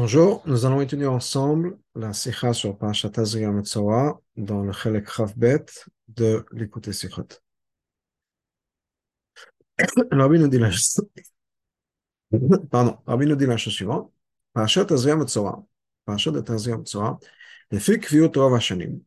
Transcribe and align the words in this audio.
Bonjour, 0.00 0.44
nous 0.46 0.64
allons 0.64 0.80
étudier 0.80 1.08
ensemble 1.08 1.76
la 1.96 2.12
Sikha 2.12 2.52
sur 2.52 2.78
Parashat 2.78 3.10
Azriya 3.16 3.50
Metzora 3.50 4.20
dans 4.36 4.62
le 4.62 4.70
Chelek 4.70 5.08
Bet 5.36 5.66
de 6.06 6.46
l'écouter 6.52 6.92
Sikhot. 6.92 7.26
Rabbi 10.12 10.38
nous 10.38 10.46
dit 10.46 10.60
la 10.60 10.70
chose. 10.70 11.00
Pardon, 12.70 12.98
Rabbi 13.06 13.26
nous 13.26 13.34
dit 13.34 13.46
la 13.46 13.56
chose 13.56 13.72
suivante. 13.72 14.12
Parashat 14.52 14.86
Azriya 14.88 15.16
Metzora, 15.16 15.66
Parashat 16.04 16.48
Azriya 16.48 16.78
Metzora, 16.78 17.18
les 17.72 17.80
faits 17.80 18.00
Kviot 18.00 18.30
Rav 18.36 18.54
Hashanim, 18.54 19.00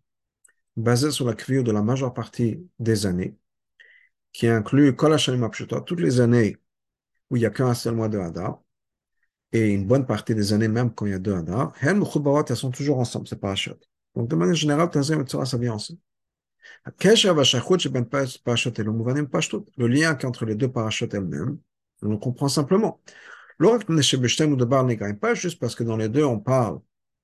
basé 0.75 1.09
sur 1.11 1.25
la 1.25 1.35
Kviot 1.35 1.63
de 1.63 1.71
la 1.71 1.81
majeure 1.81 2.13
partie 2.13 2.67
des 2.79 3.05
années, 3.05 3.37
qui 4.33 4.45
inclut 4.45 4.93
Kol 4.93 5.13
Hashanim 5.13 5.49
toutes 5.85 6.01
les 6.01 6.19
années 6.19 6.57
où 7.29 7.37
il 7.37 7.39
n'y 7.39 7.45
a 7.45 7.49
qu'un 7.49 7.73
seul 7.73 7.95
mois 7.95 8.09
de 8.09 8.17
Hadar, 8.19 8.61
et 9.53 9.69
une 9.69 9.85
bonne 9.85 10.05
partie 10.05 10.35
des 10.35 10.53
années, 10.53 10.67
même 10.67 10.93
quand 10.93 11.05
il 11.05 11.11
y 11.11 11.15
a 11.15 11.19
deux 11.19 11.35
Hadar, 11.35 11.73
elles 11.81 12.55
sont 12.55 12.71
toujours 12.71 12.99
ensemble, 12.99 13.27
c'est 13.27 13.39
parachutes. 13.39 13.89
Donc, 14.15 14.29
de 14.29 14.35
manière 14.35 14.55
générale, 14.55 14.89
Tazim 14.89 15.21
et 15.21 15.25
Tzora, 15.25 15.45
ça 15.45 15.57
vient 15.57 15.73
ensemble. 15.73 15.99
Le 19.77 19.87
lien 19.87 20.17
entre 20.23 20.45
les 20.45 20.55
deux 20.55 20.71
parachutes 20.71 21.13
elles-mêmes, 21.13 21.57
on 22.01 22.09
le 22.09 22.17
comprend 22.17 22.47
simplement. 22.47 22.99
Pas 23.59 25.33
juste 25.33 25.59
parce 25.59 25.75
que 25.75 25.83
dans 25.83 25.97
les 25.97 26.09
deux, 26.09 26.23
on 26.23 26.39
parle 26.39 26.79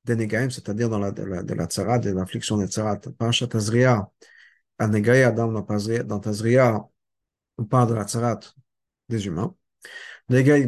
des 0.05 0.15
Negaim, 0.15 0.49
c'est-à-dire 0.49 0.89
dans 0.89 0.99
la, 0.99 1.11
de 1.11 1.23
la, 1.23 1.43
de 1.43 1.53
la 1.53 1.65
tzara, 1.65 1.99
de 1.99 2.11
l'affliction 2.11 2.57
des 2.57 2.67
tzarat. 2.67 2.99
Parashat 3.17 3.47
Azriya, 3.53 4.11
dans 4.79 6.19
Tazriya, 6.19 6.87
on 7.57 7.65
parle 7.65 7.89
de 7.89 7.95
la 7.95 8.03
tzarat 8.05 8.39
des 9.09 9.25
humains. 9.25 9.55
Nega 10.29 10.59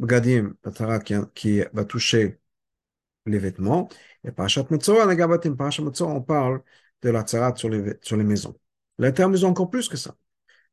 Gadim, 0.00 0.56
qui 1.34 1.62
va 1.72 1.84
toucher 1.84 2.40
les 3.26 3.38
vêtements. 3.38 3.88
Et 4.24 4.32
Parashat 4.32 4.66
Metzora, 4.70 5.06
Nega 5.06 5.26
Batim, 5.26 5.54
Parashat 5.56 5.82
Metzora, 5.82 6.12
on 6.12 6.22
parle 6.22 6.62
de 7.02 7.10
la 7.10 7.22
tzarat 7.22 7.54
sur 7.56 7.68
les, 7.68 7.98
sur 8.02 8.16
les 8.16 8.24
maisons. 8.24 8.56
Ils 8.98 9.46
ont 9.46 9.50
encore 9.50 9.70
plus 9.70 9.88
que 9.88 9.96
ça. 9.96 10.16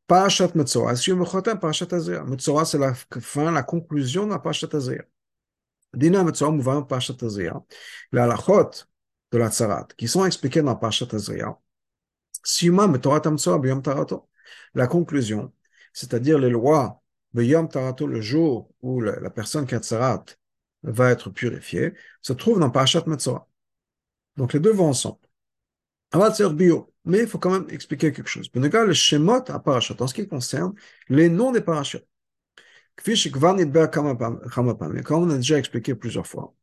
Parashat 0.07 0.51
Metzora, 0.55 0.93
Parashat 1.59 1.93
Azria. 1.93 2.23
Metzora, 2.23 2.65
c'est 2.65 2.79
la 2.79 2.93
fin, 2.93 3.51
la 3.51 3.63
conclusion 3.63 4.25
de 4.25 4.31
la 4.31 4.39
Parashat 4.39 4.75
Azria. 4.75 5.03
Dina 5.93 6.23
Metzora, 6.23 6.51
Mouvan, 6.51 6.83
Parashat 6.83 7.23
Azria. 7.23 7.61
Les 8.11 8.21
halachot 8.21 8.71
de 9.31 9.37
la 9.37 9.49
tzarat, 9.51 9.87
qui 9.97 10.07
sont 10.07 10.25
expliqués 10.25 10.61
dans 10.63 10.75
Parashat 10.75 11.13
Azria. 11.13 11.55
Sima 12.43 12.87
Metzora 12.87 13.21
Metzora, 13.29 13.59
Biyom 13.59 13.81
Tarato. 13.81 14.29
La 14.73 14.87
conclusion, 14.87 15.53
c'est-à-dire 15.93 16.39
les 16.39 16.49
lois 16.49 17.02
Yom 17.35 17.67
Tarato, 17.67 18.07
le 18.07 18.21
jour 18.21 18.71
où 18.81 19.01
la, 19.01 19.29
personne 19.29 19.65
qui 19.65 19.75
a 19.75 19.79
tsarat 19.79 20.25
va 20.83 21.09
être 21.09 21.29
purifiée, 21.29 21.93
se 22.21 22.33
trouve 22.33 22.59
dans 22.59 22.69
Parashat 22.69 23.03
Metzora. 23.07 23.47
Donc 24.37 24.53
les 24.53 24.59
deux 24.59 24.71
vont 24.71 24.89
ensemble. 24.89 25.19
bio. 26.53 26.93
Mais 27.05 27.19
il 27.19 27.27
faut 27.27 27.39
quand 27.39 27.51
même 27.51 27.69
expliquer 27.69 28.13
quelque 28.13 28.29
chose. 28.29 28.49
Shemot 28.93 29.49
à 29.49 29.59
Parashat, 29.59 29.95
en 29.99 30.07
ce 30.07 30.13
qui 30.13 30.27
concerne 30.27 30.73
les 31.09 31.29
noms 31.29 31.51
des 31.51 31.61
Parashot. 31.61 31.99
Comme 33.03 35.23
on 35.23 35.29
a 35.29 35.35
déjà 35.35 35.57
expliqué 35.57 35.95
plusieurs 35.95 36.27
fois. 36.27 36.53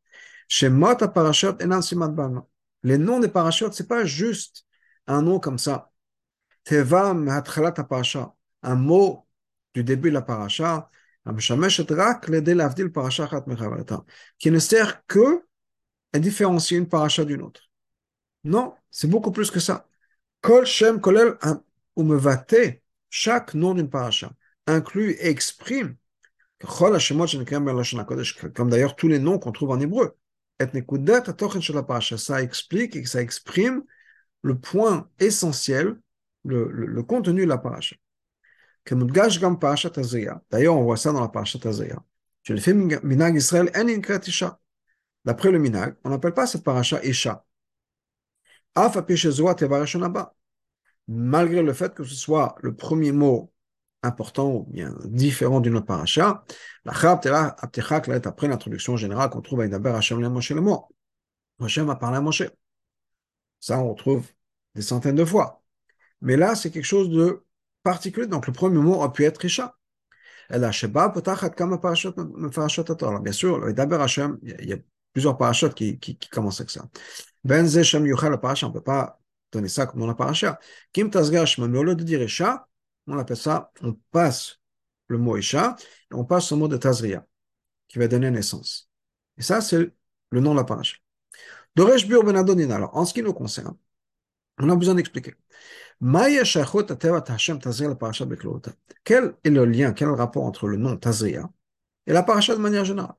Shemot 0.47 1.03
à 1.03 1.07
Parashat 1.07 1.57
siman 1.81 2.45
Les 2.83 2.97
noms 2.97 3.19
des 3.19 3.27
Parashot, 3.27 3.71
c'est 3.71 3.87
pas 3.87 4.05
juste 4.05 4.65
un 5.07 5.21
nom 5.21 5.39
comme 5.39 5.57
ça. 5.57 5.91
Teva 6.63 7.13
mehatchalat 7.13 7.71
parasha. 7.71 8.33
Un 8.63 8.75
mot 8.75 9.27
du 9.73 9.83
début 9.83 10.09
de 10.09 10.15
la 10.15 10.21
paracha, 10.21 10.89
qui 14.39 14.51
ne 14.51 14.59
sert 14.59 15.05
que 15.05 15.43
à 16.13 16.19
différencier 16.19 16.77
une 16.77 16.87
paracha 16.89 17.25
d'une 17.25 17.41
autre. 17.41 17.69
Non, 18.43 18.73
c'est 18.89 19.07
beaucoup 19.09 19.31
plus 19.31 19.51
que 19.51 19.59
ça. 19.59 19.87
Kol 20.41 20.65
Shem 20.65 20.99
Kolel 20.99 21.37
chaque 23.09 23.53
nom 23.53 23.73
d'une 23.75 23.89
paracha 23.89 24.31
inclut 24.65 25.11
et 25.11 25.27
exprime 25.27 25.95
comme 28.53 28.69
d'ailleurs 28.69 28.95
tous 28.95 29.07
les 29.07 29.19
noms 29.19 29.39
qu'on 29.39 29.51
trouve 29.51 29.71
en 29.71 29.79
hébreu. 29.79 30.15
Ça 32.17 32.41
explique 32.41 32.95
et 32.95 33.05
ça 33.05 33.21
exprime 33.21 33.83
le 34.43 34.57
point 34.57 35.09
essentiel, 35.19 35.99
le, 36.45 36.69
le 36.71 37.03
contenu 37.03 37.43
de 37.43 37.49
la 37.49 37.57
paracha. 37.57 37.95
D'ailleurs, 38.85 40.75
on 40.75 40.83
voit 40.83 40.97
ça 40.97 41.11
dans 41.11 41.21
la 41.21 41.27
Parashat 41.27 41.59
Azaya. 41.65 42.03
Chez 42.43 42.53
le 42.53 42.59
film 42.59 42.99
Minag 43.03 43.35
Israël, 43.35 43.69
D'après 45.23 45.51
le 45.51 45.59
Minag, 45.59 45.95
on 46.03 46.09
n'appelle 46.09 46.33
pas 46.33 46.47
cette 46.47 46.63
paracha 46.63 47.03
Isha. 47.03 47.45
Malgré 51.07 51.61
le 51.61 51.73
fait 51.73 51.93
que 51.93 52.03
ce 52.03 52.15
soit 52.15 52.55
le 52.61 52.75
premier 52.75 53.11
mot 53.11 53.51
important 54.03 54.49
ou 54.51 54.63
bien 54.63 54.95
différent 55.05 55.59
d'une 55.59 55.75
autre 55.75 55.85
paracha, 55.85 56.43
la 56.85 56.93
après 56.93 58.47
l'introduction 58.47 58.97
générale 58.97 59.29
qu'on 59.29 59.41
trouve 59.41 59.61
à 59.61 59.65
Idaber 59.65 59.91
Hashem 59.91 60.19
le 60.19 60.29
Moshe 60.29 60.51
le 60.51 60.61
mot. 60.61 60.87
Hashem 61.59 61.89
a 61.89 61.95
parlé 61.95 62.17
à 62.17 62.21
Moshe. 62.21 62.43
Ça, 63.59 63.79
on 63.79 63.89
retrouve 63.93 64.27
des 64.75 64.81
centaines 64.81 65.15
de 65.15 65.25
fois. 65.25 65.63
Mais 66.21 66.37
là, 66.37 66.55
c'est 66.55 66.71
quelque 66.71 66.85
chose 66.85 67.09
de 67.09 67.45
particulier. 67.83 68.27
Donc, 68.27 68.47
le 68.47 68.53
premier 68.53 68.79
mot 68.79 69.01
a 69.03 69.11
pu 69.11 69.25
être 69.25 69.43
Isha. 69.43 69.75
Bien 70.49 70.61
sûr, 73.31 73.69
il 73.69 74.67
y 74.67 74.73
a 74.73 74.77
plusieurs 75.13 75.37
parachats 75.37 75.69
qui, 75.69 76.17
commencent 76.31 76.59
avec 76.59 76.71
ça. 76.71 76.89
Ben 77.43 77.67
Shem 77.83 78.05
Yuchal, 78.05 78.33
on 78.33 78.67
ne 78.67 78.73
peut 78.73 78.81
pas 78.81 79.19
donner 79.51 79.67
ça 79.67 79.85
comme 79.85 79.99
dans 80.01 80.07
la 80.07 80.15
parachat. 80.15 80.59
Kim 80.93 81.09
Tazgar 81.09 81.45
mais 81.57 81.79
au 81.79 81.83
lieu 81.83 81.95
de 81.95 82.03
dire 82.03 82.21
Isha, 82.21 82.67
on 83.07 83.17
appelle 83.17 83.37
ça, 83.37 83.71
on 83.81 83.97
passe 84.11 84.59
le 85.07 85.17
mot 85.17 85.37
Isha, 85.37 85.75
on 86.11 86.25
passe 86.25 86.51
au 86.51 86.57
mot 86.57 86.67
de 86.67 86.77
Tazria, 86.77 87.25
qui 87.87 87.99
va 87.99 88.07
donner 88.07 88.31
naissance. 88.31 88.89
Et 89.37 89.41
ça, 89.41 89.61
c'est 89.61 89.91
le 90.31 90.39
nom 90.39 90.51
de 90.51 90.59
la 90.59 90.63
parachat. 90.63 90.97
Doresh 91.75 92.07
Bur 92.07 92.23
Ben 92.23 92.35
Alors, 92.35 92.95
en 92.95 93.05
ce 93.05 93.13
qui 93.13 93.23
nous 93.23 93.33
concerne, 93.33 93.75
on 94.59 94.69
a 94.69 94.75
besoin 94.75 94.95
d'expliquer. 94.95 95.35
Quel 99.03 99.35
est 99.43 99.49
le 99.49 99.65
lien, 99.65 99.93
quel 99.93 100.07
est 100.07 100.11
le 100.11 100.17
rapport 100.17 100.43
entre 100.45 100.67
le 100.67 100.77
nom 100.77 100.97
Tazria 100.97 101.49
et 102.07 102.13
la 102.13 102.23
paracha 102.23 102.55
de 102.55 102.61
manière 102.61 102.85
générale? 102.85 103.15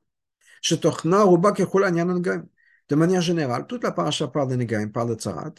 De 2.89 2.95
manière 2.95 3.21
générale, 3.21 3.67
toute 3.67 3.83
la 3.83 3.91
paracha 3.91 4.27
parle 4.29 4.49
de 4.49 4.55
Negaim, 4.55 4.87
parle 4.89 5.09
de 5.09 5.15
Tzarat. 5.15 5.53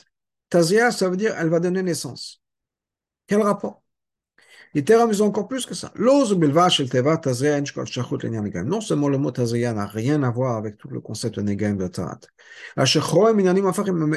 Tazria, 0.48 0.90
ça 0.90 1.08
veut 1.10 1.16
dire 1.16 1.34
elle 1.38 1.48
va 1.50 1.60
donner 1.60 1.82
naissance. 1.82 2.42
Quel 3.26 3.42
rapport? 3.42 3.83
Termes, 4.82 5.10
ils 5.12 5.22
ont 5.22 5.26
encore 5.26 5.46
plus 5.46 5.66
que 5.66 5.74
ça. 5.74 5.92
Non 5.96 6.24
seulement 8.80 9.08
le 9.08 9.18
mot 9.18 9.30
Tazria 9.30 9.72
n'a 9.72 9.86
rien 9.86 10.22
à 10.24 10.30
voir 10.30 10.56
avec 10.56 10.78
tout 10.78 10.88
le 10.88 11.00
concept 11.00 11.36
de 11.36 11.42
Negaim 11.42 11.74
de 11.74 11.86
Tarat. 11.86 12.18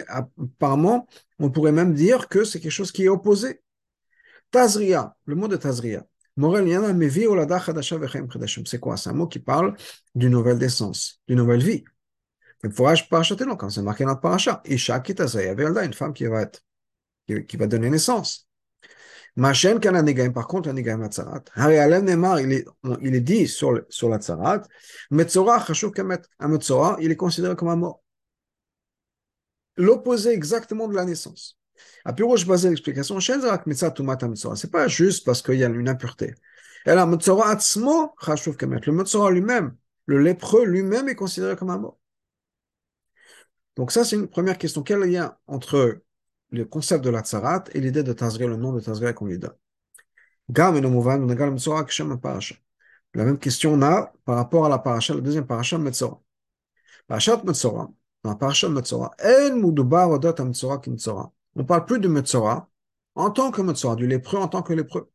Apparemment, 0.08 1.08
on 1.38 1.52
pourrait 1.52 1.72
même 1.72 1.94
dire 1.94 2.28
que 2.28 2.44
c'est 2.44 2.60
quelque 2.60 2.72
chose 2.72 2.92
qui 2.92 3.04
est 3.04 3.10
opposé. 3.10 3.62
Tazria, 4.50 5.16
le 5.26 5.36
mot 5.36 5.48
de 5.48 5.58
Tazria. 5.58 6.08
C'est 8.66 8.80
quoi? 8.80 8.98
C'est 8.98 9.10
un 9.10 9.14
mot 9.14 9.28
qui 9.28 9.40
parle 9.40 9.76
d'une 10.16 10.32
nouvelle 10.32 10.58
naissance, 10.58 11.22
d'une 11.28 11.38
nouvelle 11.38 11.64
vie. 11.64 11.84
Il 12.64 12.72
quand 12.72 13.70
c'est 13.70 13.82
marqué 13.82 14.04
dans 14.04 14.14
le 14.14 14.20
paracha. 14.20 14.62
Isha 14.66 15.00
qui 15.02 15.14
une 15.14 15.94
femme 15.94 16.14
qui 16.14 16.26
va, 16.26 16.42
être, 16.42 16.64
qui 17.48 17.58
va 17.58 17.68
donner 17.68 17.90
naissance. 17.90 18.47
Machem 19.38 19.80
kan 19.80 19.94
par 20.34 20.48
contre, 20.48 20.72
la 20.72 20.98
Matzarat. 20.98 21.44
Harry 21.54 21.78
Neymar, 22.02 22.42
il 22.42 22.54
est, 22.54 22.66
il 23.02 23.14
est 23.14 23.22
dit 23.22 23.48
sur, 23.48 23.86
sur 23.88 24.10
la 24.10 24.18
Tzarat, 24.18 24.64
Metzora, 25.12 25.64
Chashuk 25.64 25.96
Kamet, 25.96 26.22
un 26.40 26.48
Metzora, 26.48 26.98
il 27.00 27.12
est 27.12 27.16
considéré 27.16 27.56
comme 27.56 27.68
un 27.68 27.76
mort. 27.76 28.04
L'opposé 29.76 30.32
exactement 30.32 30.88
de 30.88 30.96
la 30.96 31.06
naissance. 31.06 31.60
À 32.04 32.14
Piroche 32.14 32.48
basé 32.48 32.70
l'explication, 32.70 33.20
c'est 33.20 34.72
pas 34.72 34.88
juste 34.88 35.24
parce 35.24 35.44
qu'il 35.44 35.60
y 35.60 35.64
a 35.64 35.68
une 35.68 35.88
impureté. 35.88 36.34
Et 36.88 36.96
là, 36.96 37.06
Metzora 37.06 37.52
Atzmo, 37.52 38.16
Chashuk 38.20 38.58
Kamet, 38.58 38.80
le 38.88 38.92
Metzora 38.92 39.30
lui-même, 39.30 39.76
le 40.08 40.20
lépreux 40.20 40.66
lui-même 40.66 41.10
est 41.10 41.16
considéré 41.16 41.56
comme 41.56 41.70
un 41.70 41.78
mort. 41.78 42.00
Donc 43.76 43.92
ça, 43.92 44.04
c'est 44.04 44.16
une 44.16 44.28
première 44.28 44.58
question. 44.58 44.82
Quel 44.82 45.02
lien 45.02 45.38
entre 45.46 46.02
le 46.52 46.66
concept 46.66 47.04
de 47.04 47.10
la 47.10 47.22
tsarat 47.22 47.66
et 47.74 47.80
l'idée 47.80 48.04
de 48.04 48.14
Tazria, 48.14 48.48
le 48.48 48.56
nom 48.56 48.74
de 48.74 48.80
Tazria 48.80 49.14
qu'on 49.14 49.26
lui 49.26 49.40
donne. 49.40 49.54
La 53.14 53.26
même 53.26 53.40
question 53.40 53.74
on 53.74 53.82
a 53.82 54.14
par 54.26 54.36
rapport 54.36 54.66
à 54.66 54.70
la 54.70 54.80
paracha, 54.80 55.14
la 55.14 55.22
deuxième 55.22 55.46
paracha 55.46 55.78
Metzora. 55.78 56.22
Parashat 57.08 57.44
Metzora, 57.44 57.92
dans 58.24 58.32
la 58.32 58.70
Metzora, 58.70 59.12
on 61.56 61.60
ne 61.60 61.64
parle 61.64 61.86
plus 61.86 62.00
de 62.00 62.08
Metzora 62.08 62.70
en 63.16 63.32
tant 63.32 63.52
que 63.52 63.62
Metzora, 63.62 63.96
du 63.96 64.08
lépreux 64.08 64.40
en 64.40 64.48
tant 64.48 64.62
que 64.62 64.74
lépreux. 64.74 65.12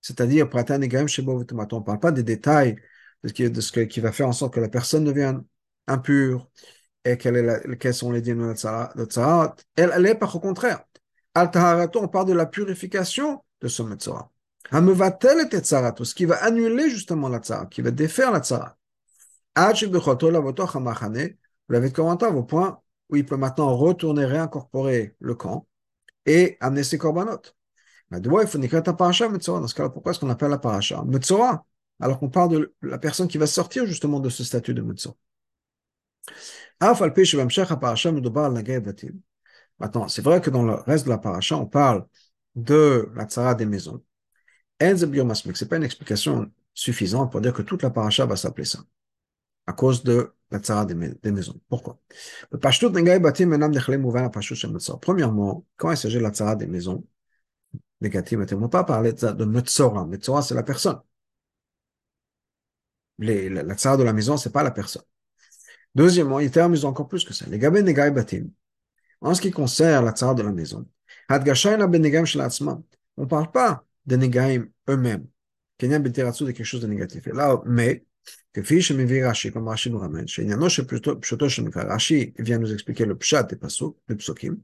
C'est-à-dire, 0.00 0.46
on 0.52 0.58
ne 0.58 1.80
parle 1.80 2.00
pas 2.00 2.12
des 2.12 2.22
détails 2.22 2.76
de 3.22 3.28
ce, 3.60 3.80
qui, 3.80 4.00
va 4.00 4.12
faire 4.12 4.28
en 4.28 4.32
sorte 4.32 4.54
que 4.54 4.60
la 4.60 4.68
personne 4.68 5.04
devienne 5.04 5.44
impur 5.86 6.48
et 7.06 7.16
quels 7.16 7.94
sont 7.94 8.10
les 8.10 8.20
dîmes 8.20 8.48
de 8.48 9.04
tzarat. 9.04 9.56
Elle, 9.76 10.06
est 10.06 10.14
par 10.16 10.34
au 10.34 10.40
contraire. 10.40 10.84
Al 11.34 11.50
on 11.94 12.08
parle 12.08 12.26
de 12.26 12.32
la 12.32 12.46
purification 12.46 13.44
de 13.60 13.68
ce 13.68 13.82
metzora. 13.82 14.30
Hamevatel 14.70 15.48
ce 15.52 16.14
qui 16.14 16.24
va 16.24 16.42
annuler 16.42 16.90
justement 16.90 17.28
la 17.28 17.38
tzarat, 17.38 17.66
qui 17.66 17.80
va 17.82 17.92
défaire 17.92 18.32
la 18.32 18.40
tzarat. 18.40 18.76
Vous 21.68 21.74
l'avez 21.74 21.92
commenté 21.92 22.26
au 22.26 22.42
point 22.42 22.80
où 23.08 23.16
il 23.16 23.24
peut 23.24 23.36
maintenant 23.36 23.76
retourner, 23.76 24.24
réincorporer 24.24 25.14
le 25.20 25.34
camp 25.34 25.66
et 26.26 26.56
amener 26.60 26.82
ses 26.82 26.98
corbanotes. 26.98 27.56
Mais 28.10 28.18
il 28.18 28.46
faut 28.48 28.80
ta 28.80 28.92
paracha 28.92 29.28
Metzora. 29.28 29.60
Dans 29.60 29.68
ce 29.68 29.74
cas-là, 29.74 29.90
pourquoi 29.90 30.10
est-ce 30.10 30.20
qu'on 30.20 30.30
appelle 30.30 30.50
la 30.50 30.58
paracha 30.58 31.02
Metzora 31.04 31.64
Alors 32.00 32.18
qu'on 32.18 32.30
parle 32.30 32.50
de 32.50 32.74
la 32.82 32.98
personne 32.98 33.28
qui 33.28 33.38
va 33.38 33.46
sortir 33.46 33.86
justement 33.86 34.18
de 34.20 34.28
ce 34.28 34.42
statut 34.42 34.74
de 34.74 34.82
Metzora. 34.82 35.16
Maintenant, 39.78 40.08
c'est 40.08 40.22
vrai 40.22 40.40
que 40.40 40.50
dans 40.50 40.62
le 40.62 40.74
reste 40.74 41.04
de 41.04 41.10
la 41.10 41.18
paracha, 41.18 41.56
on 41.56 41.66
parle 41.66 42.06
de 42.54 43.10
la 43.14 43.24
tzara 43.24 43.54
des 43.54 43.66
maisons. 43.66 44.02
Ce 44.80 45.64
n'est 45.64 45.68
pas 45.68 45.76
une 45.76 45.84
explication 45.84 46.50
suffisante 46.74 47.32
pour 47.32 47.40
dire 47.40 47.52
que 47.52 47.62
toute 47.62 47.82
la 47.82 47.90
paracha 47.90 48.26
va 48.26 48.36
s'appeler 48.36 48.64
ça, 48.66 48.80
à 49.66 49.72
cause 49.72 50.02
de 50.04 50.32
la 50.50 50.58
tzara 50.58 50.84
des, 50.86 50.94
maisons. 51.32 51.60
Pourquoi? 51.68 51.98
Premièrement, 55.00 55.66
quand 55.76 55.90
il 55.90 55.96
s'agit 55.96 56.16
de 56.18 56.22
la 56.22 56.30
tzara 56.30 56.56
des 56.56 56.66
maisons, 56.66 57.04
on 58.02 58.06
ne 58.06 58.56
va 58.60 58.68
pas 58.68 58.84
parler 58.84 59.12
de, 59.12 59.44
Metzora. 59.44 60.06
Metzora, 60.06 60.42
c'est 60.42 60.54
la 60.54 60.62
personne. 60.62 61.00
La, 63.18 63.62
la 63.62 63.96
de 63.96 64.02
la 64.02 64.12
maison, 64.12 64.36
c'est 64.36 64.52
pas 64.52 64.62
la 64.62 64.70
personne. 64.70 65.02
Deuxièmement, 65.96 66.40
il 66.40 66.50
termine 66.50 66.84
encore 66.84 67.08
plus 67.08 67.24
que 67.24 67.32
ça. 67.32 67.46
Les 67.48 67.58
gabé 67.58 67.82
negai 67.82 68.10
batim. 68.10 68.50
En 69.22 69.32
ce 69.34 69.40
qui 69.40 69.50
concerne 69.50 70.04
la 70.04 70.12
tzara 70.12 70.34
de 70.34 70.42
la 70.42 70.52
maison, 70.52 70.86
on 71.30 71.34
ne 73.22 73.24
parle 73.24 73.50
pas 73.50 73.82
des 74.04 74.18
negaim 74.18 74.66
eux-mêmes. 74.90 75.26
Y 75.80 75.94
a 75.94 75.98
de 75.98 76.52
quelque 76.52 76.64
chose 76.64 76.82
de 76.82 76.86
négatif. 76.86 77.26
Et 77.26 77.32
là, 77.32 77.62
mais, 77.64 78.04
que 78.52 78.62
fiche 78.62 78.92
me 78.92 79.24
Rashi, 79.24 79.50
comme 79.50 79.68
Rashi 79.68 79.90
nous 79.90 79.98
ramène, 79.98 80.28
chez 80.28 80.44
Yanosh 80.44 80.82
plutôt 80.82 81.18
Rashi 81.74 82.34
vient 82.38 82.58
nous 82.58 82.72
expliquer 82.74 83.06
le 83.06 83.16
pshat 83.16 83.44
des 83.44 83.56
pasuk, 83.56 83.96
le 84.06 84.16
psukim. 84.16 84.58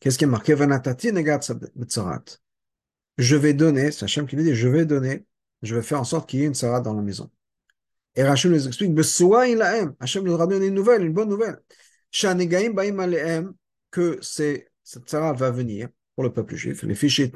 Qu'est-ce 0.00 0.16
qui 0.16 0.24
est 0.24 0.26
marqué? 0.26 0.56
Je 3.18 3.36
vais 3.36 3.52
donner, 3.52 3.90
c'est 3.90 4.04
Hachem 4.04 4.26
qui 4.26 4.36
dit, 4.36 4.54
je 4.54 4.68
vais 4.68 4.86
donner, 4.86 5.26
je 5.60 5.74
vais 5.74 5.82
faire 5.82 6.00
en 6.00 6.04
sorte 6.04 6.30
qu'il 6.30 6.40
y 6.40 6.44
ait 6.44 6.46
une 6.46 6.54
tzarat 6.54 6.80
dans 6.80 6.94
la 6.94 7.02
maison. 7.02 7.30
Et 8.14 8.22
Rachel 8.22 8.50
nous 8.50 8.66
explique, 8.66 8.98
Hachem 8.98 10.24
nous 10.24 10.36
donné 10.46 10.66
une 10.66 10.74
nouvelle, 10.74 11.02
une 11.02 11.12
bonne 11.12 11.28
nouvelle. 11.28 11.58
Que 13.90 14.18
cette 14.20 14.68
tzarat 15.06 15.32
va 15.32 15.50
venir 15.50 15.88
pour 16.14 16.24
le 16.24 16.32
peuple 16.32 16.56
juif, 16.56 16.82
les 16.82 16.94
fichiers 16.94 17.32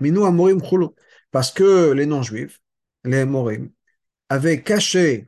parce 1.31 1.50
que 1.50 1.93
les 1.93 2.06
non-juifs, 2.06 2.61
les 3.05 3.25
morim, 3.25 3.70
avaient 4.28 4.62
caché 4.62 5.26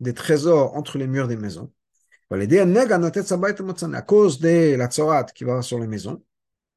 des 0.00 0.14
trésors 0.14 0.76
entre 0.76 0.98
les 0.98 1.06
murs 1.06 1.28
des 1.28 1.36
maisons. 1.36 1.72
À 2.30 4.02
cause 4.02 4.38
de 4.40 4.74
la 4.76 4.86
tzorat 4.86 5.24
qui 5.24 5.44
va 5.44 5.62
sur 5.62 5.78
les 5.78 5.86
maisons, 5.86 6.22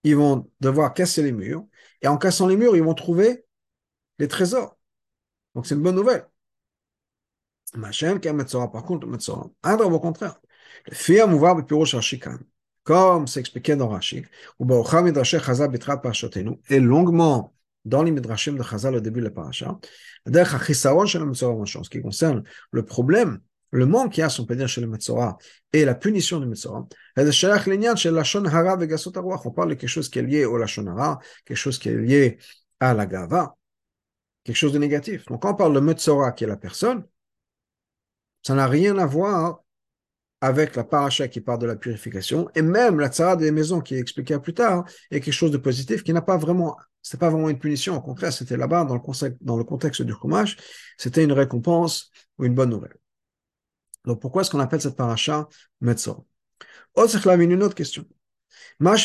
ils 0.04 0.16
vont 0.16 0.50
devoir 0.60 0.94
casser 0.94 1.24
les 1.24 1.32
murs. 1.32 1.66
Et 2.02 2.08
en 2.08 2.18
cassant 2.18 2.48
les 2.48 2.58
murs, 2.58 2.76
ils 2.76 2.84
vont 2.84 2.94
trouver 2.94 3.46
les 4.20 4.28
trésors. 4.28 4.78
Donc 5.56 5.66
c'est 5.66 5.76
une 5.76 5.82
bonne 5.82 5.96
nouvelle. 5.96 6.28
Par 7.74 8.84
contre, 8.84 9.08
au 9.08 10.00
contraire. 10.00 10.40
Le 10.86 10.96
fier 10.96 11.28
mouvoir 11.28 11.66
Pirosh 11.66 11.96
Rashikan, 11.96 12.38
comme 12.84 13.28
c'est 13.28 13.40
expliqué 13.40 13.76
dans 13.76 13.90
Rashi, 13.90 14.24
et 16.70 16.80
longuement 16.80 17.54
dans 17.84 18.04
les 18.04 18.12
Midrashim 18.12 18.58
de 18.58 18.64
Chazal 18.64 18.96
au 18.96 19.00
début 19.00 19.20
de 19.20 19.26
la 19.26 19.32
paracha, 19.32 19.80
ce 20.26 21.90
qui 21.90 22.02
concerne 22.02 22.44
le 22.72 22.86
problème 22.86 23.40
le 23.72 23.86
manque 23.86 24.14
qu'il 24.14 24.22
y 24.22 24.24
a, 24.24 24.30
si 24.30 24.40
on 24.40 24.46
peut 24.46 24.66
chez 24.66 24.80
le 24.82 24.88
Metzora 24.88 25.38
et 25.74 25.84
la 25.84 25.94
punition 25.94 26.40
du 26.40 26.48
Metzora, 26.48 26.88
on 27.18 27.22
parle 29.52 29.70
de 29.70 29.74
quelque 29.76 29.88
chose 29.88 30.10
qui 30.10 30.20
est 30.20 30.24
lié 30.24 30.46
au 30.46 30.58
Lashon 30.58 30.88
Hara, 30.88 31.20
quelque 31.46 31.58
chose 31.58 31.78
qui 31.78 31.90
est 31.90 31.98
lié 31.98 32.38
à 32.80 32.94
la 32.94 33.06
Gava, 33.06 33.58
quelque 34.44 34.56
chose 34.56 34.72
de 34.72 34.80
négatif. 34.80 35.26
Donc, 35.26 35.42
quand 35.42 35.52
on 35.52 35.56
parle 35.56 35.74
de 35.74 35.82
Metzora 35.82 36.32
qui 36.32 36.46
est 36.46 36.48
la 36.48 36.56
personne, 36.56 37.04
ça 38.48 38.56
n'a 38.56 38.66
rien 38.66 38.98
à 38.98 39.06
voir 39.06 39.62
avec 40.40 40.78
la 40.78 40.86
paracha 40.86 41.28
qui 41.28 41.42
parle 41.42 41.60
de 41.60 41.66
la 41.66 41.76
purification, 41.76 42.50
et 42.56 42.62
même 42.62 42.98
la 42.98 43.10
tzara 43.10 43.36
des 43.36 43.52
maisons 43.52 43.82
qui 43.82 43.96
est 43.96 44.00
expliquée 44.00 44.40
plus 44.40 44.54
tard, 44.54 44.86
est 45.12 45.20
quelque 45.20 45.34
chose 45.34 45.52
de 45.52 45.58
positif 45.58 46.02
qui 46.02 46.14
n'a 46.14 46.22
pas 46.22 46.38
vraiment, 46.38 46.78
c'était 47.02 47.18
pas 47.18 47.30
vraiment 47.30 47.50
une 47.50 47.60
punition, 47.60 47.98
au 47.98 48.02
contraire, 48.02 48.32
c'était 48.32 48.56
là-bas, 48.56 48.86
dans 48.86 48.96
le, 48.96 49.02
dans 49.42 49.58
le 49.58 49.66
contexte 49.66 50.02
du 50.02 50.14
chômage, 50.14 50.56
c'était 50.98 51.26
une 51.26 51.34
récompense 51.34 52.10
ou 52.38 52.46
une 52.46 52.56
bonne 52.56 52.70
nouvelle. 52.70 52.96
Donc, 54.06 54.22
pourquoi 54.22 54.44
est-ce 54.44 54.52
qu'on 54.52 54.62
appelle 54.62 54.80
cette 54.80 54.96
paracha 54.96 55.50
Metzor? 55.82 56.24
Une 56.96 57.64
autre 57.64 57.76
question. 57.76 58.06
Le 58.80 58.98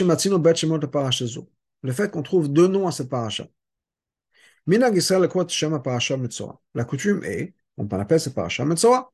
fait 1.93 2.13
qu'on 2.13 2.23
trouve 2.23 2.49
deux 2.49 2.69
noms 2.69 2.87
à 2.87 2.93
cette 2.93 3.09
paracha. 3.09 3.49
La 4.67 4.93
coutume 6.85 7.25
est, 7.25 7.55
on 7.77 7.89
appelle 7.89 8.21
cette 8.21 8.35
paracha 8.35 8.65
Metzora. 8.65 9.13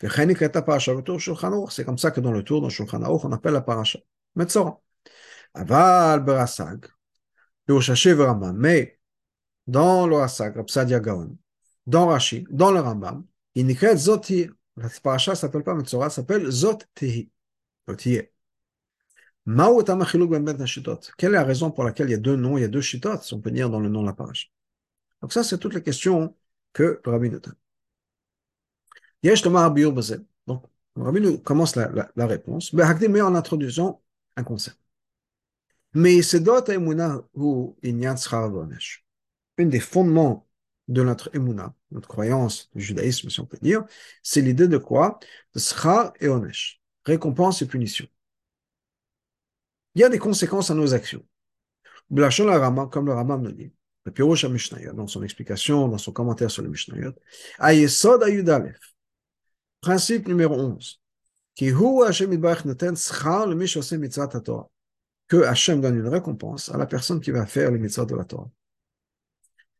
C'est 0.00 1.84
comme 1.84 1.98
ça 1.98 2.10
que 2.10 2.20
dans 2.20 2.32
le 2.32 2.42
tour, 2.42 2.60
dans 2.60 2.68
Shulchan 2.68 3.02
Aruch, 3.02 3.24
on 3.24 3.32
appelle 3.32 3.52
la 3.52 3.60
paracha 3.60 3.98
Metzora. 4.34 4.80
Aval 5.54 6.24
berasag, 6.24 6.86
mais 8.54 8.98
dans 9.66 10.06
le 10.06 10.16
Rasag, 10.16 10.54
Gaon, 11.02 11.36
dans 11.86 12.08
Rashi, 12.08 12.44
dans 12.50 12.72
le 12.72 12.80
Rambam, 12.80 13.24
il 13.54 13.84
a 13.84 13.96
zotir. 13.96 14.52
La 14.76 14.88
paracha 15.02 15.34
s'appelle 15.34 15.62
pas 15.62 15.74
Metzora, 15.74 16.10
s'appelle 16.10 16.50
Zot 16.50 16.78
Tehi. 16.94 17.30
Quelle 21.18 21.20
est 21.20 21.28
la 21.30 21.44
raison 21.44 21.70
pour 21.70 21.84
laquelle 21.84 22.08
il 22.08 22.12
y 22.12 22.14
a 22.14 22.18
deux 22.18 22.36
noms, 22.36 22.56
il 22.56 22.62
y 22.62 22.64
a 22.64 22.68
deux 22.68 22.80
shitot, 22.80 23.20
si 23.22 23.34
on 23.34 23.40
peut 23.40 23.50
dire, 23.50 23.70
dans 23.70 23.80
le 23.80 23.88
nom 23.88 24.02
de 24.02 24.06
la 24.06 24.14
paracha 24.14 24.48
Donc 25.20 25.32
ça, 25.32 25.44
c'est 25.44 25.58
toutes 25.58 25.74
les 25.74 25.82
questions 25.82 26.36
que 26.72 27.00
le 27.04 27.10
rabbi 27.10 27.30
nous 27.30 27.40
donne. 29.22 30.24
Donc, 30.46 30.64
rabbi 30.96 31.20
nous 31.20 31.38
commence 31.38 31.76
la, 31.76 31.88
la, 31.90 32.10
la 32.16 32.26
réponse, 32.26 32.72
mais 32.72 33.20
en 33.20 33.34
introduisant 33.34 34.02
un 34.36 34.44
concept. 34.44 34.78
Mais 35.94 36.22
Une 39.58 39.68
des 39.68 39.80
fondements 39.80 40.48
de 40.88 41.02
notre 41.02 41.30
emuna, 41.34 41.74
notre 41.90 42.08
croyance 42.08 42.70
du 42.74 42.82
judaïsme, 42.82 43.30
si 43.30 43.40
on 43.40 43.46
peut 43.46 43.58
dire, 43.60 43.84
c'est 44.22 44.40
l'idée 44.40 44.68
de 44.68 44.78
quoi? 44.78 45.18
De 45.54 45.58
et 46.20 46.28
onesh, 46.28 46.80
récompense 47.04 47.62
et 47.62 47.66
punition. 47.66 48.06
Il 49.94 50.00
y 50.00 50.04
a 50.04 50.08
des 50.08 50.18
conséquences 50.18 50.70
à 50.70 50.74
nos 50.74 50.94
actions. 50.94 51.24
comme 52.90 53.06
le 53.06 53.12
Rambam 53.12 53.42
nous 53.42 53.52
dit, 53.52 53.72
le 54.04 54.12
Mishnayot, 54.48 54.92
dans 54.94 55.06
son 55.06 55.22
explication, 55.22 55.88
dans 55.88 55.98
son 55.98 56.12
commentaire 56.12 56.50
sur 56.50 56.62
le 56.62 56.68
Mishnayot, 56.68 57.12
Ayesod 57.60 58.22
Ayudalef, 58.22 58.78
principe 59.82 60.28
numéro 60.28 60.54
11, 60.54 61.00
qui 61.54 61.70
hu 61.70 62.04
Hashem 62.04 62.30
neten 62.30 62.96
schar 62.96 63.46
le 63.46 63.54
mishosem 63.54 64.00
mitzvah 64.00 64.28
Torah, 64.28 64.68
que 65.28 65.42
Hashem 65.42 65.80
donne 65.80 65.98
une 65.98 66.08
récompense 66.08 66.70
à 66.70 66.78
la 66.78 66.86
personne 66.86 67.20
qui 67.20 67.32
va 67.32 67.44
faire 67.46 67.70
les 67.70 67.78
mitzvahs 67.78 68.06
de 68.06 68.14
la 68.14 68.24
Torah. 68.24 68.50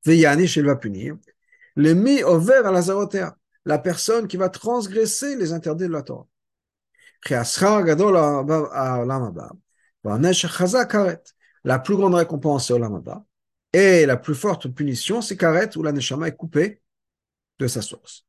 Veyanish, 0.05 0.57
il 0.57 0.67
va 0.67 0.77
punir. 0.77 1.17
Le 1.77 1.95
mi 1.95 2.23
over 2.25 2.63
à 2.65 2.73
la 2.73 3.37
la 3.65 3.79
personne 3.79 4.27
qui 4.27 4.37
va 4.37 4.49
transgresser 4.49 5.37
les 5.37 5.53
interdits 5.53 5.87
de 5.87 5.93
la 5.93 6.03
Torah. 6.03 6.27
La 11.65 11.79
plus 11.79 11.97
grande 11.97 12.15
récompense, 12.15 12.67
c'est 12.67 12.73
Olamaba. 12.73 13.25
Et 13.73 14.05
la 14.05 14.17
plus 14.17 14.35
forte 14.35 14.69
punition, 14.69 15.23
c'est 15.23 15.37
Karet, 15.37 15.77
où 15.77 15.85
la 15.85 15.93
Neshama 15.93 16.27
est 16.27 16.37
coupée 16.37 16.83
de 17.61 17.69
sa 17.69 17.81
source. 17.81 18.27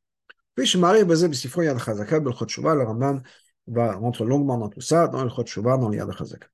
Puis, 0.56 0.66
je 0.66 0.78
m'arrive 0.78 1.12
à 1.12 1.16
Yad 1.16 1.80
Chazaka, 1.80 2.20
le 2.20 2.76
le 2.76 2.84
Rambam 2.84 3.22
va 3.68 3.94
rentrer 3.96 4.26
longuement 4.26 4.58
dans 4.58 4.70
tout 4.70 4.82
ça, 4.82 5.08
dans 5.08 5.24
le 5.24 5.30
Chotchouva, 5.30 5.78
dans 5.78 5.90
le 5.90 5.98
Yad 5.98 6.12
Chazaka. 6.12 6.48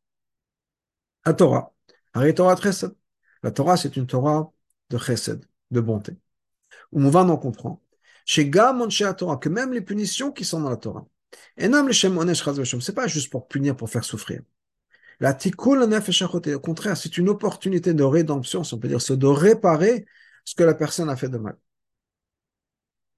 La 1.26 1.34
Torah. 1.34 1.74
La 2.16 3.52
Torah, 3.52 3.78
c'est 3.78 3.96
une 3.98 4.08
Torah 4.08 4.52
de 4.90 4.98
chesed, 4.98 5.46
de 5.72 5.82
bonté. 5.82 6.14
Où 6.92 7.02
on 7.02 7.10
va 7.10 7.22
en 7.22 7.38
comprendre. 7.38 7.82
Chez 8.26 8.50
Torah, 8.52 9.38
que 9.38 9.50
même 9.50 9.74
les 9.74 9.82
punitions 9.82 10.32
qui 10.32 10.46
sont 10.46 10.62
dans 10.62 10.70
la 10.70 10.78
Torah, 10.78 11.06
et 11.58 11.68
non, 11.68 11.84
le 11.84 11.92
Shem 11.92 12.18
Onesh 12.18 12.44
c'est 12.80 12.96
pas 12.96 13.08
juste 13.08 13.30
pour 13.30 13.48
punir, 13.48 13.76
pour 13.76 13.90
faire 13.90 14.04
souffrir. 14.04 14.42
La 15.20 15.34
Tikkun 15.34 15.82
au 15.82 16.60
contraire, 16.60 16.98
c'est 16.98 17.18
une 17.18 17.30
opportunité 17.30 17.94
de 17.94 18.04
rédemption, 18.04 18.64
si 18.64 18.74
on 18.74 18.80
peut 18.80 18.88
dire, 18.88 19.02
c'est 19.02 19.18
de 19.18 19.28
réparer 19.28 20.06
ce 20.46 20.56
que 20.56 20.64
la 20.64 20.74
personne 20.74 21.10
a 21.10 21.16
fait 21.16 21.30
de 21.30 21.38
mal. 21.38 21.58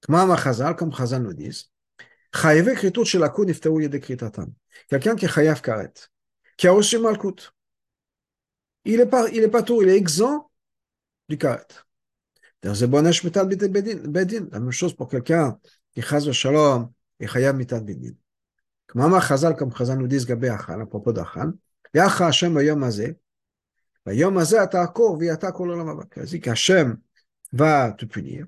Comme 0.06 0.92
Chazal 0.92 1.22
nous 1.22 1.32
dit, 1.32 1.70
Quelqu'un 2.32 2.74
qui 5.16 5.24
est 5.26 5.28
chayav 5.28 5.60
karet, 5.60 5.92
qui 6.56 6.66
a 6.66 6.72
reçu 6.72 6.98
malkout, 6.98 7.52
il 8.84 9.00
est 9.00 9.06
pas, 9.06 9.28
il 9.28 9.42
est 9.42 9.48
pas 9.48 9.62
tout, 9.62 9.82
il 9.82 9.88
est 9.88 9.96
exempt 9.96 10.50
du 11.28 11.36
karet. 11.36 11.66
La 12.62 12.72
même 14.60 14.70
chose 14.70 14.94
pour 14.94 15.08
quelqu'un 15.08 15.58
qui 15.92 16.00
chaz 16.00 16.30
shalom 16.32 16.90
et 17.20 17.26
chayav 17.26 17.54
mitat 17.54 17.80
bedin. 17.80 18.14
Comme 18.86 19.20
Chazal, 19.20 19.56
comme 19.56 19.72
Chazal 19.74 19.98
nous 19.98 20.06
dit 20.06 20.24
à 20.30 20.86
propos 20.86 21.12
d'Achal, 21.12 21.52
Yacha 21.94 22.26
Hashem 22.28 22.54
bayom 22.54 22.82
hazeh, 22.82 23.18
bayom 24.06 24.38
hazeh 24.38 24.58
ata 24.58 24.82
akor 24.82 25.18
v'yata 25.18 25.52
kol 25.52 25.70
olam 25.70 25.88
haba. 25.88 26.06
C'est 26.26 26.40
qu'Hashem 26.40 26.98
va 27.52 27.92
te 27.92 28.06
punir, 28.06 28.46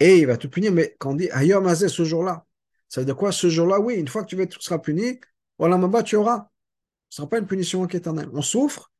et 0.00 0.18
il 0.18 0.26
va 0.26 0.36
te 0.36 0.46
punir, 0.46 0.72
mais 0.72 0.96
quand 0.98 1.10
on 1.12 1.14
dit 1.14 1.30
Hayom 1.32 1.66
hazeh, 1.66 1.88
ce 1.88 2.04
jour-là, 2.04 2.46
ça 2.88 3.00
veut 3.00 3.04
dire 3.04 3.16
quoi 3.16 3.32
ce 3.32 3.48
jour-là? 3.48 3.80
Oui, 3.80 3.94
une 3.94 4.08
fois 4.08 4.22
que 4.24 4.28
tu, 4.28 4.36
vas, 4.36 4.46
tu 4.46 4.60
seras 4.60 4.78
puni, 4.78 5.20
olam 5.58 5.84
haba 5.84 6.02
tu 6.02 6.16
auras. 6.16 6.48
Ce 7.10 7.22
ne 7.22 7.26
sera 7.26 7.28
pas 7.28 7.38
une 7.38 7.46
punition 7.46 7.86
éternelle. 7.86 8.30
On 8.32 8.42
souffre, 8.42 8.90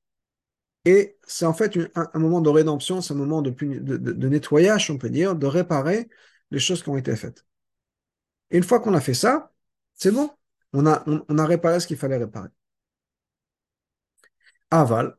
et 0.84 1.18
c'est 1.26 1.46
en 1.46 1.52
fait 1.54 1.78
un, 1.94 2.18
moment 2.18 2.40
de 2.40 2.48
rédemption, 2.48 3.00
c'est 3.00 3.12
un 3.14 3.16
moment 3.16 3.42
de, 3.42 4.28
nettoyage, 4.28 4.90
on 4.90 4.98
peut 4.98 5.10
dire, 5.10 5.36
de 5.36 5.46
réparer 5.46 6.08
les 6.50 6.58
choses 6.58 6.82
qui 6.82 6.88
ont 6.88 6.96
été 6.96 7.14
faites. 7.16 7.44
Et 8.50 8.58
une 8.58 8.64
fois 8.64 8.80
qu'on 8.80 8.94
a 8.94 9.00
fait 9.00 9.14
ça, 9.14 9.52
c'est 9.94 10.10
bon. 10.12 10.30
On 10.72 10.86
a, 10.86 11.02
on, 11.06 11.24
on 11.28 11.38
a 11.38 11.46
réparé 11.46 11.80
ce 11.80 11.86
qu'il 11.86 11.96
fallait 11.96 12.16
réparer. 12.16 12.48
Aval. 14.70 15.16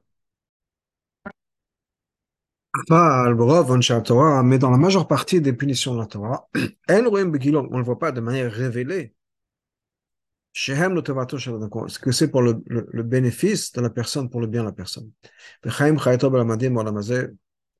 Mais 4.44 4.58
dans 4.58 4.70
la 4.70 4.78
majeure 4.78 5.08
partie 5.08 5.42
des 5.42 5.54
punitions 5.54 5.94
de 5.94 6.00
la 6.00 6.06
Torah, 6.06 6.48
on 6.56 7.00
ne 7.00 7.78
le 7.78 7.84
voit 7.84 8.00
pas 8.00 8.12
de 8.12 8.22
manière 8.22 8.52
révélée. 8.52 9.14
que 11.98 12.12
c'est 12.12 12.30
pour 12.30 12.42
le, 12.42 12.62
le, 12.66 12.88
le, 12.92 13.04
bénéfice 13.04 13.72
de 13.72 13.82
la 13.82 13.90
personne, 13.90 14.30
pour 14.30 14.42
le 14.42 14.48
bien 14.48 14.62
de 14.62 14.68
la 14.68 14.74
personne? 14.74 15.10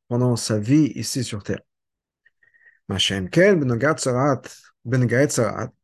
Pendant 0.10 0.36
sa 0.36 0.60
vie 0.60 0.92
ici 0.96 1.24
sur 1.24 1.44
terre. 1.44 1.62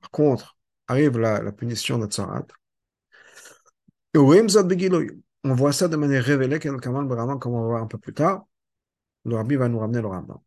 Par 0.02 0.12
contre, 0.12 0.58
arrive 0.88 1.18
la, 1.18 1.42
la 1.42 1.52
punition 1.52 1.98
de 1.98 2.08
Tsarat. 2.08 2.46
On 5.44 5.54
voit 5.56 5.74
ça 5.74 5.88
de 5.88 5.96
manière 5.96 6.24
révélée, 6.24 6.60
comme 6.60 6.80
on 6.96 7.06
va 7.62 7.68
voir 7.68 7.84
un 7.84 7.88
peu 7.88 7.98
plus 7.98 8.14
tard. 8.14 8.46
Le 9.28 9.36
rabbi 9.36 9.56
va 9.56 9.68
nous 9.68 9.80
ramener 9.80 10.02
le 10.02 10.08
Rambam. 10.08 10.40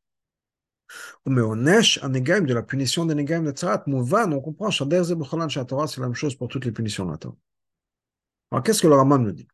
Mais 1.26 1.42
on 1.42 1.54
neige 1.54 2.00
un 2.02 2.08
négaim 2.08 2.40
de 2.40 2.54
la 2.54 2.62
punition 2.62 3.04
des 3.04 3.14
négaim 3.14 3.42
de 3.42 3.52
Tsarat. 3.52 3.84
Mouvan, 3.86 4.32
on 4.32 4.40
comprend, 4.40 4.70
Shader 4.70 5.04
Zebucholan 5.04 5.46
Torah, 5.48 5.86
c'est 5.86 6.00
la 6.00 6.06
même 6.06 6.14
chose 6.14 6.34
pour 6.34 6.48
toutes 6.48 6.64
les 6.64 6.72
punitions 6.72 7.04
de 7.04 7.12
la 7.12 7.18
Torah. 7.18 7.36
Alors, 8.50 8.64
qu'est-ce 8.64 8.82
que 8.82 8.88
le 8.88 8.94
Rambam 8.94 9.22
nous 9.22 9.32
dit? 9.32 9.46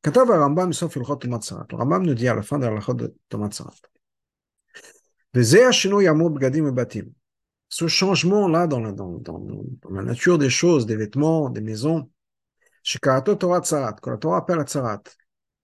Katav 0.00 0.30
Rambam, 0.30 0.72
sauf 0.72 0.96
il 0.96 1.04
chot 1.04 1.18
Le 1.22 1.76
Rambam 1.76 2.06
nous 2.06 2.14
dit 2.14 2.28
à 2.28 2.34
la 2.34 2.42
fin 2.42 2.58
de 2.58 2.66
la 2.66 2.80
chot 2.80 2.94
de 2.94 3.14
Tsarat. 3.30 3.74
Ce 7.70 7.86
changement-là 7.86 8.66
dans 8.66 8.80
la, 8.80 8.92
dans, 8.92 9.18
dans, 9.18 9.38
dans 9.38 9.90
la 9.90 10.02
nature 10.02 10.38
des 10.38 10.48
choses, 10.48 10.86
des 10.86 10.96
vêtements, 10.96 11.50
des 11.50 11.60
maisons, 11.60 12.10
Shikarato 12.82 13.34
Torah 13.34 13.60
Tsarat, 13.60 13.96
quand 14.00 14.12
la 14.12 14.16
Torah 14.16 14.38
appelle 14.38 14.60
à 14.60 14.64
Tsarat, 14.64 15.02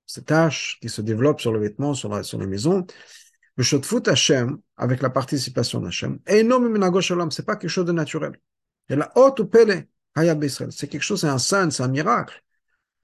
ces 0.07 0.23
tâches 0.23 0.79
qui 0.81 0.89
se 0.89 1.01
développent 1.01 1.41
sur 1.41 1.53
le 1.53 1.61
vêtement, 1.61 1.95
sur, 1.95 2.09
la, 2.09 2.23
sur 2.23 2.39
les 2.39 2.47
maisons, 2.47 2.87
le 3.57 3.63
Shotfut 3.63 4.09
Hashem, 4.09 4.59
avec 4.77 5.03
la 5.03 5.11
participation 5.11 5.81
d'Hashem, 5.81 6.19
et 6.27 6.43
non 6.43 6.61
ce 7.01 7.29
c'est 7.31 7.47
pas 7.47 7.57
quelque 7.57 7.71
chose 7.71 7.87
de 7.87 7.93
naturel. 7.93 8.33
Et 8.89 8.97
la 8.97 9.13
haute 9.17 9.45
pele, 9.45 9.87
c'est 10.71 10.89
quelque 10.89 11.03
chose, 11.03 11.21
c'est 11.21 11.29
un 11.29 11.39
signe, 11.39 11.71
c'est 11.71 11.83
un 11.83 11.89
miracle 11.89 12.43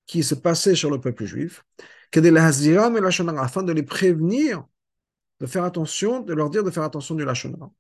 qui 0.07 0.23
s'est 0.23 0.41
passé 0.41 0.75
sur 0.75 0.91
le 0.91 1.01
peuple 1.01 1.25
juif, 1.25 1.65
afin 2.13 3.63
de 3.63 3.73
les 3.73 3.83
prévenir, 3.85 4.65
de 5.39 5.47
faire 5.47 5.65
attention, 5.65 6.21
de 6.21 6.35
leur 6.35 6.51
dire 6.51 6.65
de 6.65 6.71
faire 6.71 6.83
attention 6.83 7.15
du 7.15 7.25
Lachonara. 7.25 7.71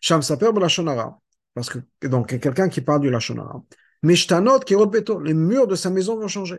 Sham 0.00 0.20
Saper 0.22 0.50
Lachonara, 0.52 1.20
parce 1.54 1.70
que, 1.70 1.78
donc, 2.06 2.38
quelqu'un 2.38 2.68
qui 2.68 2.80
parle 2.80 3.00
du 3.00 3.10
Lachonara, 3.10 3.62
Mishtanot 4.02 4.60
Beto, 4.90 5.20
les 5.20 5.34
murs 5.34 5.66
de 5.66 5.74
sa 5.74 5.90
maison 5.90 6.18
vont 6.18 6.28
changer. 6.28 6.58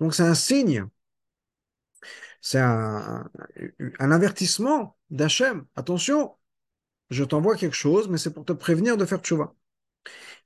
Donc 0.00 0.14
c'est 0.14 0.22
un 0.22 0.34
signe, 0.34 0.86
c'est 2.40 2.60
un, 2.60 3.30
avertissement 3.98 4.96
d'Hachem. 5.10 5.66
Attention, 5.76 6.36
je 7.10 7.24
t'envoie 7.24 7.56
quelque 7.56 7.74
chose, 7.76 8.08
mais 8.08 8.18
c'est 8.18 8.32
pour 8.32 8.44
te 8.44 8.52
prévenir 8.52 8.96
de 8.96 9.06
faire 9.06 9.20
tchouva. 9.20 9.54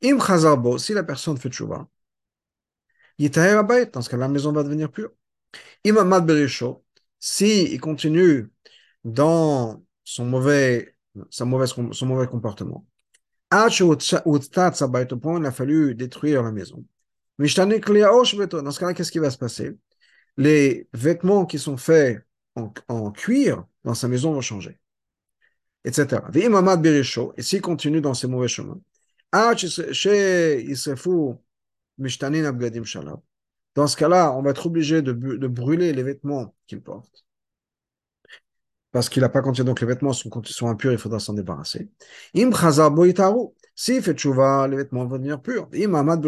Im 0.02 0.18
Chazarbo, 0.20 0.78
si 0.78 0.94
la 0.94 1.04
personne 1.04 1.38
fait 1.38 1.50
tchouva, 1.50 1.88
dans 3.18 4.02
ce 4.02 4.08
cas 4.08 4.16
la 4.16 4.28
maison 4.28 4.52
va 4.52 4.62
devenir 4.62 4.90
pure. 4.90 5.10
Im 5.84 5.96
Amad 5.96 6.26
Berisho, 6.26 6.84
si 7.18 7.64
il 7.64 7.80
continue 7.80 8.50
dans 9.04 9.84
son 10.04 10.26
mauvais, 10.26 10.96
sa 11.30 11.44
mauvaise, 11.44 11.74
son 11.92 12.06
mauvais 12.06 12.26
comportement, 12.28 12.86
au 13.52 14.38
point, 15.16 15.40
il 15.40 15.46
a 15.46 15.52
fallu 15.52 15.94
détruire 15.94 16.42
la 16.42 16.52
maison. 16.52 16.84
Dans 17.38 17.46
ce 17.46 18.80
cas-là, 18.80 18.94
qu'est-ce 18.94 19.12
qui 19.12 19.18
va 19.20 19.30
se 19.30 19.38
passer? 19.38 19.76
Les 20.36 20.88
vêtements 20.92 21.46
qui 21.46 21.58
sont 21.58 21.76
faits 21.76 22.24
en, 22.88 23.10
cuir 23.12 23.64
dans 23.84 23.94
sa 23.94 24.08
maison 24.08 24.32
vont 24.32 24.40
changer. 24.40 24.78
Etc. 25.84 26.20
Et 27.36 27.42
s'il 27.42 27.60
continue 27.60 28.00
dans 28.00 28.14
ses 28.14 28.26
mauvais 28.26 28.48
chemins, 28.48 28.80
dans 29.32 29.56
ce 33.86 33.96
cas-là, 33.96 34.32
on 34.32 34.42
va 34.42 34.50
être 34.50 34.66
obligé 34.66 35.02
de, 35.02 35.12
brûler 35.12 35.92
les 35.92 36.02
vêtements 36.02 36.54
qu'il 36.66 36.80
porte 36.82 37.24
parce 38.90 39.08
qu'il 39.08 39.22
n'a 39.22 39.28
pas 39.28 39.42
continué, 39.42 39.66
donc 39.66 39.80
les 39.80 39.86
vêtements 39.86 40.14
sont, 40.14 40.30
sont 40.44 40.68
impurs, 40.68 40.92
il 40.92 40.98
faudra 40.98 41.18
s'en 41.18 41.34
débarrasser. 41.34 41.90
Im 42.34 42.50
s'il 43.74 44.02
fait 44.02 44.14
tchouva, 44.14 44.66
les 44.66 44.76
vêtements 44.76 45.04
vont 45.04 45.18
devenir 45.18 45.40
purs. 45.40 45.68
Im 45.74 45.94
amad 45.94 46.24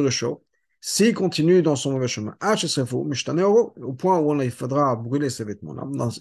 s'il 0.81 1.15
continue 1.15 1.63
dans 1.63 1.77
son 1.77 1.93
mauvais 1.93 2.09
chemin, 2.09 2.37
au 2.41 3.93
point 3.93 4.19
où 4.19 4.41
il 4.43 4.51
faudra 4.51 4.97
brûler 4.97 5.31
ses 5.31 5.45
vêtements. 5.45 5.75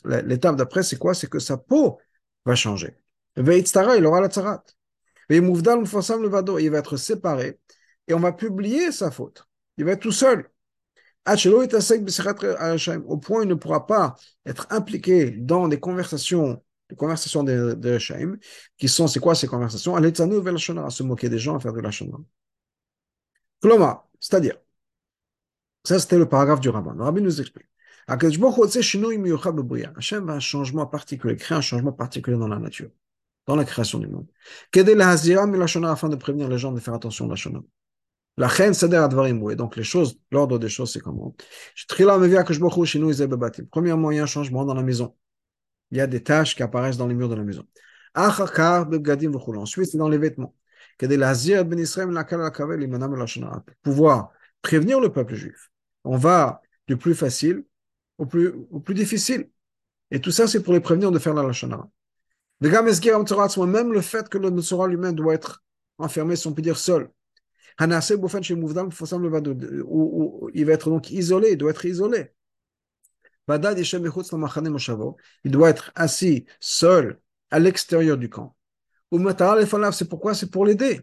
L'étape 0.06 0.56
d'après, 0.56 0.84
c'est 0.84 0.98
quoi? 0.98 1.14
C'est 1.14 1.30
que 1.30 1.40
sa 1.40 1.58
peau 1.58 2.00
va 2.46 2.56
changer. 2.56 2.96
il 3.38 4.06
aura 4.06 4.22
la. 4.22 4.76
Il 5.30 5.42
va 6.72 6.78
être 6.78 6.98
séparé 6.98 7.60
et 8.08 8.14
on 8.14 8.20
va 8.20 8.34
publier 8.34 8.92
sa 8.92 9.12
faute. 9.12 9.48
Il 9.78 9.86
va 9.86 9.92
être 9.92 10.02
tout 10.02 10.12
seul 10.12 10.50
au 13.06 13.18
point 13.18 13.40
où 13.40 13.44
il 13.44 13.48
ne 13.48 13.54
pourra 13.54 13.86
pas 13.86 14.16
être 14.46 14.68
impliqué 14.72 15.32
dans 15.32 15.68
des 15.68 15.80
conversations, 15.80 16.64
des 16.90 16.96
conversations 16.96 17.44
de, 17.44 17.74
de 17.74 17.98
qui 18.78 18.88
sont, 18.88 19.08
c'est 19.08 19.20
quoi 19.20 19.36
ces 19.36 19.48
conversations? 19.48 19.96
À 19.96 20.90
se 20.90 21.04
moquer 21.04 21.30
des 21.30 21.40
gens, 21.40 21.60
faire 21.60 21.74
de 21.74 21.82
la 21.82 21.92
Shonara. 21.92 22.24
C'est-à-dire, 24.20 24.56
ça 25.84 26.00
c'était 26.00 26.18
le 26.18 26.28
paragraphe 26.28 26.60
du 26.60 26.70
rabbin. 26.70 26.94
Le 26.94 27.04
rabbin 27.04 27.22
nous 27.22 27.42
explique. 27.42 27.68
Hachem 28.08 28.32
va 30.26 30.34
un 30.34 30.40
changement 30.40 30.88
particulier, 30.88 31.36
créer 31.36 31.58
un 31.58 31.62
changement 31.62 31.94
particulier 31.94 32.38
dans 32.38 32.48
la 32.48 32.60
nature, 32.60 32.90
dans 33.46 33.56
la 33.56 33.66
création 33.66 34.00
du 34.00 34.08
monde. 34.08 34.28
Afin 34.76 36.10
de 36.10 36.16
prévenir 36.16 36.50
les 36.50 36.58
gens 36.58 36.72
de 36.72 36.80
faire 36.80 36.96
attention 36.96 37.26
à 37.26 37.30
la 37.30 37.36
Shonara. 37.36 37.64
La 38.38 38.48
reine 38.48 38.74
Advarim, 38.74 39.56
donc 39.56 39.76
les 39.76 39.84
choses, 39.84 40.20
l'ordre 40.32 40.58
des 40.58 40.70
choses, 40.70 40.94
c'est 40.94 41.02
comment? 41.02 41.36
Premièrement, 43.70 44.12
il 44.12 44.18
y 44.18 44.20
a 44.20 44.24
un 44.24 44.26
changement 44.26 44.66
dans 44.66 44.74
la 44.74 44.84
maison. 44.84 45.16
Il 45.92 45.98
y 45.98 46.02
a 46.02 46.08
des 46.08 46.24
taches 46.24 46.56
qui 46.56 46.64
apparaissent 46.64 46.98
dans 46.98 47.08
les 47.08 47.16
murs 47.16 47.30
de 47.30 47.36
la 47.36 47.44
maison. 47.44 47.66
Ensuite, 48.16 49.92
c'est 49.92 49.98
dans 49.98 50.10
les 50.10 50.18
vêtements. 50.18 50.56
Pouvoir 53.82 54.32
prévenir 54.62 55.00
le 55.00 55.12
peuple 55.12 55.36
juif. 55.36 55.72
On 56.04 56.18
va 56.18 56.62
du 56.88 56.98
plus 56.98 57.16
facile 57.16 57.64
au 58.18 58.26
plus, 58.26 58.54
difficile. 58.90 59.50
Et 60.12 60.20
tout 60.20 60.32
ça, 60.32 60.48
c'est 60.48 60.62
pour 60.62 60.74
les 60.74 60.82
prévenir 60.82 61.12
de 61.12 61.20
faire 61.20 61.34
la 61.34 61.44
lachonara. 61.44 61.90
Même 62.62 63.94
le 63.94 64.02
fait 64.02 64.28
que 64.28 64.38
le 64.38 64.50
Nosora 64.50 64.88
lui-même 64.88 65.16
doit 65.16 65.34
être 65.34 65.64
enfermé, 65.98 66.36
si 66.36 66.48
on 66.48 66.54
peut 66.54 66.62
dire 66.62 66.78
seul, 66.78 67.10
il 67.80 67.88
va 67.88 68.00
être 70.74 70.90
donc 70.90 71.12
isolé, 71.12 71.52
il 71.52 71.58
doit 71.58 71.72
être 71.72 71.86
isolé. 71.86 72.34
Il 75.44 75.52
doit 75.52 75.70
être 75.70 75.92
assis 75.96 76.46
seul 76.60 77.20
à 77.52 77.60
l'extérieur 77.60 78.18
du 78.18 78.30
camp. 78.30 78.56
C'est 79.12 80.10
pourquoi? 80.10 80.36
C'est 80.36 80.52
pour 80.52 80.66
l'aider, 80.66 81.02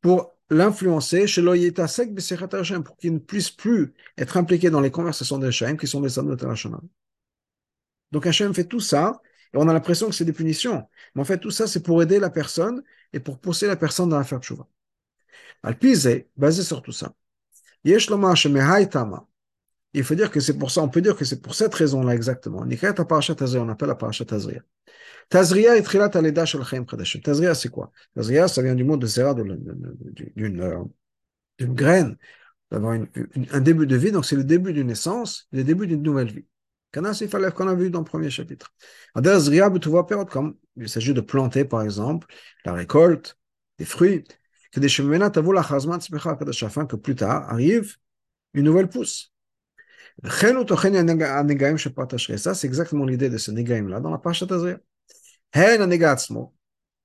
pour 0.00 0.32
l'influencer 0.50 1.26
chez 1.26 1.42
pour 1.42 2.96
qu'il 2.96 3.14
ne 3.14 3.18
puisse 3.18 3.50
plus 3.50 3.94
être 4.18 4.36
impliqué 4.36 4.70
dans 4.70 4.80
les 4.80 4.90
conversations 4.90 5.38
de 5.38 5.46
Hachem, 5.46 5.76
qui 5.76 5.86
sont 5.86 6.00
les 6.00 6.18
hommes 6.18 6.34
de 6.34 6.46
Donc 8.12 8.26
Hachem 8.26 8.54
fait 8.54 8.64
tout 8.64 8.80
ça, 8.80 9.20
et 9.54 9.58
on 9.58 9.68
a 9.68 9.72
l'impression 9.72 10.08
que 10.08 10.14
c'est 10.14 10.24
des 10.24 10.32
punitions. 10.32 10.88
Mais 11.14 11.22
en 11.22 11.24
fait, 11.24 11.38
tout 11.38 11.50
ça, 11.50 11.66
c'est 11.66 11.82
pour 11.82 12.02
aider 12.02 12.18
la 12.18 12.30
personne 12.30 12.82
et 13.12 13.20
pour 13.20 13.38
pousser 13.38 13.66
la 13.66 13.76
personne 13.76 14.08
dans 14.08 14.18
la 14.18 14.24
faire 14.24 14.40
tchouva. 14.40 14.66
Alpizé, 15.62 16.28
basé 16.36 16.62
sur 16.62 16.82
tout 16.82 16.92
ça. 16.92 17.14
Yesh 17.84 18.08
Tama. 18.90 19.28
Il 19.94 20.04
faut 20.04 20.14
dire 20.14 20.30
que 20.30 20.40
c'est 20.40 20.56
pour 20.56 20.70
ça, 20.70 20.82
on 20.82 20.88
peut 20.88 21.02
dire 21.02 21.16
que 21.16 21.24
c'est 21.24 21.40
pour 21.40 21.54
cette 21.54 21.74
raison-là 21.74 22.14
exactement. 22.14 22.64
On 22.64 23.68
appelle 23.68 23.88
la 23.88 23.94
parashat 23.94 24.24
Tazria. 24.24 24.62
Tazria 25.28 25.76
est 25.76 25.82
trilat 25.82 26.10
aleda 26.14 26.46
shel 26.46 26.64
chaim 26.64 26.84
chadashim. 26.88 27.20
Tazria, 27.20 27.54
c'est 27.54 27.68
quoi? 27.68 27.92
Tazria, 28.14 28.48
ça 28.48 28.62
vient 28.62 28.74
du 28.74 28.84
mot 28.84 28.96
de 28.96 29.06
zera, 29.06 29.34
d'une 29.34 30.60
euh, 30.60 30.84
graine, 31.60 32.16
d'avoir 32.70 32.94
un 32.94 33.60
début 33.60 33.86
de 33.86 33.96
vie. 33.96 34.12
Donc, 34.12 34.24
c'est 34.24 34.36
le 34.36 34.44
début 34.44 34.72
d'une 34.72 34.86
naissance, 34.86 35.46
le 35.52 35.62
début 35.62 35.86
d'une 35.86 36.02
nouvelle 36.02 36.32
vie. 36.32 36.46
Kanas, 36.92 37.18
il 37.22 37.28
fallait 37.28 37.50
qu'on 37.50 37.68
a 37.68 37.74
vu 37.74 37.90
dans 37.90 38.00
le 38.00 38.04
premier 38.04 38.30
chapitre. 38.30 38.74
Comme 39.14 40.56
il 40.76 40.88
s'agit 40.88 41.14
de 41.14 41.20
planter, 41.22 41.64
par 41.64 41.82
exemple, 41.82 42.26
la 42.64 42.74
récolte, 42.74 43.38
des 43.78 43.86
fruits, 43.86 44.24
que 44.70 44.80
des 44.80 44.88
afin 46.64 46.86
que 46.86 46.96
plus 46.96 47.14
tard 47.14 47.50
arrive 47.50 47.96
une 48.54 48.64
nouvelle 48.64 48.88
pousse. 48.88 49.31
Ça, 52.38 52.54
c'est 52.54 52.66
exactement 52.66 53.04
l'idée 53.04 53.30
de 53.30 53.38
ce 53.38 53.50
Negaim-là 53.50 54.00
dans 54.00 54.10
la 54.10 54.18
Parashat 54.18 54.46
Azria. 54.50 54.78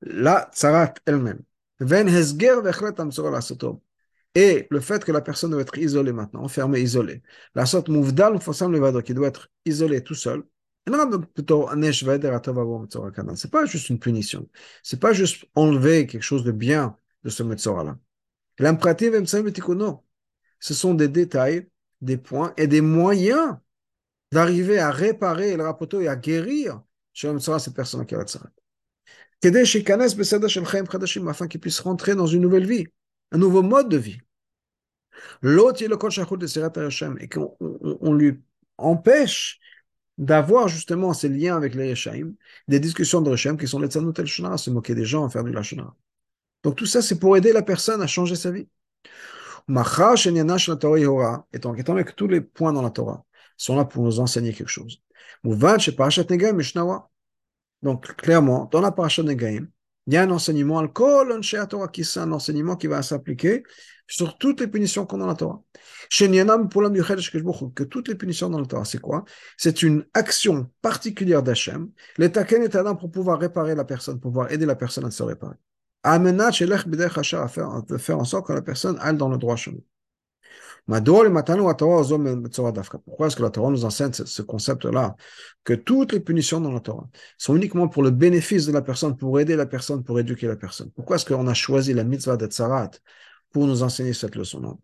La 0.02 0.50
tsarat 0.54 0.94
elle-même. 1.06 1.42
Et 4.36 4.68
le 4.70 4.80
fait 4.80 5.04
que 5.06 5.12
la 5.12 5.22
personne 5.22 5.52
doit 5.52 5.62
être 5.62 5.78
isolée 5.78 6.12
maintenant, 6.14 6.44
enfermée, 6.44 6.80
isolée. 6.82 7.22
La 7.56 7.66
sorte 7.66 7.88
qui 7.88 9.14
doit 9.14 9.28
être 9.28 9.50
isolée 9.66 10.04
tout 10.04 10.16
seul. 10.16 10.44
C'est 13.36 13.52
pas 13.52 13.66
juste 13.66 13.90
une 13.90 14.00
punition. 14.00 14.48
C'est 14.84 15.00
pas 15.00 15.14
juste 15.14 15.46
enlever 15.56 16.08
quelque 16.08 16.24
chose 16.24 16.44
de 16.44 16.52
bien 16.52 16.98
de 17.24 17.30
ce 17.30 17.44
Metzora-là. 17.44 17.98
Ce 20.60 20.74
sont 20.74 20.94
des 20.94 21.08
détails 21.08 21.68
des 22.02 22.18
points 22.18 22.54
et 22.58 22.68
des 22.68 22.82
moyens 22.82 23.56
d'arriver 24.32 24.80
à 24.80 24.92
réparer 24.92 25.56
le 25.56 25.64
rapoto 25.64 26.02
et 26.02 26.08
à 26.08 26.16
guérir 26.16 26.82
chez 27.14 27.28
cette 27.40 27.74
personne 27.74 28.06
qui 28.06 28.16
afin 31.28 31.48
qu'il 31.48 31.60
puisse 31.60 31.80
rentrer 31.80 32.16
dans 32.16 32.28
une 32.28 32.42
nouvelle 32.42 32.66
vie, 32.66 32.86
un 33.32 33.38
nouveau 33.38 33.62
mode 33.62 33.90
de 33.90 33.98
vie. 33.98 34.20
L'autre, 35.42 35.82
il 35.82 35.90
le 35.90 35.98
de 36.38 37.22
et 37.22 37.30
qu'on 37.30 37.56
on, 37.60 38.14
lui 38.14 38.40
empêche 38.78 39.60
d'avoir 40.18 40.68
justement 40.68 41.14
ces 41.14 41.30
liens 41.30 41.56
avec 41.56 41.76
les 41.76 41.92
Reshaim, 41.92 42.34
des 42.68 42.80
discussions 42.80 43.22
de 43.22 43.30
Reshaim 43.30 43.58
qui 43.58 43.68
sont 43.68 43.80
les 43.80 43.88
Tzanot 43.88 44.14
el 44.18 44.28
se 44.28 44.70
moquer 44.70 44.96
des 44.96 45.06
gens, 45.06 45.30
faire 45.30 45.44
du 45.44 45.52
Lashonara. 45.52 45.96
Donc 46.64 46.76
tout 46.76 46.86
ça, 46.86 47.02
c'est 47.02 47.20
pour 47.20 47.38
aider 47.38 47.54
la 47.54 47.62
personne 47.62 48.02
à 48.02 48.08
changer 48.08 48.36
sa 48.36 48.52
vie. 48.52 48.68
Étant 49.70 50.14
donné 51.74 52.04
que 52.04 52.14
tous 52.14 52.28
les 52.28 52.42
points 52.42 52.74
dans 52.74 52.82
la 52.82 52.90
Torah 52.90 53.26
sont 53.58 53.76
là 53.76 53.86
pour 53.86 54.04
nous 54.04 54.20
enseigner 54.20 54.54
quelque 54.54 54.70
chose. 54.70 55.02
Donc, 57.84 58.16
clairement, 58.16 58.70
dans 58.72 58.82
la 58.82 58.92
parashat 58.92 59.24
Negaim, 59.24 59.68
il 60.08 60.14
y 60.14 60.18
a 60.18 60.24
un 60.24 60.32
enseignement, 60.32 60.80
al 60.80 60.92
Torah, 60.94 61.88
qui 61.90 62.02
est 62.02 62.18
un 62.18 62.32
enseignement 62.32 62.78
qui 62.78 62.88
va 62.88 63.02
s'appliquer 63.02 63.64
sur 64.08 64.38
toutes 64.38 64.62
les 64.62 64.68
punitions 64.68 65.06
qu'on 65.06 65.18
a 65.18 65.20
dans 65.20 65.28
la 65.28 65.36
Torah. 65.36 65.62
Que 66.10 67.84
toutes 67.84 68.08
les 68.08 68.16
punitions 68.16 68.50
dans 68.50 68.62
la 68.62 68.66
Torah, 68.66 68.86
c'est 68.86 69.02
quoi? 69.02 69.26
C'est 69.58 69.84
une 69.84 70.06
action 70.14 70.72
particulière 70.82 71.44
d'Hachem, 71.44 71.90
l'état 72.18 72.46
pour 72.96 73.12
pouvoir 73.12 73.38
réparer 73.38 73.76
la 73.76 73.84
personne, 73.84 74.22
pour 74.22 74.32
pouvoir 74.32 74.50
aider 74.50 74.66
la 74.66 74.78
personne 74.78 75.04
à 75.04 75.12
se 75.12 75.24
réparer? 75.24 75.58
De 76.04 77.98
faire 77.98 78.20
en 78.20 78.24
sorte 78.24 78.48
que 78.48 78.54
la 78.54 78.62
personne 78.62 78.98
aille 79.00 79.18
dans 79.18 79.30
le 79.30 79.38
droit 79.38 79.56
chemin. 79.56 79.80
Pourquoi 80.88 81.02
est-ce 83.28 83.36
que 83.36 83.44
la 83.44 83.50
Torah 83.50 83.72
nous 83.72 83.84
enseigne 83.84 84.14
ce 84.14 84.42
concept-là? 84.42 85.18
Que 85.66 85.74
toutes 85.74 86.14
les 86.14 86.22
punitions 86.22 86.62
dans 86.62 86.72
la 86.72 86.80
Torah 86.80 87.10
sont 87.38 87.58
uniquement 87.58 87.90
pour 87.90 88.04
le 88.04 88.12
bénéfice 88.12 88.66
de 88.66 88.72
la 88.72 88.82
personne, 88.82 89.18
pour 89.18 89.38
aider 89.40 89.58
la 89.58 89.66
personne, 89.66 90.06
pour 90.06 90.18
éduquer 90.18 90.48
la 90.48 90.56
personne. 90.56 90.90
Pourquoi 90.92 91.18
est-ce 91.18 91.26
qu'on 91.26 91.48
a 91.48 91.54
choisi 91.54 91.94
la 91.94 92.06
mitzvah 92.06 92.38
de 92.38 92.46
Tzarat 92.46 92.92
pour 93.52 93.68
nous 93.68 93.84
enseigner 93.84 94.14
cette 94.14 94.38
leçon-là? 94.38 94.76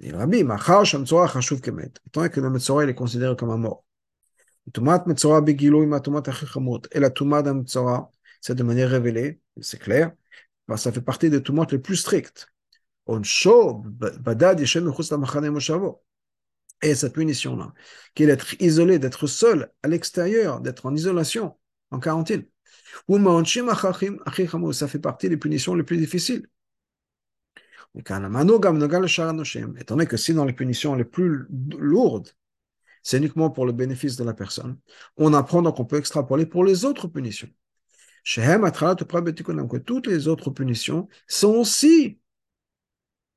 Il 0.00 0.14
Rabbi, 0.14 0.42
donné 0.44 2.30
que 2.30 2.40
le 2.40 2.50
Metzora 2.50 2.84
est 2.84 2.94
considéré 2.94 3.36
comme 3.36 3.50
un 3.50 3.56
mort. 3.58 3.84
Et 6.92 7.00
la 7.00 7.10
Tumat 7.10 7.42
d'un 7.42 7.64
c'est 8.40 8.54
de 8.54 8.62
manière 8.62 8.88
révélée, 8.88 9.40
c'est 9.60 9.78
clair, 9.78 10.12
ben, 10.68 10.76
ça 10.76 10.92
fait 10.92 11.00
partie 11.00 11.30
des 11.30 11.42
tumors 11.42 11.66
les 11.70 11.78
plus 11.78 11.96
stricts. 11.96 12.46
Et 16.82 16.94
cette 16.94 17.12
punition-là, 17.12 17.74
qui 18.14 18.22
est 18.22 18.26
d'être 18.26 18.54
isolé, 18.60 18.98
d'être 18.98 19.26
seul 19.26 19.70
à 19.82 19.88
l'extérieur, 19.88 20.60
d'être 20.60 20.86
en 20.86 20.94
isolation, 20.94 21.58
en 21.90 21.98
quarantaine. 21.98 22.46
Ça 24.72 24.88
fait 24.88 24.98
partie 24.98 25.28
des 25.28 25.36
punitions 25.36 25.74
les 25.74 25.82
plus 25.82 25.96
difficiles. 25.96 26.46
Étant 27.94 28.20
donné 28.20 30.06
que 30.06 30.16
si 30.16 30.32
dans 30.34 30.44
les 30.44 30.52
punitions 30.52 30.94
les 30.94 31.04
plus 31.04 31.46
lourdes, 31.78 32.30
c'est 33.02 33.18
uniquement 33.18 33.50
pour 33.50 33.66
le 33.66 33.72
bénéfice 33.72 34.16
de 34.16 34.24
la 34.24 34.34
personne, 34.34 34.78
on 35.16 35.34
apprend 35.34 35.62
donc 35.62 35.76
qu'on 35.76 35.84
peut 35.84 35.98
extrapoler 35.98 36.46
pour 36.46 36.64
les 36.64 36.84
autres 36.84 37.08
punitions 37.08 37.48
que 38.24 39.76
toutes 39.78 40.06
les 40.06 40.28
autres 40.28 40.50
punitions 40.50 41.08
sont 41.26 41.54
aussi 41.54 42.18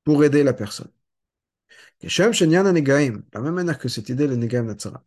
pour 0.04 0.24
aider 0.24 0.42
la 0.42 0.52
personne. 0.52 0.90
La 2.02 3.40
même 3.40 3.54
manière 3.54 3.78
que 3.78 3.88
cette 3.88 4.08
idée 4.08 4.28
Negaim 4.36 4.64
Natsarat. 4.64 5.04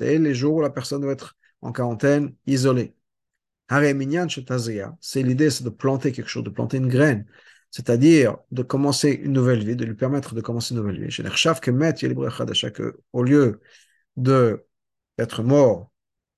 Et 0.00 0.18
les 0.18 0.34
jours 0.34 0.54
où 0.56 0.60
la 0.62 0.70
personne 0.70 1.02
doit 1.02 1.12
être 1.12 1.36
en 1.60 1.72
quarantaine, 1.72 2.34
isolée. 2.46 2.94
C'est 5.00 5.22
l'idée, 5.22 5.50
c'est 5.50 5.64
de 5.64 5.68
planter 5.70 6.12
quelque 6.12 6.28
chose, 6.28 6.44
de 6.44 6.50
planter 6.50 6.78
une 6.78 6.88
graine. 6.88 7.26
C'est-à-dire 7.70 8.38
de 8.50 8.62
commencer 8.62 9.10
une 9.10 9.32
nouvelle 9.32 9.62
vie, 9.62 9.76
de 9.76 9.84
lui 9.84 9.94
permettre 9.94 10.34
de 10.34 10.40
commencer 10.40 10.74
une 10.74 10.80
nouvelle 10.80 11.06
vie. 11.06 11.22
Au 13.12 13.22
lieu 13.22 13.60
d'être 14.16 15.42
mort 15.42 15.92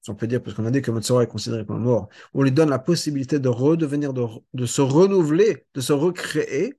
on 0.08 0.14
peut 0.14 0.26
dire, 0.26 0.42
parce 0.42 0.56
qu'on 0.56 0.64
a 0.66 0.70
dit 0.70 0.82
que 0.82 0.90
Metzora 0.90 1.22
est 1.24 1.26
considéré 1.26 1.66
comme 1.66 1.82
mort, 1.82 2.08
on 2.34 2.42
lui 2.42 2.52
donne 2.52 2.70
la 2.70 2.78
possibilité 2.78 3.38
de 3.38 3.48
redevenir, 3.48 4.12
de, 4.14 4.66
se 4.66 4.80
renouveler, 4.80 5.66
de 5.74 5.80
se 5.80 5.92
recréer. 5.92 6.78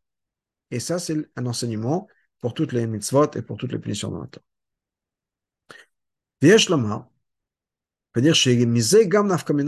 Et 0.72 0.80
ça, 0.80 1.00
c'est 1.00 1.30
un 1.36 1.46
enseignement 1.46 2.08
pour 2.40 2.54
toutes 2.54 2.74
les 2.74 2.88
mitzvot 2.88 3.30
et 3.36 3.42
pour 3.42 3.58
toutes 3.58 3.72
les 3.72 3.80
punitions 3.80 4.10
dans 4.10 4.22
le 4.22 4.28
temps. 4.28 4.42
Lama, 6.70 7.10
peut 8.14 8.22
dire 8.22 8.34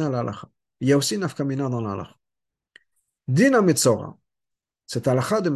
l'alacha. 0.09 0.49
Il 0.79 0.87
y 0.87 0.93
a 0.93 0.97
aussi 0.97 1.17
Nafkamina 1.17 1.69
dans 1.69 1.81
l'alacha. 1.81 2.17
Dina 3.27 3.61
Metzora, 3.61 4.17
c'est 4.87 5.05
l'alacha 5.05 5.41
de 5.41 5.51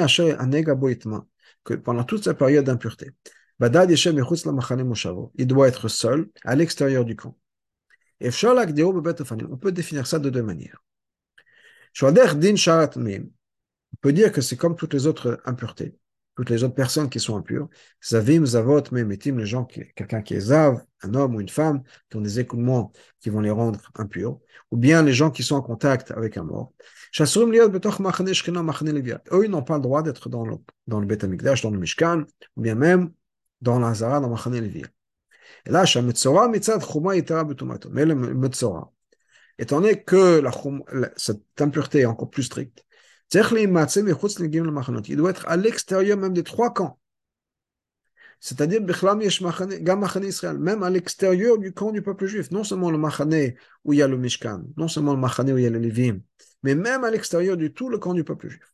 Asher 0.00 0.32
Anega 0.38 0.74
Boitma, 0.74 1.26
que 1.64 1.74
pendant 1.74 2.04
toute 2.04 2.24
sa 2.24 2.34
période 2.34 2.64
d'impureté. 2.64 3.12
Il 3.60 5.46
doit 5.46 5.68
être 5.68 5.88
seul 5.88 6.28
à 6.44 6.54
l'extérieur 6.54 7.04
du 7.04 7.16
camp. 7.16 7.36
On 8.20 9.56
peut 9.56 9.72
définir 9.72 10.06
ça 10.06 10.18
de 10.18 10.30
deux 10.30 10.42
manières. 10.42 10.82
On 12.00 12.12
peut 14.00 14.12
dire 14.12 14.32
que 14.32 14.40
c'est 14.40 14.56
comme 14.56 14.76
toutes 14.76 14.94
les 14.94 15.06
autres 15.06 15.40
impuretés, 15.44 15.96
toutes 16.36 16.50
les 16.50 16.62
autres 16.62 16.74
personnes 16.74 17.08
qui 17.08 17.18
sont 17.18 17.36
impures. 17.36 17.68
Zavim, 18.04 18.44
Zavot, 18.44 18.82
Memetim, 18.92 19.38
les 19.38 19.46
gens, 19.46 19.64
quelqu'un 19.64 20.22
qui 20.22 20.34
est 20.34 20.40
Zav, 20.40 20.84
un 21.02 21.14
homme 21.14 21.34
ou 21.34 21.40
une 21.40 21.48
femme, 21.48 21.82
qui 22.10 22.16
ont 22.16 22.20
des 22.20 22.38
écoulements 22.38 22.92
qui 23.20 23.30
vont 23.30 23.40
les 23.40 23.50
rendre 23.50 23.80
impurs, 23.96 24.38
ou 24.70 24.76
bien 24.76 25.02
les 25.02 25.14
gens 25.14 25.30
qui 25.30 25.42
sont 25.42 25.56
en 25.56 25.62
contact 25.62 26.12
avec 26.12 26.36
un 26.36 26.44
mort. 26.44 26.72
Eux, 27.18 27.24
ils 29.44 29.50
n'ont 29.50 29.62
pas 29.62 29.76
le 29.76 29.82
droit 29.82 30.02
d'être 30.02 30.28
dans 30.28 30.44
le, 30.44 30.56
dans 30.86 31.00
le 31.00 31.06
Beth 31.06 31.24
dans 31.24 31.70
le 31.70 31.78
Mishkan, 31.78 32.24
ou 32.56 32.60
bien 32.60 32.74
même 32.74 33.10
dans 33.60 33.78
la 33.78 33.94
Zara, 33.94 34.20
dans 34.20 34.28
Machane 34.28 34.60
Levi. 34.60 34.84
Et 35.66 35.70
là, 35.70 35.84
Shametzora, 35.84 36.48
Mitzad, 36.48 36.82
Chuma, 36.82 37.16
Yitara, 37.16 37.44
Betumato. 37.44 37.88
Mais 37.90 38.04
le 38.04 38.14
Metzora, 38.14 38.92
étant 39.58 39.80
donné 39.80 40.02
que 40.02 40.40
la, 40.40 40.52
cette 41.16 41.42
impureté 41.60 42.00
est 42.00 42.06
encore 42.06 42.30
plus 42.30 42.44
stricte, 42.44 42.84
il 43.34 45.16
doit 45.16 45.30
être 45.30 45.48
à 45.48 45.56
l'extérieur 45.56 46.16
même 46.16 46.32
des 46.32 46.42
trois 46.42 46.72
camps. 46.72 46.98
C'est-à-dire, 48.40 48.80
même 48.80 50.82
à 50.82 50.90
l'extérieur 50.90 51.58
du 51.58 51.74
camp 51.74 51.90
du 51.90 52.02
peuple 52.02 52.26
juif. 52.26 52.50
Non 52.50 52.64
seulement 52.64 52.90
le 52.90 52.96
Machane 52.96 53.52
où 53.84 53.92
il 53.92 53.98
y 53.98 54.02
a 54.02 54.08
le 54.08 54.16
Mishkan, 54.16 54.62
non 54.76 54.88
seulement 54.88 55.12
le 55.12 55.20
Machane 55.20 55.52
où 55.52 55.58
il 55.58 55.64
y 55.64 55.66
a 55.66 55.70
le 55.70 55.78
Lévim, 55.78 56.20
mais 56.62 56.74
même 56.74 57.04
à 57.04 57.10
l'extérieur 57.10 57.56
du 57.56 57.74
tout 57.74 57.90
le 57.90 57.98
camp 57.98 58.14
du 58.14 58.24
peuple 58.24 58.48
juif. 58.48 58.72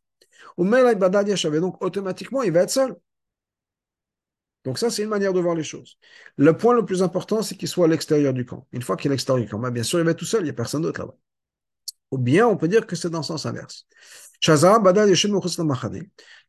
Donc, 0.56 1.82
automatiquement, 1.82 2.42
il 2.42 2.52
va 2.52 2.60
être 2.60 2.70
seul. 2.70 2.94
Donc 4.64 4.78
ça, 4.78 4.90
c'est 4.90 5.02
une 5.02 5.10
manière 5.10 5.32
de 5.32 5.40
voir 5.40 5.54
les 5.54 5.62
choses. 5.62 5.98
Le 6.36 6.56
point 6.56 6.74
le 6.74 6.84
plus 6.84 7.02
important, 7.02 7.42
c'est 7.42 7.56
qu'il 7.56 7.68
soit 7.68 7.84
à 7.84 7.88
l'extérieur 7.88 8.32
du 8.32 8.46
camp. 8.46 8.66
Une 8.72 8.82
fois 8.82 8.96
qu'il 8.96 9.10
est 9.10 9.12
à 9.12 9.14
l'extérieur 9.14 9.44
du 9.44 9.50
camp, 9.50 9.58
bah, 9.58 9.70
bien 9.70 9.82
sûr, 9.82 9.98
il 9.98 10.04
va 10.04 10.12
être 10.12 10.18
tout 10.18 10.24
seul, 10.24 10.40
il 10.40 10.44
n'y 10.44 10.50
a 10.50 10.54
personne 10.54 10.82
d'autre 10.82 11.00
là-bas. 11.00 11.16
Ou 12.10 12.18
bien 12.18 12.46
on 12.46 12.56
peut 12.56 12.68
dire 12.68 12.86
que 12.86 12.96
c'est 12.96 13.10
dans 13.10 13.18
le 13.18 13.24
sens 13.24 13.46
inverse. 13.46 13.86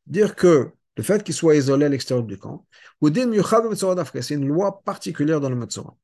Dire 0.05 0.35
que 0.35 0.71
le 0.97 1.03
fait 1.03 1.23
qu'il 1.23 1.33
soit 1.33 1.55
isolé 1.55 1.85
à 1.85 1.89
l'extérieur 1.89 2.25
du 2.25 2.37
camp, 2.37 2.65
ou 3.01 3.09
c'est 3.13 4.33
une 4.33 4.47
loi 4.47 4.81
particulière 4.83 5.41
dans 5.41 5.49
le 5.49 5.55
Metzora. 5.55 5.97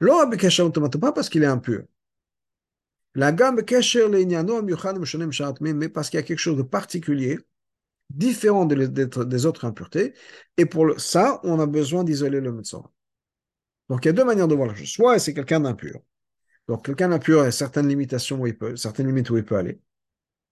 Pas 0.00 1.12
parce 1.12 1.28
qu'il 1.28 1.42
est 1.42 1.46
impur. 1.46 1.84
La 3.14 3.30
gamme 3.30 3.60
mais 5.60 5.88
parce 5.88 6.10
qu'il 6.10 6.16
y 6.16 6.20
a 6.20 6.22
quelque 6.24 6.38
chose 6.38 6.56
de 6.56 6.62
particulier, 6.62 7.38
différent 8.10 8.66
des 8.66 9.46
autres 9.46 9.64
impuretés, 9.64 10.14
et 10.56 10.66
pour 10.66 10.98
ça, 11.00 11.40
on 11.44 11.58
a 11.60 11.66
besoin 11.66 12.04
d'isoler 12.04 12.40
le 12.40 12.52
Metzora. 12.52 12.90
Donc 13.88 14.04
il 14.04 14.08
y 14.08 14.10
a 14.10 14.12
deux 14.12 14.24
manières 14.24 14.48
de 14.48 14.54
voir 14.54 14.68
la 14.68 14.74
chose. 14.74 14.88
Soit 14.88 15.18
c'est 15.18 15.34
quelqu'un 15.34 15.60
d'impur. 15.60 16.00
Donc 16.68 16.86
quelqu'un 16.86 17.08
d'impur 17.10 17.42
a 17.42 17.50
certaines 17.50 17.88
limitations 17.88 18.40
où 18.40 18.46
il 18.46 18.56
peut, 18.56 18.76
certaines 18.76 19.06
limites 19.06 19.30
où 19.30 19.36
il 19.36 19.44
peut 19.44 19.56
aller. 19.56 19.80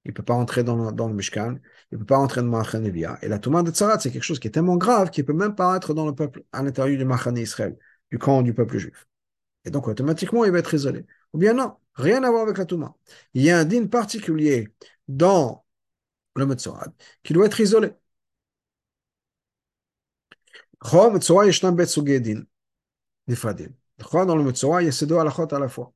Il 0.04 0.08
ne 0.10 0.14
peut 0.14 0.22
pas 0.24 0.34
rentrer 0.34 0.64
dans 0.64 0.76
le, 0.76 0.92
dans 0.92 1.08
Mishkan, 1.08 1.58
il 1.90 1.94
ne 1.94 1.98
peut 1.98 2.06
pas 2.06 2.16
rentrer 2.16 2.42
dans 2.42 2.48
le 2.60 2.78
Nevia. 2.80 3.18
Et 3.22 3.28
la 3.28 3.38
Touma 3.38 3.62
de 3.62 3.70
Tzarat, 3.70 4.00
c'est 4.00 4.10
quelque 4.10 4.24
chose 4.24 4.40
qui 4.40 4.48
est 4.48 4.50
tellement 4.50 4.76
grave 4.76 5.10
qu'il 5.10 5.22
ne 5.22 5.26
peut 5.28 5.32
même 5.32 5.54
pas 5.54 5.76
être 5.76 5.94
dans 5.94 6.06
le 6.06 6.14
peuple, 6.14 6.42
à 6.52 6.62
l'intérieur 6.62 6.98
du 6.98 7.04
Machane 7.04 7.38
Israël, 7.38 7.78
du 8.10 8.18
camp 8.18 8.42
du 8.42 8.52
peuple 8.52 8.78
juif. 8.78 9.06
Et 9.64 9.70
donc 9.70 9.86
automatiquement, 9.86 10.44
il 10.44 10.50
va 10.50 10.58
être 10.58 10.74
isolé. 10.74 11.06
Ou 11.32 11.38
bien 11.38 11.54
non, 11.54 11.74
rien 11.94 12.22
à 12.24 12.30
voir 12.30 12.42
avec 12.42 12.58
la 12.58 12.66
Touma. 12.66 12.96
Il 13.34 13.42
y 13.42 13.50
a 13.50 13.58
un 13.58 13.64
din 13.64 13.86
particulier 13.86 14.68
dans 15.06 15.64
le 16.36 16.46
Metzorat 16.46 16.92
qui 17.22 17.32
doit 17.32 17.46
être 17.46 17.60
isolé. 17.60 17.90
Dans 24.26 24.36
le 24.36 24.42
Metzora, 24.42 24.82
il 24.82 24.86
y 24.86 24.88
a 24.88 24.92
ces 24.92 25.06
deux 25.06 25.16
halachot 25.16 25.52
à 25.54 25.58
la 25.58 25.68
fois. 25.68 25.92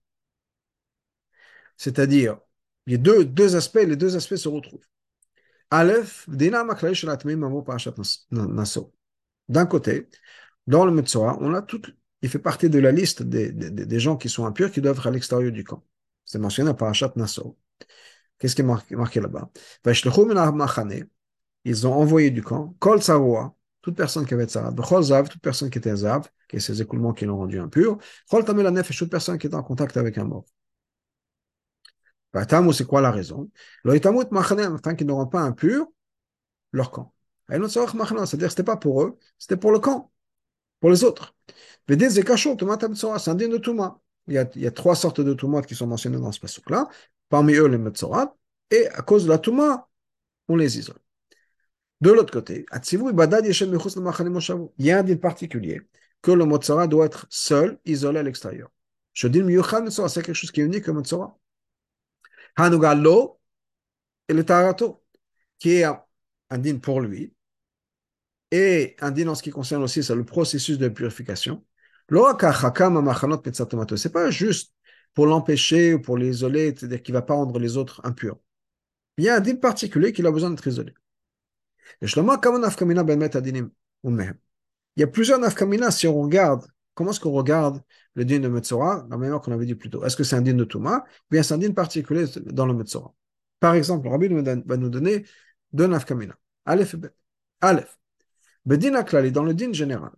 C'est-à-dire, 1.77 2.38
il 2.87 2.92
y 2.92 2.96
a 2.96 2.99
deux, 2.99 3.57
aspects, 3.57 3.85
les 3.87 3.96
deux 3.96 4.16
aspects 4.16 4.37
se 4.37 4.49
retrouvent. 4.49 4.87
Aleph, 5.70 6.29
D'un 9.49 9.66
côté, 9.66 10.09
dans 10.66 10.85
le 10.85 10.92
Metzora, 10.92 11.37
on 11.40 11.55
a 11.55 11.62
tout, 11.62 11.83
il 12.22 12.29
fait 12.29 12.38
partie 12.38 12.70
de 12.70 12.79
la 12.79 12.92
liste 12.92 13.22
des 13.22 14.01
gens 14.01 14.16
qui 14.16 14.29
sont 14.29 14.46
impurs 14.46 14.70
qui 14.70 14.81
doivent 14.81 14.99
être 14.99 15.07
à 15.09 15.11
l'extérieur 15.11 15.53
du 15.53 15.64
camp. 15.64 15.85
C'est 16.25 16.38
mentionné 16.38 16.70
par 16.70 16.79
Parashat 16.79 17.12
Nassau. 17.16 17.57
Qu'est-ce 18.38 18.55
qui 18.55 18.62
est 18.62 18.64
marqué, 18.64 19.20
là-bas? 19.20 19.51
Ils 21.64 21.87
ont 21.87 21.92
envoyé 21.94 22.31
du 22.31 22.42
camp, 22.42 22.75
Kol 22.79 23.01
toute 23.83 23.96
personne 23.96 24.27
qui 24.27 24.35
avait 24.35 24.46
Tzarat, 24.46 25.03
Zav, 25.03 25.29
toute 25.29 25.40
personne 25.40 25.70
qui 25.70 25.79
était 25.79 25.94
Zav, 25.94 26.29
qui 26.49 26.57
est 26.57 26.61
ces 26.61 26.83
écoulements 26.83 27.12
qui 27.12 27.25
l'ont 27.25 27.37
rendu 27.37 27.61
impur, 27.61 27.99
Chol 28.29 28.44
Tamel 28.44 28.83
toute 28.83 29.11
personne 29.11 29.38
qui 29.38 29.46
est 29.46 29.55
en 29.55 29.62
contact 29.62 29.96
avec 29.96 30.18
un 30.18 30.25
mort. 30.25 30.44
c'est 32.72 32.87
quoi 32.87 33.01
la 33.01 33.11
raison? 33.11 33.51
Afin 33.85 34.94
qu'ils 34.94 35.07
ne 35.07 35.12
rendent 35.12 35.31
pas 35.31 35.40
impur 35.40 35.87
leur 36.72 36.90
camp. 36.90 37.12
C'est-à-dire 37.49 38.49
n'était 38.49 38.62
pas 38.64 38.77
pour 38.77 39.03
eux, 39.03 39.18
c'était 39.38 39.57
pour 39.57 39.70
le 39.72 39.79
camp, 39.79 40.11
pour 40.81 40.90
les 40.90 41.05
autres. 41.05 41.35
C'est 41.88 41.94
un 41.94 43.35
de 43.35 43.59
Touma. 43.59 44.01
Il 44.29 44.35
y, 44.35 44.38
a, 44.38 44.51
il 44.57 44.62
y 44.62 44.66
a 44.66 44.72
trois 44.72 44.96
sortes 44.96 45.20
de 45.20 45.33
Touma 45.35 45.62
qui 45.62 45.77
sont 45.77 45.87
mentionnées 45.87 46.18
dans 46.18 46.33
ce 46.33 46.40
passage-là. 46.40 46.88
Parmi 47.28 47.54
eux, 47.54 47.66
les 47.66 47.78
Metzorat. 47.78 48.36
Et 48.70 48.88
à 48.88 49.02
cause 49.02 49.24
de 49.24 49.28
la 49.28 49.38
Touma, 49.38 49.88
on 50.48 50.56
les 50.56 50.78
isole. 50.78 50.98
De 52.00 52.10
l'autre 52.10 52.32
côté, 52.32 52.66
il 54.78 54.86
y 54.86 54.90
a 54.90 54.98
un 54.98 55.02
din 55.02 55.16
particulier 55.16 55.80
que 56.20 56.30
le 56.30 56.44
Motsara 56.44 56.86
doit 56.86 57.06
être 57.06 57.26
seul, 57.30 57.78
isolé 57.84 58.18
à 58.18 58.22
l'extérieur. 58.22 58.70
Je 59.12 59.28
dis 59.28 59.40
c'est 59.40 60.22
quelque 60.22 60.34
chose 60.34 60.52
qui 60.52 60.60
est 60.60 60.64
unique 60.64 60.88
au 60.88 60.92
Motsara. 60.92 61.38
Hanugalo 62.56 63.40
et 64.28 64.34
le 64.34 64.44
Tarato, 64.44 65.02
qui 65.58 65.76
est 65.76 65.84
un 65.84 66.58
din 66.58 66.78
pour 66.78 67.00
lui, 67.00 67.32
et 68.50 68.96
un 69.00 69.10
din 69.10 69.28
en 69.28 69.34
ce 69.34 69.42
qui 69.42 69.50
concerne 69.50 69.82
aussi 69.82 70.00
le 70.00 70.24
processus 70.24 70.78
de 70.78 70.88
purification. 70.88 71.64
C'est 72.08 74.12
pas 74.12 74.30
juste 74.30 74.72
pour 75.16 75.26
l'empêcher 75.26 75.94
ou 75.94 76.00
pour 76.00 76.18
l'isoler, 76.18 76.74
c'est-à-dire 76.76 77.02
qu'il 77.02 77.14
ne 77.14 77.18
va 77.18 77.22
pas 77.22 77.35
rendre 77.35 77.59
les 77.59 77.79
autres 77.79 78.02
impurs. 78.05 78.37
Il 79.16 79.24
y 79.24 79.31
a 79.31 79.37
un 79.37 79.40
din 79.40 79.57
particulier 79.57 80.12
qu'il 80.12 80.26
a 80.26 80.31
besoin 80.31 80.50
d'être 80.50 80.66
isolé. 80.66 80.92
Il 82.02 82.09
y 84.96 85.02
a 85.02 85.07
plusieurs 85.07 85.38
nafkamina 85.38 85.90
si 85.90 86.07
on 86.07 86.20
regarde, 86.20 86.66
comment 86.94 87.12
est-ce 87.12 87.20
qu'on 87.20 87.33
regarde 87.33 87.83
le 88.14 88.26
din 88.26 88.40
de 88.40 88.48
Metzora, 88.48 89.07
la 89.09 89.16
manière 89.16 89.40
qu'on 89.40 89.52
avait 89.52 89.64
dit 89.64 89.74
plus 89.74 89.88
tôt? 89.88 90.05
Est-ce 90.05 90.16
que 90.16 90.24
c'est 90.24 90.37
un 90.37 90.42
din 90.42 90.52
de 90.52 90.64
Touma 90.64 90.98
ou 91.09 91.31
bien 91.31 91.42
c'est 91.42 91.55
un 91.55 91.59
din 91.59 91.72
particulier 91.72 92.26
dans 92.44 92.66
le 92.66 92.74
Metzora? 92.74 93.14
Par 93.59 93.74
exemple, 93.74 94.05
le 94.05 94.11
Rabbi 94.11 94.29
va 94.29 94.76
nous 94.76 94.90
donner 94.90 95.24
deux 95.72 95.87
nafkamina. 95.87 96.37
Aleph 96.66 96.92
et 96.92 96.98
Bet. 96.98 97.14
Aleph. 97.62 97.98
Bedin 98.66 98.94
aklali, 98.94 99.33
dans 99.33 99.44
le 99.44 99.55
din 99.55 99.72
général. 99.72 100.11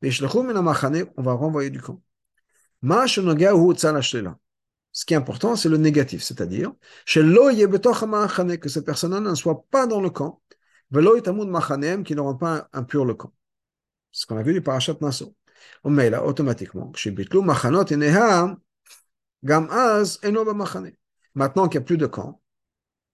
On 0.00 1.22
va 1.22 1.32
renvoyer 1.32 1.70
du 1.70 1.80
camp. 1.80 2.00
Ce 4.92 5.04
qui 5.04 5.14
est 5.14 5.16
important, 5.16 5.56
c'est 5.56 5.68
le 5.68 5.76
négatif, 5.76 6.22
c'est-à-dire 6.22 6.72
que 7.06 8.68
cette 8.68 8.84
personne 8.84 9.22
ne 9.22 9.34
soit 9.34 9.64
pas 9.70 9.86
dans 9.86 10.00
le 10.00 10.10
camp 10.10 10.40
qui 10.90 12.14
ne 12.14 12.20
rend 12.20 12.34
pas 12.34 12.68
impur 12.72 13.04
le 13.04 13.14
camp. 13.14 13.32
Ce 14.10 14.26
qu'on 14.26 14.38
a 14.38 14.42
vu 14.42 14.52
du 14.54 14.62
parachat 14.62 14.96
Nassau. 15.00 15.34
Automatiquement, 15.84 16.92
Maintenant 21.34 21.68
qu'il 21.68 21.80
n'y 21.80 21.84
a 21.84 21.86
plus 21.86 21.98
de 21.98 22.06
camp, 22.06 22.40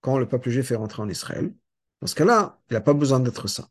quand 0.01 0.19
le 0.19 0.29
peuple 0.29 0.51
juif 0.51 0.71
est 0.71 0.77
rentré 0.77 1.03
en 1.03 1.09
Israël, 1.09 1.55
dans 2.01 2.07
ce 2.07 2.15
cas-là, 2.15 2.61
il 2.71 2.75
n'a 2.75 2.81
pas 2.81 2.95
besoin 2.95 3.21
d'être 3.21 3.49
ça. 3.49 3.69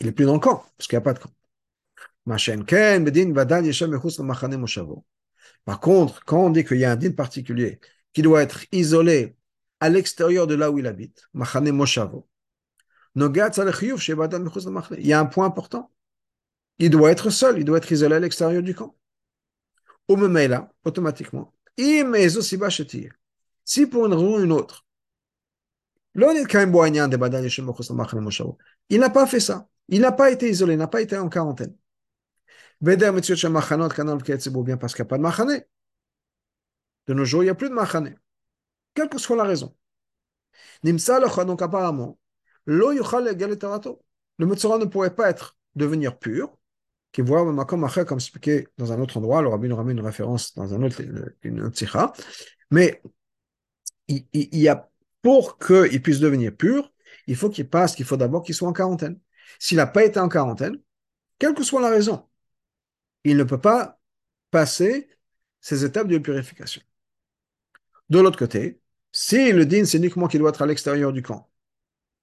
Il 0.00 0.06
n'est 0.06 0.12
plus 0.12 0.24
dans 0.26 0.34
le 0.34 0.40
camp, 0.40 0.64
parce 0.76 0.88
qu'il 0.88 0.96
n'y 0.96 1.02
a 1.02 1.04
pas 1.04 1.14
de 1.14 1.20
camp. 1.20 1.30
Par 5.64 5.80
contre, 5.80 6.24
quand 6.24 6.44
on 6.44 6.50
dit 6.50 6.64
qu'il 6.64 6.78
y 6.78 6.84
a 6.84 6.92
un 6.92 6.96
din 6.96 7.12
particulier 7.12 7.80
qui 8.12 8.22
doit 8.22 8.42
être 8.42 8.64
isolé 8.72 9.36
à 9.80 9.88
l'extérieur 9.88 10.46
de 10.46 10.54
là 10.54 10.70
où 10.70 10.78
il 10.78 10.86
habite, 10.86 11.28
il 13.14 15.06
y 15.06 15.12
a 15.12 15.20
un 15.20 15.26
point 15.26 15.46
important. 15.46 15.90
Il 16.78 16.90
doit 16.90 17.10
être 17.10 17.30
seul, 17.30 17.58
il 17.58 17.64
doit 17.64 17.78
être 17.78 17.92
isolé 17.92 18.16
à 18.16 18.20
l'extérieur 18.20 18.62
du 18.62 18.74
camp. 18.74 18.96
Ou 20.08 20.16
même 20.16 20.50
là, 20.50 20.72
automatiquement. 20.84 21.54
Si 23.64 23.86
pour 23.86 24.06
une 24.06 24.14
raison 24.14 24.36
ou 24.36 24.40
une 24.40 24.52
autre, 24.52 24.86
il 28.90 29.00
n'a 29.00 29.10
pas 29.10 29.26
fait 29.26 29.40
ça. 29.40 29.68
Il 29.88 30.00
n'a 30.00 30.12
pas 30.12 30.30
été 30.30 30.48
isolé, 30.50 30.74
il 30.74 30.78
n'a 30.78 30.86
pas 30.86 31.00
été 31.00 31.16
en 31.16 31.28
quarantaine. 31.28 31.74
Bien 32.82 32.96
parce 32.96 34.94
qu'il 34.94 35.02
n'y 35.02 35.06
a 35.06 35.08
pas 35.08 35.16
de 35.16 35.22
machane. 35.22 35.62
De 37.06 37.14
nos 37.14 37.24
jours, 37.24 37.42
il 37.42 37.46
n'y 37.46 37.50
a 37.50 37.54
plus 37.54 37.68
de 37.68 37.74
machane. 37.74 38.16
Quelle 38.94 39.08
que 39.08 39.18
soit 39.18 39.36
la 39.36 39.44
raison. 39.44 39.74
Donc 40.82 41.62
apparemment, 41.62 42.18
le 42.66 44.46
Metzora 44.46 44.78
ne 44.78 44.84
pourrait 44.84 45.14
pas 45.14 45.30
être, 45.30 45.56
devenir 45.76 46.18
pur, 46.18 46.58
qui 47.12 47.20
voit 47.20 47.44
comme 47.64 47.88
comme 47.88 48.18
expliqué 48.18 48.66
dans 48.78 48.92
un 48.92 49.00
autre 49.00 49.16
endroit, 49.16 49.42
le 49.42 49.48
rabbi 49.48 49.68
nous 49.68 49.76
ramène 49.76 49.98
une 49.98 50.04
référence 50.04 50.54
dans 50.54 50.74
un 50.74 50.82
autre, 50.82 51.00
une 51.42 51.62
autre 51.62 51.78
mais 52.70 53.00
il, 54.08 54.26
il, 54.32 54.58
y 54.58 54.68
a, 54.68 54.90
pour 55.20 55.58
qu'il 55.58 56.02
puisse 56.02 56.20
devenir 56.20 56.56
pur, 56.56 56.92
il 57.26 57.36
faut 57.36 57.50
qu'il 57.50 57.68
passe, 57.68 57.94
qu'il 57.94 58.06
faut 58.06 58.16
d'abord 58.16 58.42
qu'il 58.42 58.54
soit 58.54 58.68
en 58.68 58.72
quarantaine. 58.72 59.20
S'il 59.58 59.76
n'a 59.76 59.86
pas 59.86 60.04
été 60.04 60.18
en 60.18 60.28
quarantaine, 60.28 60.78
quelle 61.38 61.54
que 61.54 61.62
soit 61.62 61.80
la 61.80 61.90
raison, 61.90 62.26
il 63.24 63.36
ne 63.36 63.44
peut 63.44 63.60
pas 63.60 64.00
passer 64.50 65.08
ces 65.60 65.84
étapes 65.84 66.08
de 66.08 66.18
purification. 66.18 66.82
De 68.10 68.20
l'autre 68.20 68.38
côté, 68.38 68.80
si 69.12 69.52
le 69.52 69.66
din, 69.66 69.84
c'est 69.84 69.98
uniquement 69.98 70.28
qu'il 70.28 70.40
doit 70.40 70.50
être 70.50 70.62
à 70.62 70.66
l'extérieur 70.66 71.12
du 71.12 71.22
camp, 71.22 71.50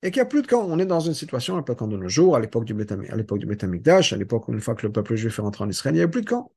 et 0.02 0.12
qu'il 0.12 0.22
n'y 0.22 0.28
a 0.28 0.30
plus 0.30 0.42
de 0.42 0.48
camp. 0.48 0.66
On 0.68 0.80
est 0.80 0.86
dans 0.86 1.00
une 1.00 1.14
situation, 1.14 1.56
à 1.56 1.60
l'époque 1.60 1.90
de 1.90 1.98
nos 1.98 2.08
jours, 2.10 2.36
à 2.36 2.40
l'époque 2.40 2.66
du 2.66 2.74
à 2.74 3.16
l'époque 3.16 3.44
à 3.44 4.16
l'époque 4.18 4.48
où 4.48 4.54
une 4.54 4.62
fois 4.62 4.76
que 4.76 4.88
le 4.88 4.92
peuple 4.92 5.16
juif 5.16 5.40
est 5.40 5.42
rentré 5.42 5.64
en 5.64 5.70
Israël, 5.70 5.96
il 5.96 6.00
n'y 6.00 6.04
a 6.04 6.08
plus 6.08 6.22
de 6.22 6.30
camp. 6.30 6.52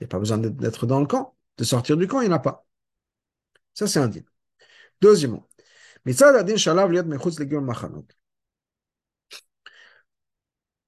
Il 0.00 0.04
n'y 0.04 0.06
a 0.06 0.08
pas 0.08 0.18
besoin 0.18 0.38
d'être 0.38 0.86
dans 0.86 1.00
le 1.00 1.06
camp. 1.06 1.36
De 1.58 1.64
sortir 1.64 1.96
du 1.96 2.06
camp, 2.06 2.20
il 2.20 2.28
n'y 2.28 2.34
en 2.34 2.36
a 2.36 2.40
pas. 2.40 2.66
Ça, 3.74 3.86
c'est 3.86 4.00
un 4.00 4.08
din. 4.08 4.22
Deuxièmement, 5.00 5.48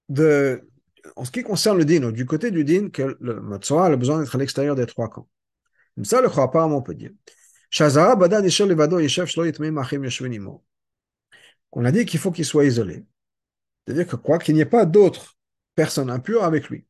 de, 0.09 0.68
en 1.16 1.25
ce 1.25 1.31
qui 1.31 1.42
concerne 1.42 1.79
le 1.79 1.85
din, 1.85 2.11
du 2.12 2.27
côté 2.27 2.51
du 2.51 2.64
din, 2.64 2.88
le 3.20 3.40
Matsora 3.40 3.87
a 3.87 3.96
besoin 3.96 4.20
d'être 4.20 4.35
à 4.35 4.38
l'extérieur 4.38 4.75
des 4.75 4.87
trois 4.87 5.09
camps. 5.09 5.29
Comme 5.94 6.05
ça, 6.05 6.20
le 6.20 6.29
apparemment 6.29 6.79
on 6.79 6.83
peut 6.83 6.94
dire. 6.94 7.11
Shazara 7.70 8.14
levado 8.14 8.99
machim 9.70 10.61
on 11.73 11.85
a 11.85 11.92
dit 11.92 12.05
qu'il 12.05 12.18
faut 12.18 12.33
qu'il 12.33 12.44
soit 12.44 12.64
isolé. 12.64 13.05
C'est-à-dire 13.87 14.07
que 14.07 14.16
quoi 14.16 14.38
qu'il 14.38 14.55
n'y 14.55 14.61
ait 14.61 14.66
pas 14.66 14.85
d'autres 14.85 15.37
personnes 15.75 16.11
impures 16.11 16.44
avec 16.44 16.68
lui. 16.68 16.85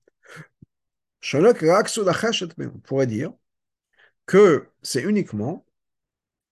On 1.34 2.78
pourrait 2.82 3.06
dire 3.06 3.32
que 4.26 4.66
c'est 4.82 5.02
uniquement 5.02 5.66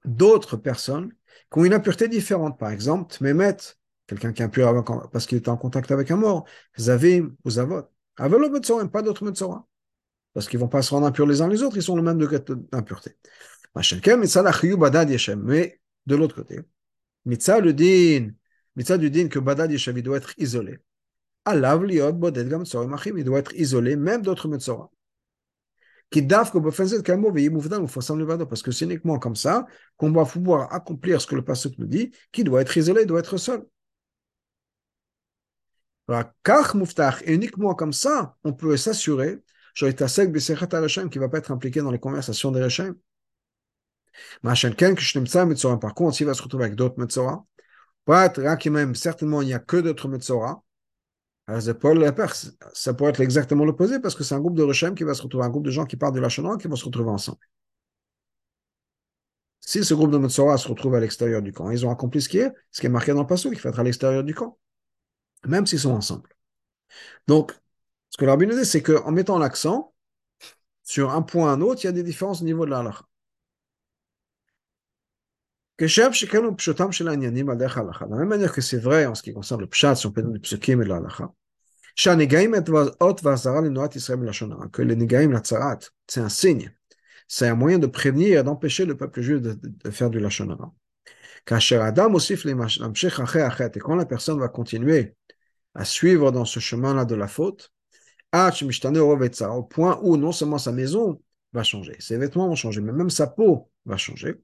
d'autres 0.05 0.57
personnes 0.57 1.15
qui 1.51 1.59
ont 1.59 1.65
une 1.65 1.73
impureté 1.73 2.09
différente. 2.09 2.59
Par 2.59 2.71
exemple, 2.71 3.17
Mehmet, 3.21 3.57
quelqu'un 4.09 4.33
qui 4.33 4.42
est 4.42 4.44
impur 4.44 4.85
parce 5.12 5.27
qu'il 5.27 5.38
était 5.38 5.51
en 5.51 5.57
contact 5.57 5.92
avec 5.92 6.11
un 6.11 6.16
mort, 6.16 6.44
Zavim 6.77 7.37
ou 7.44 7.51
Zavot. 7.51 7.85
Avelo 8.16 8.51
Metzorim, 8.51 8.90
pas 8.90 9.03
d'autres 9.03 9.25
Metzora. 9.25 9.64
Parce 10.33 10.49
qu'ils 10.49 10.59
ne 10.59 10.64
vont 10.64 10.68
pas 10.68 10.83
se 10.83 10.90
rendre 10.90 11.07
impurs 11.07 11.27
les 11.27 11.40
uns 11.40 11.49
les 11.49 11.62
autres, 11.62 11.77
ils 11.77 11.83
sont 11.83 11.94
le 11.94 12.03
même 12.03 12.18
degré 12.18 12.40
d'impureté. 12.73 13.16
Mais 13.75 13.83
de 16.07 16.16
l'autre 16.16 16.35
côté, 16.35 16.61
Mitzah 17.27 17.61
le 17.61 17.73
din, 17.73 18.31
Mitzah 18.75 18.99
du 18.99 19.11
din 19.11 19.29
que 19.29 19.38
Badad 19.38 19.71
Yeshav 19.71 20.01
doit 20.03 20.16
être 20.16 20.35
isolé. 20.38 20.79
Alav 21.44 21.85
liot 21.85 22.12
boded 22.12 22.49
gam 22.49 22.64
il 23.16 23.25
doit 23.25 23.38
être 23.38 23.55
isolé, 23.55 23.97
même 23.97 24.23
d'autres 24.23 24.49
Metzora. 24.49 24.90
Parce 26.11 26.51
que 28.62 28.73
c'est 28.73 28.85
uniquement 28.87 29.18
comme 29.18 29.37
ça 29.37 29.66
qu'on 29.99 30.11
va 30.11 30.25
pouvoir 30.25 30.73
accomplir 30.73 31.21
ce 31.21 31.27
que 31.27 31.35
le 31.35 31.44
pasteur 31.44 31.73
nous 31.77 31.87
dit, 31.87 32.12
qui 32.33 32.44
doit 32.44 32.62
être 32.62 32.75
isolé, 32.77 33.05
doit 33.05 33.21
être 33.21 33.37
seul. 33.37 33.62
Et 36.09 37.35
uniquement 37.35 37.75
comme 37.75 37.92
ça, 37.92 38.37
on 38.44 38.53
peut 38.53 38.77
s'assurer 38.77 39.42
qui 39.75 39.85
ne 39.85 41.21
va 41.21 41.29
pas 41.29 41.38
être 41.38 41.53
impliqué 41.53 41.81
dans 41.81 41.90
les 41.90 41.99
conversations 42.01 42.51
des 42.51 42.62
Rechem. 42.62 42.97
Par 44.42 45.94
contre, 45.94 46.16
s'il 46.16 46.27
va 46.27 46.35
se 46.35 46.42
retrouver 46.42 46.64
avec 46.64 46.75
d'autres 46.75 46.99
Metzora, 46.99 47.44
même 48.71 48.94
certainement 48.94 49.42
il 49.42 49.47
n'y 49.47 49.55
a 49.55 49.59
que 49.59 49.77
d'autres 49.77 50.09
Metzora, 50.09 50.62
ça 51.47 51.75
pourrait 51.75 53.11
être 53.11 53.21
exactement 53.21 53.64
l'opposé 53.64 54.01
parce 54.01 54.14
que 54.14 54.25
c'est 54.25 54.35
un 54.35 54.40
groupe 54.40 54.57
de 54.57 54.62
Rechem 54.62 54.94
qui 54.94 55.05
va 55.05 55.14
se 55.14 55.23
retrouver, 55.23 55.44
un 55.44 55.51
groupe 55.51 55.64
de 55.64 55.71
gens 55.71 55.85
qui 55.85 55.97
parlent 55.97 56.14
de 56.14 56.21
la 56.21 56.29
qui 56.29 56.68
vont 56.68 56.77
se 56.77 56.85
retrouver 56.85 57.11
ensemble. 57.11 57.38
Si 59.61 59.85
ce 59.85 59.94
groupe 59.94 60.11
de 60.11 60.18
Metzora 60.18 60.57
se 60.59 60.66
retrouve 60.68 60.94
à 60.94 61.01
l'extérieur 61.01 61.42
du 61.42 61.53
camp, 61.53 61.71
ils 61.71 61.87
ont 61.87 61.90
accompli 61.90 62.21
ce 62.21 62.29
qui 62.29 62.38
est, 62.38 62.53
ce 62.73 62.81
qui 62.81 62.87
est 62.87 62.90
marqué 62.90 63.12
dans 63.12 63.21
le 63.21 63.27
passage, 63.27 63.53
qui 63.53 63.61
va 63.61 63.71
être 63.71 63.79
à 63.79 63.85
l'extérieur 63.85 64.25
du 64.25 64.35
camp, 64.35 64.59
même 65.46 65.66
s'ils 65.66 65.81
sont 65.81 65.92
ensemble. 65.92 66.29
Donc, 67.27 67.53
ce 68.11 68.16
que 68.16 68.24
l'Arbi 68.24 68.46
nous 68.46 68.57
dit, 68.57 68.64
c'est 68.64 68.83
qu'en 68.83 69.12
mettant 69.12 69.38
l'accent 69.38 69.94
sur 70.83 71.11
un 71.11 71.22
point 71.22 71.51
à 71.51 71.55
un 71.55 71.61
autre, 71.61 71.85
il 71.85 71.87
y 71.87 71.90
a 71.90 71.92
des 71.92 72.03
différences 72.03 72.42
au 72.42 72.44
niveau 72.44 72.64
de 72.64 72.70
la 72.70 72.79
halakha. 72.79 73.05
De 75.79 75.87
la 78.11 78.16
même 78.16 78.29
manière 78.29 78.53
que 78.53 78.61
c'est 78.61 78.79
vrai 78.79 79.07
en 79.07 79.14
ce 79.14 79.22
qui 79.22 79.33
concerne 79.33 79.61
le 79.61 79.68
pshat, 79.68 79.94
si 79.94 80.07
on 80.07 80.11
peut 80.11 80.22
dire 80.22 80.33
le 80.33 80.40
psukim 80.40 80.83
et 80.83 80.85
la 80.85 80.96
halakha, 80.96 81.33
que 84.72 84.83
les 84.83 84.96
negaim, 84.96 85.31
la 85.31 85.40
tzarat, 85.40 85.79
c'est 86.07 86.20
un 86.20 86.29
signe, 86.29 86.72
c'est 87.29 87.48
un 87.48 87.55
moyen 87.55 87.79
de 87.79 87.87
prévenir 87.87 88.40
et 88.40 88.42
d'empêcher 88.42 88.87
le 88.87 88.96
peuple 88.96 89.20
juif 89.20 89.40
de, 89.40 89.55
de 89.55 89.90
faire 89.90 90.11
du 90.11 90.18
lachonara. 90.18 90.72
Et 91.51 91.55
quand 93.81 93.96
la 93.96 94.07
personne 94.07 94.38
va 94.38 94.48
continuer 94.48 95.16
à 95.79 95.85
suivre 95.85 96.33
dans 96.33 96.45
ce 96.45 96.59
chemin-là 96.59 97.05
de 97.05 97.14
la 97.14 97.29
faute, 97.29 97.73
au 98.35 99.62
point 99.62 100.01
où 100.03 100.17
non 100.17 100.33
seulement 100.33 100.59
sa 100.59 100.73
maison 100.73 101.23
va 101.53 101.62
changer, 101.62 101.95
ses 102.01 102.19
vêtements 102.19 102.49
vont 102.49 102.57
changer, 102.57 102.81
mais 102.81 102.93
même 102.93 103.11
sa 103.11 103.29
peau 103.29 103.71
va 103.87 103.97
changer. 103.97 104.35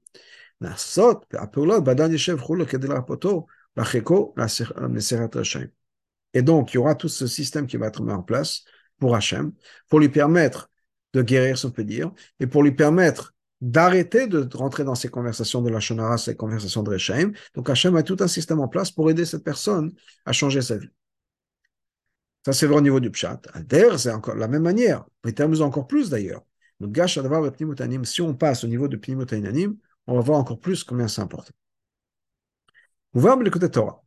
Et 6.33 6.41
donc, 6.41 6.73
il 6.73 6.75
y 6.75 6.77
aura 6.77 6.95
tout 6.95 7.09
ce 7.09 7.27
système 7.27 7.67
qui 7.67 7.75
va 7.75 7.87
être 7.87 8.01
mis 8.01 8.13
en 8.13 8.23
place 8.23 8.63
pour 8.97 9.13
Hachem, 9.13 9.51
pour 9.89 9.99
lui 9.99 10.07
permettre 10.07 10.69
de 11.13 11.21
guérir, 11.21 11.57
si 11.57 11.65
on 11.65 11.71
peut 11.71 11.83
dire, 11.83 12.11
et 12.39 12.47
pour 12.47 12.63
lui 12.63 12.71
permettre 12.71 13.33
d'arrêter 13.59 14.27
de 14.27 14.47
rentrer 14.55 14.85
dans 14.85 14.95
ces 14.95 15.09
conversations 15.09 15.61
de 15.61 15.69
la 15.69 15.81
Shonara, 15.81 16.17
ces 16.17 16.37
conversations 16.37 16.81
de 16.81 16.91
Rechem. 16.91 17.33
Donc 17.55 17.69
Hachem 17.69 17.97
a 17.97 18.03
tout 18.03 18.17
un 18.21 18.27
système 18.29 18.61
en 18.61 18.69
place 18.69 18.89
pour 18.89 19.09
aider 19.09 19.25
cette 19.25 19.43
personne 19.43 19.91
à 20.23 20.31
changer 20.31 20.61
sa 20.61 20.77
vie. 20.77 20.89
Ça, 22.45 22.53
c'est 22.53 22.67
vrai 22.67 22.77
au 22.77 22.81
niveau 22.81 22.99
du 22.99 23.09
pshat. 23.09 23.41
D'ailleurs, 23.61 23.99
c'est 23.99 24.11
encore 24.11 24.35
la 24.35 24.47
même 24.47 24.61
manière. 24.61 25.03
Termes 25.35 25.59
encore 25.63 25.87
plus 25.87 26.11
d'ailleurs. 26.11 26.43
Donc, 26.79 26.91
gâche 26.91 27.17
si 28.03 28.21
on 28.21 28.35
passe 28.35 28.63
au 28.63 28.67
niveau 28.67 28.87
de 28.87 28.97
pnimotanim, 28.97 29.75
on 30.05 30.15
va 30.15 30.21
voir 30.21 30.39
encore 30.39 30.59
plus 30.59 30.83
combien 30.83 31.07
c'est 31.07 31.21
important. 31.21 31.53
On 33.15 33.19
va 33.19 33.35
l'écouter 33.37 33.71
Torah. 33.71 34.03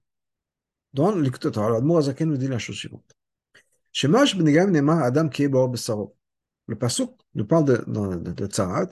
Dans 0.92 1.16
l'écouter 1.16 1.50
Torah, 1.50 1.70
l'Admorazaken 1.70 2.28
nous 2.28 2.36
dit 2.36 2.46
la 2.46 2.58
chose 2.58 2.76
suivante. 2.76 3.10
Shemash 3.92 4.36
nema 4.36 5.02
adam 5.02 5.28
ki 5.30 5.48
b'saro. 5.48 6.14
Le 6.66 6.76
pasuk 6.76 7.18
nous 7.34 7.46
parle 7.46 7.64
de, 7.64 7.84
de, 7.88 8.32
de, 8.32 8.46
tzarat, 8.46 8.90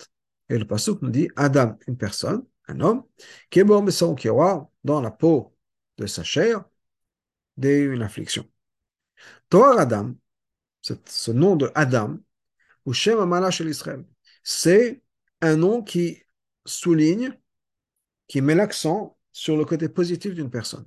et 0.49 0.59
le 0.59 0.67
pasuk 0.67 1.03
nous 1.03 1.11
dit 1.11 1.29
Adam, 1.37 1.79
une 1.87 1.97
personne, 1.97 2.43
un 2.67 2.81
homme, 2.81 3.05
qui 3.51 3.61
est 3.61 4.17
qui 4.17 4.29
aura 4.29 4.69
dans 4.83 5.01
la 5.01 5.11
peau 5.11 5.55
de 5.99 6.07
sa 6.07 6.25
chair 6.25 6.65
des, 7.57 7.81
une 7.81 8.03
affliction. 8.03 8.49
Torah 9.49 9.81
Adam, 9.81 10.15
ce 10.83 11.31
nom 11.31 11.57
de 11.57 11.71
Adam, 11.75 12.19
ou 12.85 12.93
Shem 12.93 13.19
Amala 13.19 13.51
chez 13.51 13.65
l'Israël, 13.65 14.05
c'est 14.43 15.03
un 15.41 15.57
nom 15.57 15.83
qui 15.83 16.23
souligne, 16.65 17.37
qui 18.29 18.41
met 18.41 18.55
l'accent 18.55 19.19
sur 19.33 19.57
le 19.57 19.65
côté 19.65 19.89
positif 19.89 20.35
d'une 20.35 20.51
personne. 20.51 20.87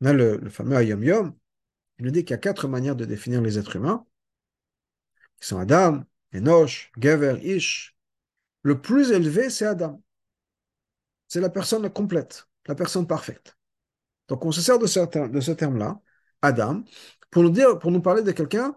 Là, 0.00 0.12
le, 0.12 0.48
fameux 0.48 0.76
Ayom 0.76 1.02
Yom, 1.02 1.36
il 1.98 2.04
nous 2.04 2.10
dit 2.10 2.24
qu'il 2.24 2.30
y 2.30 2.34
a 2.34 2.38
quatre 2.38 2.68
manières 2.68 2.96
de 2.96 3.04
définir 3.04 3.40
les 3.42 3.58
êtres 3.58 3.76
humains, 3.76 4.06
qui 5.40 5.48
sont 5.48 5.58
Adam, 5.58 6.04
Enoch, 6.34 6.90
Gever, 6.98 7.38
Ish. 7.42 7.96
Le 8.62 8.80
plus 8.80 9.12
élevé, 9.12 9.50
c'est 9.50 9.66
Adam. 9.66 10.02
C'est 11.26 11.40
la 11.40 11.50
personne 11.50 11.88
complète, 11.90 12.46
la 12.66 12.74
personne 12.74 13.06
parfaite. 13.06 13.56
Donc 14.28 14.44
on 14.44 14.52
se 14.52 14.60
sert 14.60 14.78
de 14.78 14.86
ce 14.86 15.52
terme-là, 15.52 16.00
Adam, 16.42 16.84
pour 17.30 17.42
nous, 17.42 17.50
dire, 17.50 17.78
pour 17.78 17.90
nous 17.90 18.00
parler 18.00 18.22
de 18.22 18.32
quelqu'un 18.32 18.74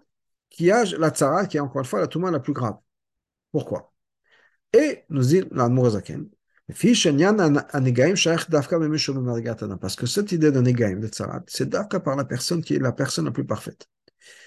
qui 0.50 0.72
a 0.72 0.84
la 0.84 1.10
tzara, 1.10 1.46
qui 1.46 1.58
est 1.58 1.60
encore 1.60 1.82
une 1.82 1.88
fois 1.88 2.00
la 2.00 2.08
touma 2.08 2.32
la 2.32 2.40
plus 2.40 2.54
grave. 2.54 2.78
Pourquoi? 3.52 3.94
Et 4.74 5.04
nous 5.10 5.24
dit 5.24 5.44
l'Admorazaken, 5.52 6.30
parce 6.74 6.96
que 9.96 10.06
cette 10.06 10.32
idée 10.32 10.52
de 10.52 10.62
negaim, 10.62 11.00
de 11.00 11.08
tzarat, 11.08 11.44
c'est 11.48 11.68
d'afka 11.68 12.00
par 12.00 12.16
la 12.16 12.24
personne 12.24 12.64
qui 12.64 12.76
est 12.76 12.80
la 12.80 12.94
personne 12.94 13.26
la 13.26 13.32
plus 13.32 13.46
parfaite. 13.46 13.88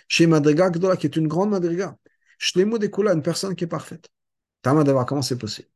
Chez 0.09 0.27
Madriga 0.27 0.71
Gdola, 0.71 0.97
qui 0.97 1.07
est 1.07 1.17
une 1.17 1.29
grande 1.29 1.51
Madriga. 1.51 1.97
Shlemu 2.39 2.79
Dekula, 2.79 3.13
une 3.13 3.23
personne 3.23 3.55
qui 3.55 3.65
est 3.65 3.69
parfaite. 3.69 4.09
Tama 4.63 4.85
d'avoir 4.85 5.05
comment 5.07 5.23
c'est 5.23 5.37
possible? 5.37 5.69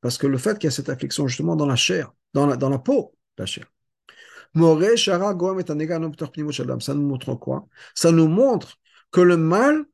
Parce 0.00 0.18
que 0.18 0.26
le 0.26 0.38
fait 0.38 0.58
qu'il 0.58 0.68
y 0.68 0.68
a 0.68 0.70
cette 0.70 0.88
affliction 0.88 1.26
justement 1.26 1.56
dans 1.56 1.66
la 1.66 1.76
chair, 1.76 2.12
dans 2.32 2.46
la, 2.46 2.56
dans 2.56 2.68
la 2.68 2.78
peau 2.78 3.16
de 3.36 3.42
la 3.42 3.46
chair, 3.46 3.66
ça 6.80 6.94
nous 6.94 7.06
montre 7.06 7.34
quoi? 7.34 7.68
Ça 7.94 8.12
nous 8.12 8.28
montre 8.28 8.78
que 9.10 9.20
le 9.20 9.36
mal 9.36 9.84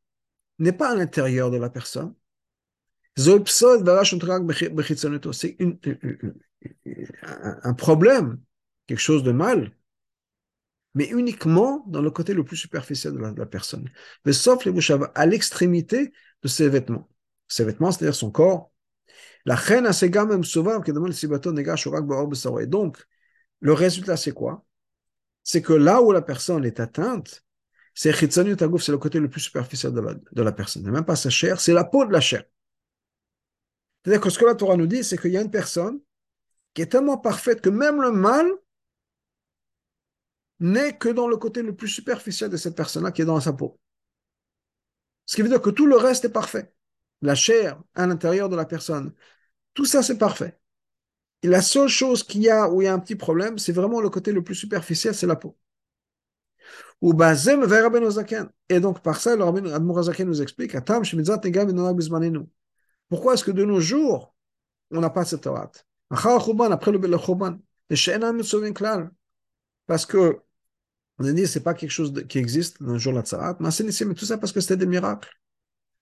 n'est 0.59 0.72
pas 0.72 0.92
à 0.92 0.94
l'intérieur 0.94 1.51
de 1.51 1.57
la 1.59 1.70
personne. 1.70 2.14
C'est 3.16 3.31
un 7.62 7.75
problème, 7.75 8.40
quelque 8.87 8.98
chose 8.98 9.22
de 9.22 9.33
mal, 9.33 9.72
mais 10.94 11.09
uniquement 11.11 11.85
dans 11.88 12.03
le 12.03 12.11
côté 12.11 12.35
le 12.35 12.44
plus 12.44 12.57
superficiel 12.57 13.14
de 13.14 13.18
la, 13.18 13.46
personne. 13.46 13.90
Mais 14.25 14.33
sauf 14.33 14.64
les 14.64 14.72
à 15.14 15.27
l'extrémité 15.27 16.12
de 16.42 16.48
ses 16.48 16.68
vêtements. 16.68 17.09
Ses 17.48 17.64
vêtements, 17.64 17.90
c'est-à-dire 17.90 18.14
son 18.14 18.31
corps. 18.31 18.72
La 19.44 19.57
reine 19.57 19.87
a 19.87 19.92
ses 19.92 20.11
gammes 20.11 20.44
sauvages 20.44 20.83
qui 20.85 20.92
demande 20.92 21.09
le 21.09 21.14
sibaton 21.14 21.55
Et 21.57 22.66
donc, 22.66 23.07
le 23.62 23.72
résultat, 23.72 24.16
c'est 24.16 24.33
quoi? 24.33 24.64
C'est 25.44 25.62
que 25.62 25.72
là 25.72 26.03
où 26.03 26.12
la 26.12 26.20
personne 26.20 26.64
est 26.64 26.81
atteinte, 26.81 27.44
c'est 27.94 28.12
c'est 28.12 28.42
le 28.92 28.98
côté 28.98 29.20
le 29.20 29.31
plus 29.31 29.40
superficiel 29.40 29.92
de 29.92 30.01
la, 30.01 30.14
de 30.14 30.42
la 30.42 30.53
personne. 30.53 30.83
même 30.90 31.05
pas 31.05 31.16
sa 31.16 31.31
chair, 31.31 31.61
c'est 31.61 31.72
la 31.72 31.85
peau 31.85 32.05
de 32.05 32.12
la 32.12 32.20
chair. 32.20 32.42
C'est-à-dire 34.03 34.20
que 34.20 34.31
ce 34.31 34.38
que 34.38 34.44
la 34.46 34.57
Torah 34.57 34.77
nous 34.77 34.88
dit, 34.88 35.05
c'est 35.05 35.16
qu'il 35.16 35.31
y 35.31 35.37
a 35.37 35.40
une 35.40 35.51
personne 35.51 36.01
qui 36.75 36.83
est 36.83 36.87
tellement 36.87 37.18
parfaite 37.18 37.61
que 37.61 37.70
même 37.70 38.03
le 38.03 38.11
mal 38.11 38.51
n'est 40.59 40.96
que 40.96 41.09
dans 41.09 41.29
le 41.29 41.37
côté 41.37 41.62
le 41.62 41.77
plus 41.77 41.88
superficiel 41.88 42.51
de 42.51 42.57
cette 42.57 42.77
personne-là 42.77 43.12
qui 43.12 43.22
est 43.22 43.27
dans 43.27 43.40
sa 43.40 43.53
peau. 43.53 43.79
Ce 45.27 45.37
qui 45.37 45.42
veut 45.42 45.48
dire 45.48 45.62
que 45.62 45.70
tout 45.70 45.87
le 45.87 45.96
reste 45.96 46.25
est 46.25 46.33
parfait. 46.33 46.75
La 47.20 47.37
chair 47.37 47.81
à 47.94 48.07
l'intérieur 48.09 48.48
de 48.48 48.57
la 48.57 48.64
personne, 48.64 49.12
tout 49.75 49.85
ça 49.85 50.03
c'est 50.03 50.18
parfait. 50.18 50.59
Et 51.43 51.49
la 51.49 51.63
seule 51.63 51.89
chose 51.89 52.23
qu'il 52.23 52.43
y 52.43 52.51
a 52.51 52.69
où 52.71 52.83
il 52.83 52.85
y 52.87 52.89
a 52.89 52.95
un 52.95 52.99
petit 52.99 53.17
problème, 53.17 53.59
c'est 53.59 53.73
vraiment 53.73 54.01
le 54.01 54.11
côté 54.11 54.33
le 54.33 54.43
plus 54.45 54.55
superficiel, 54.55 55.15
c'est 55.15 55.27
la 55.27 55.37
peau. 55.37 55.57
Et 58.69 58.81
donc, 58.81 59.03
par 59.03 59.21
ça, 59.21 59.35
le 59.35 59.43
Rabbi 59.43 59.73
Admorazaken 59.73 60.29
nous 60.29 60.41
explique 60.41 60.77
pourquoi 63.09 63.35
est-ce 63.35 63.45
que 63.45 63.51
de 63.51 63.65
nos 63.65 63.81
jours, 63.81 64.35
on 64.93 65.01
n'a 65.01 65.11
pas 65.11 65.25
cette 65.25 65.43
Torah 65.43 65.71
Après 66.11 66.93
le 66.93 66.99
parce 69.87 70.07
que 70.07 70.41
on 71.19 71.25
a 71.27 71.33
dit 71.33 71.47
c'est 71.47 71.63
pas 71.63 71.75
quelque 71.75 71.91
chose 71.91 72.13
qui 72.29 72.39
existe 72.39 72.83
dans 72.83 72.93
le 72.93 72.99
jour 72.99 73.13
la 73.13 73.23
Tzarat, 73.23 73.57
mais 73.61 73.71
c'est 73.71 74.15
tout 74.15 74.25
ça 74.25 74.39
parce 74.39 74.53
que 74.53 74.61
c'était 74.61 74.77
des 74.77 74.87
miracles. 74.87 75.31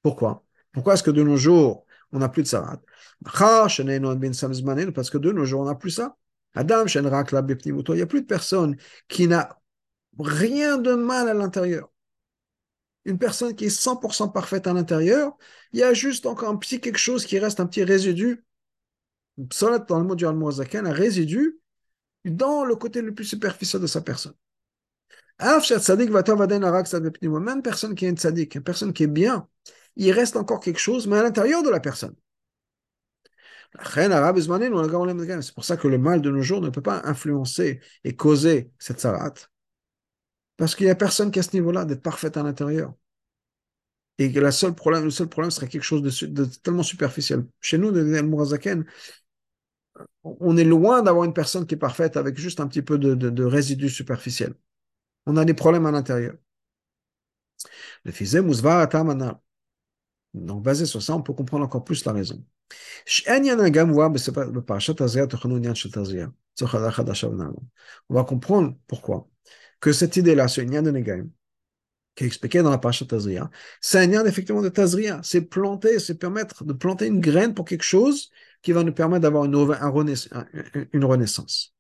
Pourquoi? 0.03 0.44
Pourquoi 0.72 0.94
est-ce 0.94 1.03
que 1.03 1.11
de 1.11 1.22
nos 1.22 1.37
jours, 1.37 1.87
on 2.12 2.18
n'a 2.18 2.28
plus 2.28 2.42
de 2.42 2.48
sarat. 2.48 2.80
Parce 3.24 5.10
que 5.10 5.18
de 5.18 5.32
nos 5.32 5.44
jours, 5.44 5.60
on 5.60 5.66
n'a 5.66 5.74
plus 5.74 5.90
ça. 5.90 6.16
Adam, 6.54 6.84
il 6.86 7.00
n'y 7.00 8.02
a 8.02 8.06
plus 8.06 8.22
de 8.22 8.26
personne 8.26 8.76
qui 9.08 9.28
n'a 9.28 9.60
rien 10.18 10.78
de 10.78 10.94
mal 10.94 11.28
à 11.28 11.34
l'intérieur. 11.34 11.90
Une 13.04 13.18
personne 13.18 13.54
qui 13.54 13.66
est 13.66 13.68
100% 13.68 14.32
parfaite 14.32 14.66
à 14.66 14.72
l'intérieur, 14.72 15.36
il 15.72 15.78
y 15.78 15.82
a 15.82 15.94
juste 15.94 16.26
encore 16.26 16.50
un 16.50 16.56
petit 16.56 16.80
quelque 16.80 16.98
chose 16.98 17.24
qui 17.24 17.38
reste, 17.38 17.60
un 17.60 17.66
petit 17.66 17.84
résidu. 17.84 18.44
Dans 19.36 19.98
le 19.98 20.04
mot 20.04 20.14
du 20.14 20.26
Al-Muazakan, 20.26 20.84
un 20.84 20.92
résidu 20.92 21.58
dans 22.24 22.64
le 22.64 22.76
côté 22.76 23.00
le 23.00 23.14
plus 23.14 23.24
superficiel 23.24 23.80
de 23.80 23.86
sa 23.86 24.02
personne. 24.02 24.34
Même 25.40 25.62
personne 27.62 27.94
qui 27.94 28.04
est 28.04 28.10
une 28.10 28.16
tzaddik, 28.16 28.56
une 28.56 28.62
personne 28.62 28.92
qui 28.92 29.04
est 29.04 29.06
bien, 29.06 29.48
il 29.96 30.12
reste 30.12 30.37
encore 30.37 30.61
quelque 30.61 30.79
chose, 30.79 31.07
mais 31.07 31.18
à 31.18 31.22
l'intérieur 31.22 31.62
de 31.62 31.70
la 31.70 31.81
personne. 31.81 32.14
C'est 35.42 35.55
pour 35.55 35.64
ça 35.64 35.76
que 35.76 35.88
le 35.88 35.98
mal 35.98 36.20
de 36.20 36.31
nos 36.31 36.42
jours 36.42 36.61
ne 36.61 36.70
peut 36.70 36.83
pas 36.83 37.03
influencer 37.05 37.81
et 38.03 38.16
causer 38.16 38.72
cette 38.79 39.00
sarat. 39.00 39.35
Parce 40.57 40.74
qu'il 40.74 40.87
n'y 40.87 40.90
a 40.90 40.96
personne 40.96 41.31
qui 41.31 41.38
a 41.38 41.42
ce 41.42 41.55
niveau-là, 41.55 41.85
d'être 41.85 42.03
parfait 42.03 42.37
à 42.37 42.42
l'intérieur. 42.42 42.94
Et 44.18 44.31
que 44.31 44.70
problème, 44.72 45.05
le 45.05 45.11
seul 45.11 45.29
problème 45.29 45.50
serait 45.50 45.68
quelque 45.68 45.83
chose 45.83 46.03
de, 46.03 46.44
tellement 46.44 46.83
superficiel. 46.83 47.46
Chez 47.61 47.79
nous, 47.79 47.90
de 47.90 48.85
on 50.24 50.57
est 50.57 50.64
loin 50.64 51.03
d'avoir 51.03 51.24
une 51.24 51.33
personne 51.33 51.66
qui 51.66 51.74
est 51.74 51.79
parfaite 51.79 52.16
avec 52.16 52.38
juste 52.38 52.61
un 52.61 52.66
petit 52.66 52.83
peu 52.83 52.98
de, 52.98 53.44
résidus 53.44 53.88
superficiels. 53.88 54.55
On 55.26 55.37
a 55.37 55.44
des 55.44 55.55
problèmes 55.55 55.87
à 55.87 55.90
l'intérieur. 55.90 56.35
Le 58.05 58.12
fizem 58.12 58.50
Donc, 60.34 60.62
basé 60.62 60.86
sur 60.86 61.02
ça, 61.02 61.14
on 61.16 61.22
peut 61.22 61.32
comprendre 61.32 61.64
encore 61.64 61.84
plus 61.84 62.04
la 62.04 62.12
raison. 62.12 62.44
On 68.08 68.14
va 68.14 68.24
comprendre 68.24 68.76
pourquoi. 68.86 69.28
Que 69.80 69.92
cette 69.92 70.16
idée-là, 70.16 70.46
c'est 70.46 70.62
une 70.62 70.82
de 70.82 70.90
Negaim, 70.90 71.26
qui 72.14 72.24
est 72.24 72.26
expliquée 72.26 72.62
dans 72.62 72.70
la 72.70 72.78
Parashat 72.78 73.06
Tazria, 73.06 73.50
c'est 73.80 73.98
un 73.98 74.06
lien 74.06 74.24
effectivement 74.24 74.62
de 74.62 74.68
Tazria. 74.68 75.20
C'est 75.22 75.42
planter, 75.42 75.98
c'est 75.98 76.16
permettre 76.16 76.64
de 76.64 76.72
planter 76.72 77.06
une 77.06 77.20
graine 77.20 77.54
pour 77.54 77.64
quelque 77.64 77.82
chose 77.82 78.30
qui 78.62 78.72
va 78.72 78.84
nous 78.84 78.92
permettre 78.92 79.22
d'avoir 79.22 79.46
une, 79.46 79.54
une 80.92 81.04
renaissance. 81.04 81.74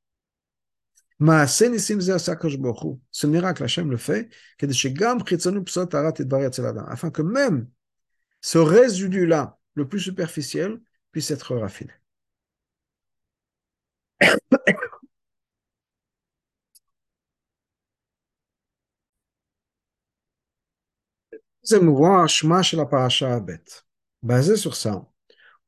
Ce 3.10 3.26
miracle, 3.26 3.62
Hachem 3.62 3.90
le 3.90 3.98
fait, 3.98 4.30
afin 6.88 7.10
que 7.10 7.22
même 7.22 7.68
ce 8.40 8.58
résidu-là, 8.58 9.58
le 9.74 9.88
plus 9.88 10.00
superficiel, 10.00 10.80
puisse 11.12 11.30
être 11.30 11.56
raffiné. 11.56 11.92
Basé 24.22 24.56
sur 24.56 24.74
ça, 24.76 25.06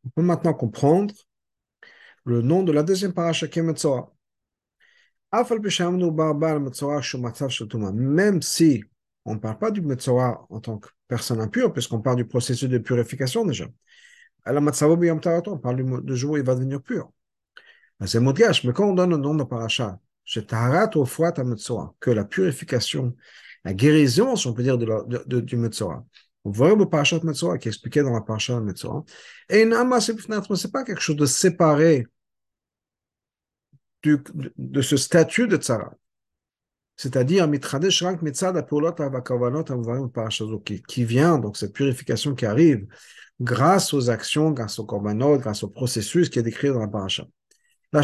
on 0.05 0.11
peut 0.11 0.23
maintenant 0.23 0.55
comprendre 0.55 1.15
le 2.25 2.43
nom 2.43 2.63
de 2.63 2.73
la 2.73 2.83
deuxième 2.83 3.13
paracha 3.15 3.49
qui 3.49 3.59
est 3.59 3.63
Metzora. 3.63 4.13
Même 7.93 8.43
si 8.43 8.85
on 9.25 9.35
ne 9.35 9.39
parle 9.39 9.59
pas 9.59 9.71
du 9.71 9.81
Metzora 9.81 10.47
en 10.51 10.61
tant 10.61 10.79
que 10.79 10.89
personne 11.09 11.41
impure, 11.41 11.73
puisqu'on 11.73 12.01
parle 12.01 12.17
du 12.17 12.25
processus 12.27 12.69
de 12.69 12.79
purification 12.79 13.45
déjà. 13.45 13.67
On 14.47 15.59
parle 15.59 16.03
du 16.05 16.17
jour 16.17 16.33
où 16.33 16.37
il 16.37 16.43
va 16.43 16.55
devenir 16.55 16.83
pur. 16.83 17.11
C'est 18.07 18.19
Modgash, 18.19 18.65
mais 18.65 18.73
quand 18.73 18.89
on 18.89 18.95
donne 18.95 19.11
le 19.11 19.17
nom 19.17 19.35
de 19.35 19.45
paracha, 19.45 20.01
que 22.01 22.11
la 22.11 22.25
purification, 22.25 23.15
la 23.65 23.75
guérison, 23.75 24.35
si 24.37 24.47
on 24.47 24.55
peut 24.55 24.63
dire, 24.63 24.79
de 24.79 24.87
la, 24.87 25.03
de, 25.05 25.23
de, 25.27 25.41
du 25.41 25.57
Metzora. 25.57 26.05
On 26.45 26.51
voit 26.51 26.75
le 26.75 26.89
parachat 26.89 27.21
Metzora 27.23 27.59
qui 27.59 27.69
est 27.69 27.71
expliqué 27.71 28.03
dans 28.03 28.13
la 28.13 28.21
paracha 28.21 28.59
Metzora. 28.61 29.05
Et 29.49 29.63
ce 29.63 30.67
n'est 30.67 30.73
pas 30.73 30.85
quelque 30.85 31.01
chose 31.01 31.17
de 31.17 31.27
séparé 31.27 32.07
de, 34.03 34.21
de, 34.57 34.83
ce 34.83 34.97
statut 34.97 35.47
de 35.47 35.57
tzara. 35.57 35.95
C'est-à-dire, 36.97 37.49
qui, 40.65 40.83
qui 40.83 41.05
vient, 41.05 41.39
donc 41.39 41.57
cette 41.57 41.73
purification 41.73 42.35
qui 42.35 42.47
arrive 42.47 42.87
grâce 43.41 43.93
aux 43.93 44.11
actions, 44.11 44.51
grâce 44.51 44.79
aux 44.79 44.85
korbanot, 44.85 45.39
grâce 45.39 45.63
au 45.65 45.69
processus 45.69 46.29
qui 46.29 46.39
est 46.39 46.43
décrit 46.43 46.69
dans 46.69 46.81
la 46.81 46.89
paracha. 46.89 47.27
Mais 47.93 47.99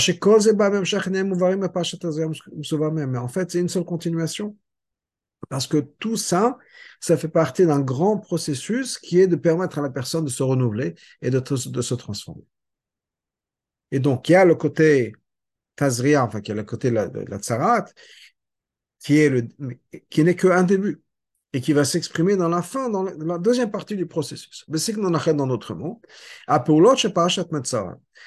en 3.19 3.29
fait, 3.29 3.51
c'est 3.51 3.61
une 3.61 3.69
seule 3.69 3.85
continuation. 3.85 4.57
Parce 5.49 5.67
que 5.67 5.79
tout 5.79 6.17
ça, 6.17 6.59
ça 7.01 7.17
fait 7.17 7.29
partie 7.29 7.65
d'un 7.65 7.81
grand 7.81 8.19
processus 8.19 8.99
qui 8.99 9.21
est 9.21 9.29
de 9.29 9.37
permettre 9.37 9.79
à 9.79 9.83
la 9.83 9.91
personne 9.91 10.25
de 10.25 10.31
se 10.31 10.43
renouveler 10.43 10.95
et 11.23 11.31
de, 11.31 11.39
de 11.39 11.83
se 11.83 11.95
transformer. 11.95 12.43
Et 13.91 14.01
donc, 14.01 14.29
il 14.29 14.33
y 14.33 14.35
a 14.35 14.45
le 14.45 14.57
côté 14.57 15.15
Tazria, 15.77 16.25
enfin, 16.25 16.41
qui 16.41 16.51
est 16.51 16.55
le 16.55 16.65
côté 16.65 16.91
de 16.91 16.97
la, 16.97 17.07
la 17.07 17.39
tsarat, 17.39 17.87
qui 18.99 19.19
est 19.19 19.31
le, 19.31 19.49
qui 20.11 20.25
n'est 20.25 20.37
qu'un 20.37 20.63
début 20.63 21.03
et 21.53 21.61
qui 21.61 21.73
va 21.73 21.85
s'exprimer 21.85 22.37
dans 22.37 22.49
la 22.49 22.63
fin, 22.63 22.91
dans 22.91 23.03
la 23.03 23.39
deuxième 23.39 23.71
partie 23.71 23.97
du 23.97 24.07
processus. 24.07 24.65
Dans 24.69 25.47
notre 25.47 25.75
mot, 25.75 26.01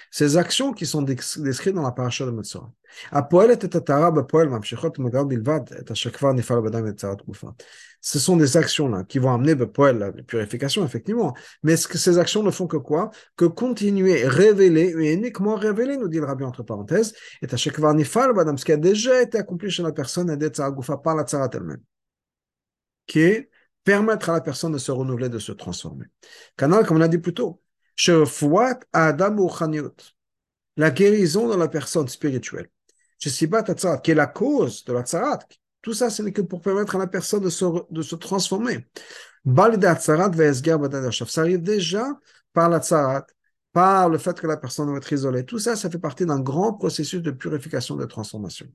ces 0.09 0.37
actions 0.37 0.73
qui 0.73 0.85
sont 0.85 1.01
décrites 1.03 1.73
dans 1.73 1.83
la 1.83 1.91
parasha 1.91 2.25
de 2.25 2.31
Metzora. 2.31 2.71
Ce 8.03 8.19
sont 8.19 8.37
des 8.37 8.57
actions-là 8.57 9.03
qui 9.03 9.19
vont 9.19 9.33
amener 9.33 9.55
la 9.55 10.11
purification, 10.11 10.83
effectivement. 10.83 11.35
Mais 11.61 11.77
ces 11.77 12.17
actions 12.17 12.41
ne 12.41 12.49
font 12.49 12.65
que 12.65 12.77
quoi? 12.77 13.11
Que 13.35 13.45
continuer, 13.45 14.27
révéler, 14.27 14.95
et 14.97 15.13
uniquement 15.13 15.55
révéler, 15.55 15.97
nous 15.97 16.07
dit 16.07 16.17
le 16.17 16.25
rabbi 16.25 16.43
entre 16.43 16.63
parenthèses, 16.63 17.13
et 17.41 17.47
ce 17.47 18.65
qui 18.65 18.71
a 18.71 18.77
déjà 18.77 19.21
été 19.21 19.37
accompli 19.37 19.69
chez 19.69 19.83
la 19.83 19.91
personne, 19.91 20.35
par 21.03 21.15
la 21.15 21.23
tzarat 21.23 21.49
elle-même 21.53 21.81
qui 23.07 23.19
est 23.19 23.49
permettre 23.83 24.29
à 24.29 24.33
la 24.33 24.41
personne 24.41 24.71
de 24.71 24.77
se 24.77 24.91
renouveler, 24.91 25.29
de 25.29 25.39
se 25.39 25.51
transformer. 25.51 26.05
Canal, 26.55 26.85
comme 26.85 26.97
on 26.97 26.99
l'a 26.99 27.07
dit 27.07 27.17
plus 27.17 27.33
tôt, 27.33 27.61
la 30.77 30.91
guérison 30.91 31.47
de 31.49 31.55
la 31.55 31.67
personne 31.67 32.07
spirituelle. 32.07 32.69
qui 33.19 34.11
est 34.11 34.15
la 34.15 34.27
cause 34.27 34.83
de 34.85 34.93
la 34.93 35.03
tzarat. 35.03 35.39
Tout 35.81 35.93
ça, 35.93 36.09
ce 36.09 36.21
n'est 36.21 36.31
que 36.31 36.41
pour 36.41 36.61
permettre 36.61 36.95
à 36.95 36.99
la 36.99 37.07
personne 37.07 37.43
de 37.43 37.49
se, 37.49 37.65
de 37.89 38.01
se 38.01 38.15
transformer. 38.15 38.87
Ça 39.45 40.13
arrive 41.41 41.61
déjà 41.61 42.07
par 42.53 42.69
la 42.69 42.79
tzarat, 42.79 43.25
par 43.73 44.09
le 44.09 44.17
fait 44.17 44.39
que 44.39 44.47
la 44.47 44.57
personne 44.57 44.87
doit 44.87 44.97
être 44.97 45.11
isolée. 45.11 45.45
Tout 45.45 45.59
ça, 45.59 45.75
ça 45.75 45.89
fait 45.89 45.99
partie 45.99 46.25
d'un 46.25 46.39
grand 46.39 46.73
processus 46.73 47.21
de 47.21 47.31
purification, 47.31 47.95
de 47.95 48.05
transformation. 48.05 48.67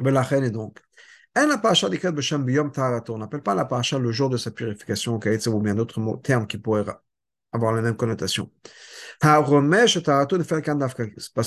La 0.00 0.22
reine 0.22 0.44
est 0.44 0.50
donc, 0.50 0.78
on 3.08 3.18
n'appelle 3.18 3.42
pas 3.42 3.54
la 3.54 3.64
paracha 3.64 3.98
le 3.98 4.12
jour 4.12 4.30
de 4.30 4.36
sa 4.36 4.50
purification, 4.50 5.16
ou 5.16 5.60
bien 5.60 5.74
d'autres 5.74 6.20
termes 6.22 6.46
qui 6.46 6.58
pourraient 6.58 6.84
avoir 7.52 7.72
la 7.72 7.82
même 7.82 7.96
connotation. 7.96 8.50
Parce 9.20 9.50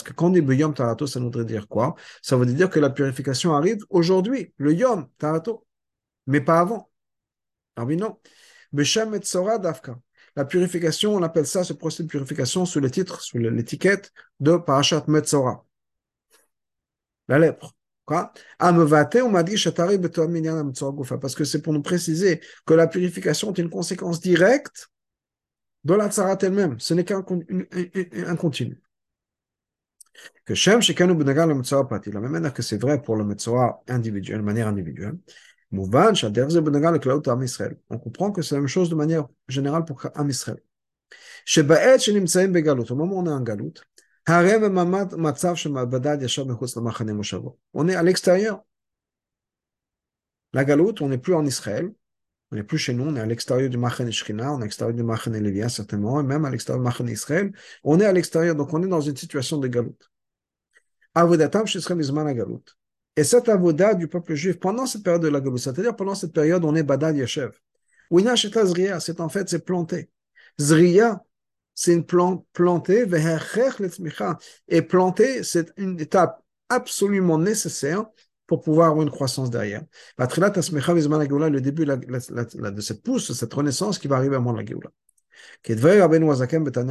que 0.03 0.13
quand 0.13 0.27
on 0.27 0.29
dit 0.29 0.39
Yom 0.39 0.75
ça 0.75 1.19
voudrait 1.19 1.45
dire 1.45 1.67
quoi 1.67 1.95
Ça 2.21 2.37
veut 2.37 2.45
dire 2.45 2.69
que 2.69 2.79
la 2.79 2.89
purification 2.89 3.55
arrive 3.55 3.79
aujourd'hui, 3.89 4.53
le 4.57 4.73
Yom 4.73 5.07
Tarato, 5.17 5.65
mais 6.27 6.41
pas 6.41 6.59
avant. 6.59 6.89
Ah 7.75 7.85
oui, 7.85 7.97
non. 7.97 8.19
La 10.35 10.45
purification, 10.45 11.15
on 11.15 11.23
appelle 11.23 11.45
ça, 11.45 11.63
ce 11.63 11.73
processus 11.73 12.05
de 12.05 12.11
purification, 12.11 12.65
sous 12.65 12.79
le 12.79 12.89
titre, 12.89 13.21
sous 13.21 13.37
l'étiquette 13.37 14.11
de 14.39 14.57
Parashat 14.57 15.03
Metzora. 15.07 15.65
La 17.27 17.39
lèpre. 17.39 17.75
Parce 21.19 21.35
que 21.35 21.43
c'est 21.43 21.61
pour 21.61 21.73
nous 21.73 21.81
préciser 21.81 22.41
que 22.65 22.73
la 22.73 22.87
purification 22.87 23.53
est 23.53 23.57
une 23.57 23.69
conséquence 23.69 24.19
directe 24.21 24.89
de 25.83 25.93
la 25.93 26.09
tsarat 26.09 26.37
elle-même. 26.41 26.79
Ce 26.79 26.93
n'est 26.93 27.05
qu'un 27.05 27.23
continu. 27.23 28.81
Que 30.45 30.55
Shem 30.55 30.81
Shekanu 30.81 31.15
Benagal 31.15 31.49
le 31.49 31.55
Metzora 31.55 31.87
Pati, 31.87 32.11
la 32.11 32.19
même 32.19 32.31
manière 32.31 32.53
que 32.53 32.61
c'est 32.61 32.77
vrai 32.77 33.01
pour 33.01 33.15
le 33.15 33.23
Metzora 33.23 33.81
individuel, 33.87 34.39
de 34.39 34.43
manière 34.43 34.67
individuelle. 34.67 35.17
Mouvan 35.71 36.13
Shaderze 36.13 36.57
Benagal 36.57 36.93
le 36.93 36.99
Klaut 36.99 37.27
Am 37.29 37.41
Israël. 37.41 37.77
On 37.89 37.97
comprend 37.97 38.31
que 38.31 38.41
c'est 38.41 38.55
la 38.55 38.61
même 38.61 38.67
chose 38.67 38.89
de 38.89 38.95
manière 38.95 39.27
générale 39.47 39.85
pour 39.85 40.05
Am 40.15 40.29
Israël. 40.29 40.61
Shebaet 41.45 41.99
Shenimtsaim 41.99 42.49
Begalut, 42.49 42.89
au 42.89 42.95
moment 42.95 43.15
où 43.15 43.19
on 43.19 43.25
est 43.25 43.29
en 43.29 43.41
Galut, 43.41 43.73
on 44.27 44.43
est 47.87 47.95
à 47.95 48.03
l'extérieur. 48.03 48.63
La 50.53 50.65
galoute, 50.65 51.01
on 51.01 51.09
n'est 51.09 51.17
plus 51.17 51.33
en 51.33 51.45
Israël. 51.45 51.91
On 52.51 52.57
n'est 52.57 52.63
plus 52.63 52.77
chez 52.77 52.93
nous, 52.93 53.05
on 53.05 53.15
est 53.15 53.21
à 53.21 53.25
l'extérieur 53.25 53.69
du 53.69 53.77
Machen 53.77 54.11
Shkina, 54.11 54.51
on 54.51 54.57
est 54.57 54.61
à 54.61 54.65
l'extérieur 54.65 54.95
du 54.95 55.03
Machen 55.03 55.31
Lévia 55.31 55.69
certainement, 55.69 56.19
et 56.19 56.23
même 56.23 56.43
à 56.43 56.49
l'extérieur 56.49 56.81
du 56.81 56.83
Machen 56.83 57.07
Israël. 57.07 57.53
On 57.83 57.99
est 58.01 58.05
à 58.05 58.11
l'extérieur, 58.11 58.55
donc 58.55 58.73
on 58.73 58.83
est 58.83 58.89
dans 58.89 58.99
une 58.99 59.15
situation 59.15 59.57
de 59.57 59.69
galout. 59.69 59.97
Avodatam 61.15 61.65
Shesrem 61.65 62.01
Izman 62.01 62.33
Galout. 62.33 62.63
Et 63.15 63.23
cette 63.23 63.47
avoda 63.47 63.93
du 63.93 64.07
peuple 64.07 64.35
juif 64.35 64.59
pendant 64.59 64.85
cette 64.85 65.03
période 65.03 65.21
de 65.21 65.29
la 65.29 65.39
galout, 65.39 65.57
c'est-à-dire 65.57 65.95
pendant 65.95 66.15
cette 66.15 66.33
période, 66.33 66.65
on 66.65 66.75
est 66.75 66.83
Badal 66.83 67.17
Yeshev. 67.17 67.51
Zriya, 68.13 68.99
c'est 68.99 69.21
en 69.21 69.29
fait, 69.29 69.47
c'est 69.47 69.63
planté. 69.63 70.09
Zriya, 70.59 71.23
c'est 71.81 71.93
une 71.93 72.05
plante 72.05 72.45
plantée, 72.53 73.07
et 74.67 74.81
planter, 74.83 75.41
c'est 75.41 75.73
une 75.77 75.99
étape 75.99 76.43
absolument 76.69 77.39
nécessaire 77.39 78.05
pour 78.45 78.61
pouvoir 78.61 78.89
avoir 78.89 79.01
une 79.01 79.09
croissance 79.09 79.49
derrière. 79.49 79.81
Le 80.19 81.59
début 81.59 81.85
de 81.85 82.81
cette 82.81 83.01
pousse, 83.01 83.29
de 83.29 83.33
cette 83.33 83.51
renaissance 83.51 83.97
qui 83.97 84.07
va 84.07 84.17
arriver 84.17 84.35
à 84.35 84.39
la 84.39 84.63
Géoula. 84.63 84.91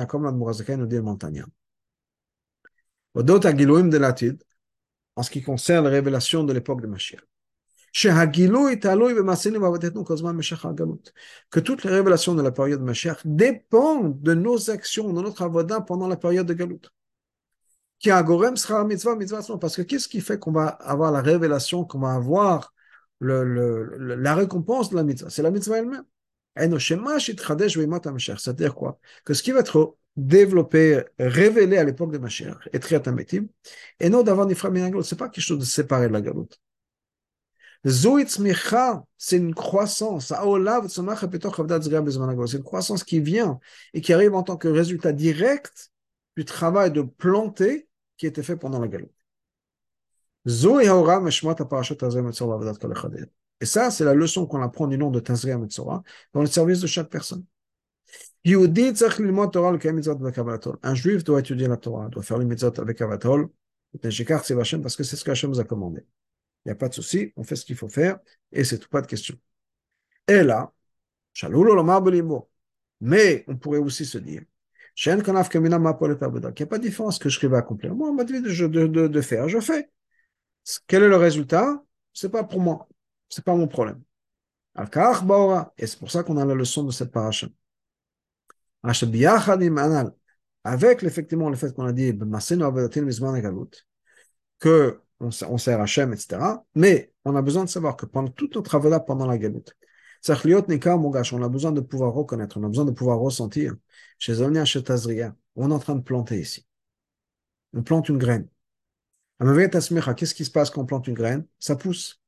Comme 0.09 0.27
nous 0.77 0.87
dit 0.87 0.99
en 5.15 5.23
ce 5.23 5.31
qui 5.31 5.43
concerne 5.43 5.85
la 5.85 5.91
révélation 5.91 6.43
de 6.43 6.53
l'époque 6.53 6.81
de 6.81 6.89
Mashiach. 6.89 7.21
Que 7.93 8.09
toutes 11.61 11.85
les 11.85 11.91
révélations 11.91 12.35
de 12.35 12.43
la 12.43 12.53
période 12.53 12.81
de 12.81 12.85
Mashiach 12.85 13.19
dépendent 13.25 14.21
de 14.21 14.35
nos 14.35 14.71
actions, 14.71 15.13
de 15.13 15.23
notre 15.23 15.43
avoda 15.43 15.81
pendant 15.81 16.09
la 16.09 16.17
période 16.17 16.47
de 16.47 16.55
Galout. 16.55 16.81
Parce 19.61 19.77
que 19.77 19.83
qu'est-ce 19.83 20.09
qui 20.09 20.21
fait 20.21 20.39
qu'on 20.39 20.53
va 20.53 20.69
avoir 20.69 21.13
la 21.13 21.21
révélation, 21.21 21.85
qu'on 21.85 22.01
va 22.01 22.15
avoir 22.15 22.73
la 23.21 24.35
récompense 24.35 24.91
de 24.91 24.97
la 24.97 25.03
mitzvah 25.03 25.31
C'est 25.31 25.43
la 25.43 25.51
mitzvah 25.51 25.79
elle-même. 25.79 26.05
C'est-à-dire 28.39 28.75
quoi 28.75 28.99
Que 29.25 29.35
ce 29.35 29.43
qui 29.43 29.53
va 29.53 29.61
être 29.61 29.97
développé, 30.17 31.03
révélé 31.19 31.79
à 31.79 31.85
l'époque 31.85 32.13
de 32.13 32.19
Mashiach, 32.19 32.69
et 32.73 32.81
Triatametim, 32.81 33.47
et 34.01 34.11
non 34.11 34.23
d'avoir 34.23 34.47
Nifra 34.47 34.71
Minagol, 34.71 35.05
c'est 35.05 35.17
pas 35.17 35.29
quelque 35.29 35.45
chose 35.45 35.59
de 35.59 35.65
séparé 35.65 36.09
de 36.09 36.13
la 36.13 36.21
galoute. 36.21 36.61
C'est 37.87 39.37
une 39.37 39.55
croissance. 39.55 40.29
C'est 40.29 40.35
une 42.57 42.63
croissance 42.65 43.05
qui 43.05 43.21
vient 43.21 43.59
et 43.95 44.01
qui 44.01 44.13
arrive 44.13 44.35
en 44.35 44.43
tant 44.43 44.57
que 44.57 44.69
résultat 44.69 45.13
direct 45.13 45.91
du 46.37 46.45
travail 46.45 46.91
de 46.93 47.03
planter 47.03 47.89
qui 48.17 48.27
était 48.27 48.43
fait 48.43 48.57
pendant 48.57 48.81
la 48.81 48.89
galoute. 48.89 49.11
Et 53.61 53.67
ça, 53.67 53.91
c'est 53.91 54.05
la 54.05 54.15
leçon 54.15 54.47
qu'on 54.47 54.63
apprend 54.63 54.87
du 54.87 54.97
nom 54.99 55.11
de 55.11 55.21
Tazria 55.21 55.59
Metzora 55.59 56.03
dans 56.33 56.41
le 56.41 56.47
service 56.47 56.81
de 56.81 56.87
chaque 56.87 57.09
personne. 57.11 57.45
Un 60.83 60.95
juif 60.95 61.25
doit 61.25 61.41
étudier 61.41 61.69
la 61.69 61.77
Torah, 61.77 62.09
doit 62.09 62.23
faire 62.23 62.39
les 62.39 62.45
mitzvot 62.45 62.79
avec 62.81 63.01
Avatol, 63.01 63.49
parce 64.03 64.97
que 64.97 65.05
c'est 65.05 65.17
ce 65.17 65.25
qu'Hachem 65.25 65.51
nous 65.51 65.61
a 65.61 65.65
commandé. 65.65 66.05
Il 66.65 66.69
n'y 66.69 66.73
a 66.73 66.77
pas 66.77 66.89
de 66.89 66.95
souci, 66.95 67.33
on 67.37 67.43
fait 67.45 67.57
ce 67.57 67.65
qu'il 67.65 67.77
faut 67.77 67.89
faire, 67.89 68.19
et 68.53 68.65
c'est 68.65 68.79
tout, 68.79 68.89
pas 68.89 69.01
de 69.01 69.07
question. 69.07 69.37
Et 70.29 70.43
là, 70.43 70.73
mais 73.01 73.45
on 73.49 73.57
pourrait 73.57 73.79
aussi 73.79 74.05
se 74.05 74.19
dire, 74.19 74.43
qu'il 74.95 75.23
n'y 75.23 76.63
a 76.63 76.67
pas 76.67 76.79
de 76.79 76.83
différence 76.83 77.19
que 77.19 77.29
je 77.29 77.47
vais 77.47 77.57
accomplir. 77.57 77.95
Moi, 77.95 78.11
on 78.11 78.15
m'a 78.15 78.25
dit 78.25 78.41
de, 78.41 79.07
de, 79.07 79.21
faire, 79.21 79.49
je 79.49 79.61
fais. 79.61 79.91
Quel 80.87 81.03
est 81.05 81.09
le 81.09 81.17
résultat? 81.17 81.83
C'est 82.13 82.29
pas 82.31 82.45
pour 82.45 82.61
moi, 82.61 82.89
c'est 83.29 83.45
pas 83.45 83.55
mon 83.55 83.69
problème. 83.69 84.03
Et 85.79 85.87
c'est 85.87 85.99
pour 85.99 86.11
ça 86.11 86.23
qu'on 86.23 86.37
a 86.37 86.45
la 86.45 86.55
leçon 86.55 86.85
de 86.85 86.91
cette 86.91 87.11
paracha. 87.11 87.49
Avec 90.65 91.03
effectivement 91.03 91.49
le 91.51 91.57
fait 91.57 91.75
qu'on 91.75 91.87
a 91.87 91.93
dit 91.93 92.17
que 94.59 95.01
on, 95.21 95.59
sert 95.59 95.81
Hachem, 95.81 96.13
etc. 96.13 96.65
Mais 96.75 97.13
on 97.25 97.37
a 97.37 97.43
besoin 97.43 97.65
de 97.65 97.69
savoir 97.69 97.97
que 97.97 98.07
pendant 98.07 98.31
toute 98.31 98.55
notre 98.57 98.75
avoda 98.75 99.01
pendant 99.01 99.27
la 99.27 99.39
galoute, 99.39 99.77
on 100.27 101.43
a 101.43 101.49
besoin 101.49 101.73
de 101.73 101.81
pouvoir 101.81 102.13
reconnaître, 102.13 102.59
on 102.59 102.65
a 102.65 102.69
besoin 102.69 102.85
de 102.85 102.91
pouvoir 102.91 103.19
ressentir 103.19 103.75
chez 104.19 104.35
Tazria, 104.83 105.35
on 105.57 105.71
est 105.71 105.75
en 105.75 105.79
train 105.79 105.95
de 105.95 106.03
planter 106.03 106.41
ici. 106.41 106.67
On 107.73 107.83
plante 107.83 108.09
une 108.09 108.19
graine. 108.19 108.49
Qu'est-ce 109.41 110.35
qui 110.35 110.45
se 110.45 110.51
passe 110.51 110.71
quand 110.71 110.83
on 110.83 110.87
plante 110.87 111.07
une 111.07 111.15
graine? 111.15 111.47
Ça 111.59 111.77
pousse. 111.77 112.21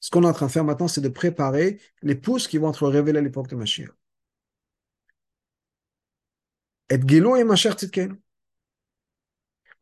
Ce 0.00 0.10
qu'on 0.10 0.22
est 0.22 0.26
en 0.26 0.32
train 0.32 0.46
de 0.46 0.50
faire 0.50 0.64
maintenant, 0.64 0.88
c'est 0.88 1.00
de 1.00 1.08
préparer 1.08 1.80
les 2.02 2.14
pousses 2.14 2.48
qui 2.48 2.58
vont 2.58 2.70
être 2.70 2.88
révélées 2.88 3.18
à 3.18 3.22
l'époque 3.22 3.48
de 3.48 3.56
Mashiach. 3.56 3.90
Et 6.90 6.98
Gilo 7.06 7.36
et 7.36 7.44
Mashiach 7.44 7.74
Tzidkenu. 7.74 8.20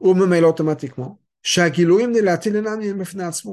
Ou 0.01 0.15
même 0.15 0.45
automatiquement, 0.45 1.21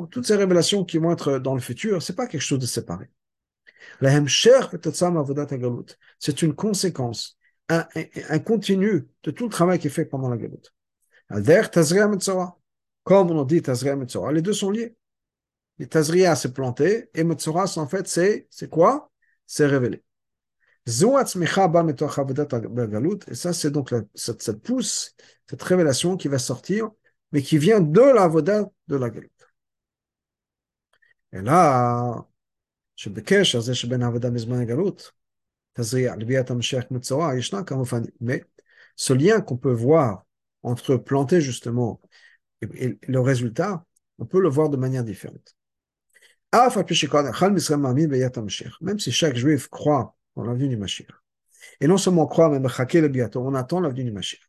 toutes 0.09 0.25
ces 0.25 0.35
révélations 0.35 0.83
qui 0.83 0.97
vont 0.97 1.11
être 1.11 1.37
dans 1.37 1.53
le 1.53 1.61
futur, 1.61 2.01
c'est 2.01 2.15
pas 2.15 2.25
quelque 2.25 2.41
chose 2.41 2.57
de 2.57 2.65
séparé. 2.65 3.11
C'est 6.19 6.41
une 6.41 6.55
conséquence, 6.55 7.37
un, 7.69 7.85
un, 8.29 8.39
continu 8.39 9.07
de 9.21 9.29
tout 9.29 9.43
le 9.43 9.51
travail 9.51 9.77
qui 9.77 9.85
est 9.87 9.91
fait 9.91 10.05
pendant 10.05 10.29
la 10.29 10.37
galoute. 10.37 10.73
Comme 13.03 13.29
on 13.29 13.43
dit 13.43 13.61
Tazria 13.61 13.95
Metzora, 13.95 14.31
les 14.31 14.41
deux 14.41 14.53
sont 14.53 14.71
liés. 14.71 14.95
Les 15.77 15.87
Tazria, 15.87 16.35
c'est 16.35 16.51
planté, 16.51 17.11
et 17.13 17.23
Metzora, 17.23 17.65
en 17.75 17.87
fait, 17.87 18.07
c'est, 18.07 18.47
c'est 18.49 18.71
quoi? 18.71 19.11
C'est 19.45 19.67
révélé. 19.67 20.03
Et 20.87 20.91
ça, 23.35 23.53
c'est 23.53 23.69
donc 23.69 23.93
cette, 24.15 24.41
cette 24.41 24.63
pousse, 24.63 25.15
cette 25.47 25.61
révélation 25.61 26.17
qui 26.17 26.27
va 26.27 26.39
sortir 26.39 26.89
mais 27.32 27.42
qui 27.42 27.58
vient 27.58 27.80
de 27.80 28.00
la 28.00 28.26
voda 28.26 28.64
de 28.88 28.96
la 28.96 29.10
galoute. 29.10 29.32
Et 31.32 31.42
là, 31.42 32.22
שבקשר 32.96 33.58
הזה 33.58 33.74
שבין 33.74 34.02
העבודה 34.02 34.30
מזמן 34.30 34.60
הגלות, 34.60 35.10
תזריע 35.72 36.16
לביאת 36.16 36.50
המשיח 36.50 36.84
מצורע, 36.90 37.36
ישנה 37.36 37.62
כמובן, 37.64 38.02
mais 38.20 38.40
ce 38.96 39.12
lien 39.12 39.40
qu'on 39.40 39.56
peut 39.56 39.72
voir 39.72 40.24
entre 40.62 40.96
planter 40.96 41.40
justement 41.40 42.00
et, 42.62 42.98
le 43.06 43.20
résultat, 43.20 43.84
on 44.18 44.26
peut 44.26 44.40
le 44.40 44.48
voir 44.48 44.68
de 44.68 44.76
manière 44.76 45.04
différente. 45.04 45.54
Même 48.80 48.98
si 48.98 49.12
chaque 49.12 49.36
juif 49.36 49.68
croit 49.68 50.16
dans 50.34 50.44
la 50.44 50.54
venue 50.54 50.68
du 50.68 50.76
Mashiach, 50.76 51.06
et 51.80 51.86
non 51.86 51.98
seulement 51.98 52.26
croit, 52.26 52.48
mais 52.50 52.58
on 52.58 53.54
attend 53.54 53.80
la 53.80 53.88
venue 53.90 54.04
du 54.04 54.12
Mashiach. 54.12 54.48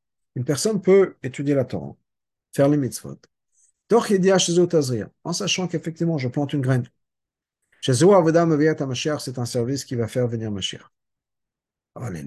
une 0.35 0.45
personne 0.45 0.81
peut 0.81 1.15
étudier 1.23 1.55
la 1.55 1.65
Torah, 1.65 1.95
faire 2.53 2.69
les 2.69 2.77
mitzvot, 2.77 3.19
en 5.23 5.33
sachant 5.33 5.67
qu'effectivement, 5.67 6.17
je 6.17 6.27
plante 6.29 6.53
une 6.53 6.61
graine. 6.61 6.87
C'est 7.81 8.01
un 9.37 9.45
service 9.45 9.85
qui 9.85 9.95
va 9.95 10.07
faire 10.07 10.27
venir 10.27 10.51
Mashiach. 10.51 10.89
Mais 11.95 12.23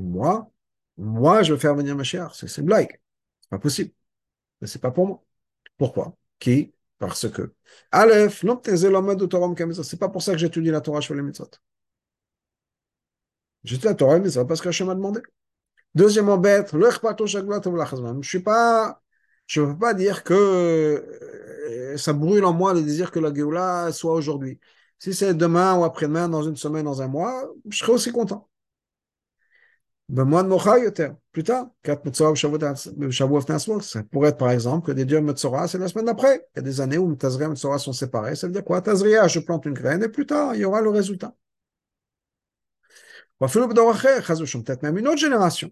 moi, 0.00 0.50
moi, 0.96 1.42
je 1.42 1.54
vais 1.54 1.60
faire 1.60 1.74
venir 1.74 1.96
Mashiach. 1.96 2.34
C'est 2.34 2.60
une 2.60 2.66
blague. 2.66 3.00
C'est 3.40 3.50
pas 3.50 3.58
possible. 3.58 3.92
Mais 4.60 4.66
c'est 4.68 4.78
pas 4.80 4.90
pour 4.90 5.06
moi. 5.06 5.24
Pourquoi? 5.78 6.16
Qui? 6.38 6.74
Parce 6.98 7.28
que. 7.28 7.52
Aleph, 7.90 8.44
c'est 9.82 9.98
pas 9.98 10.08
pour 10.08 10.22
ça 10.22 10.32
que 10.32 10.38
j'étudie 10.38 10.70
la 10.70 10.80
Torah, 10.80 11.00
je 11.00 11.08
fais 11.08 11.14
les 11.14 11.22
mitzvot. 11.22 11.50
J'étudie 13.64 13.86
la 13.86 13.94
Torah, 13.94 14.18
mais 14.18 14.30
c'est 14.30 14.44
parce 14.46 14.60
que 14.60 14.68
Hachem 14.68 14.86
m'a 14.86 14.94
demandé. 14.94 15.20
Deuxièmement, 15.94 16.38
bête, 16.38 16.72
le 16.72 16.90
je 18.22 18.28
suis 18.28 18.40
pas, 18.40 19.02
je 19.46 19.60
ne 19.60 19.66
veux 19.66 19.78
pas 19.78 19.94
dire 19.94 20.24
que 20.24 20.34
euh, 20.34 21.96
ça 21.98 22.12
brûle 22.12 22.44
en 22.44 22.52
moi 22.52 22.72
le 22.74 22.82
désir 22.82 23.10
que 23.10 23.18
la 23.20 23.32
Géoula 23.34 23.92
soit 23.92 24.14
aujourd'hui. 24.14 24.58
Si 24.98 25.12
c'est 25.14 25.34
demain 25.34 25.74
ou 25.76 25.84
après-demain, 25.84 26.28
dans 26.28 26.42
une 26.42 26.56
semaine, 26.56 26.84
dans 26.84 27.02
un 27.02 27.08
mois, 27.08 27.50
je 27.68 27.78
serai 27.78 27.92
aussi 27.92 28.12
content. 28.12 28.48
Ben, 30.08 30.24
moi, 30.24 30.42
plus 31.32 31.42
tard, 31.42 31.70
ça 33.82 34.02
pourrait 34.10 34.28
être 34.28 34.36
par 34.36 34.50
exemple 34.50 34.86
que 34.86 34.92
des 34.92 35.04
dieux 35.06 35.20
Metzora, 35.20 35.68
c'est 35.68 35.78
la 35.78 35.88
semaine 35.88 36.04
d'après. 36.04 36.46
Il 36.54 36.58
y 36.58 36.60
a 36.60 36.62
des 36.62 36.80
années 36.82 36.98
où 36.98 37.14
Tazria 37.16 37.46
et 37.46 37.48
Metzora 37.48 37.78
sont 37.78 37.92
séparés. 37.94 38.36
Ça 38.36 38.46
veut 38.46 38.52
dire 38.52 38.64
quoi? 38.64 38.82
Tazria, 38.82 39.26
je 39.28 39.40
plante 39.40 39.64
une 39.64 39.72
graine 39.72 40.02
et 40.02 40.08
plus 40.08 40.26
tard, 40.26 40.54
il 40.54 40.60
y 40.60 40.64
aura 40.66 40.82
le 40.82 40.90
résultat. 40.90 41.34
peut-être 44.62 44.82
même 44.82 44.98
une 44.98 45.08
autre 45.08 45.18
génération. 45.18 45.70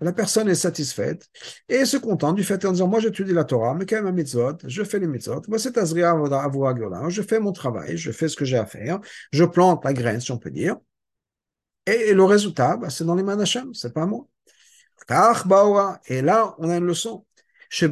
La 0.00 0.12
personne 0.12 0.48
est 0.48 0.54
satisfaite 0.54 1.28
et 1.68 1.84
se 1.84 1.96
contente 1.96 2.36
du 2.36 2.44
fait 2.44 2.64
en 2.64 2.72
disant 2.72 2.88
Moi 2.88 3.00
j'étudie 3.00 3.32
la 3.32 3.44
Torah, 3.44 3.74
mais 3.74 3.86
quand 3.86 4.02
même 4.02 4.14
mitzvot, 4.14 4.58
je 4.66 4.84
fais 4.84 4.98
les 4.98 5.06
mitzvot, 5.06 5.42
c'est 5.58 5.72
je 7.08 7.22
fais 7.22 7.40
mon 7.40 7.52
travail, 7.52 7.96
je 7.96 8.12
fais 8.12 8.28
ce 8.28 8.36
que 8.36 8.44
j'ai 8.44 8.58
à 8.58 8.66
faire, 8.66 9.00
je 9.32 9.44
plante 9.44 9.84
la 9.84 9.92
graine, 9.92 10.20
si 10.20 10.32
on 10.32 10.38
peut 10.38 10.50
dire. 10.50 10.76
Et, 11.86 12.14
le 12.14 12.24
résultat, 12.24 12.76
bah, 12.76 12.90
c'est 12.90 13.04
dans 13.04 13.14
les 13.14 13.22
mains 13.22 13.36
d'Hachem, 13.36 13.72
c'est 13.74 13.92
pas 13.92 14.06
moi. 14.06 14.26
Et 16.06 16.22
là, 16.22 16.54
on 16.58 16.70
a 16.70 16.76
une 16.76 16.86
leçon. 16.86 17.24
Que 17.70 17.86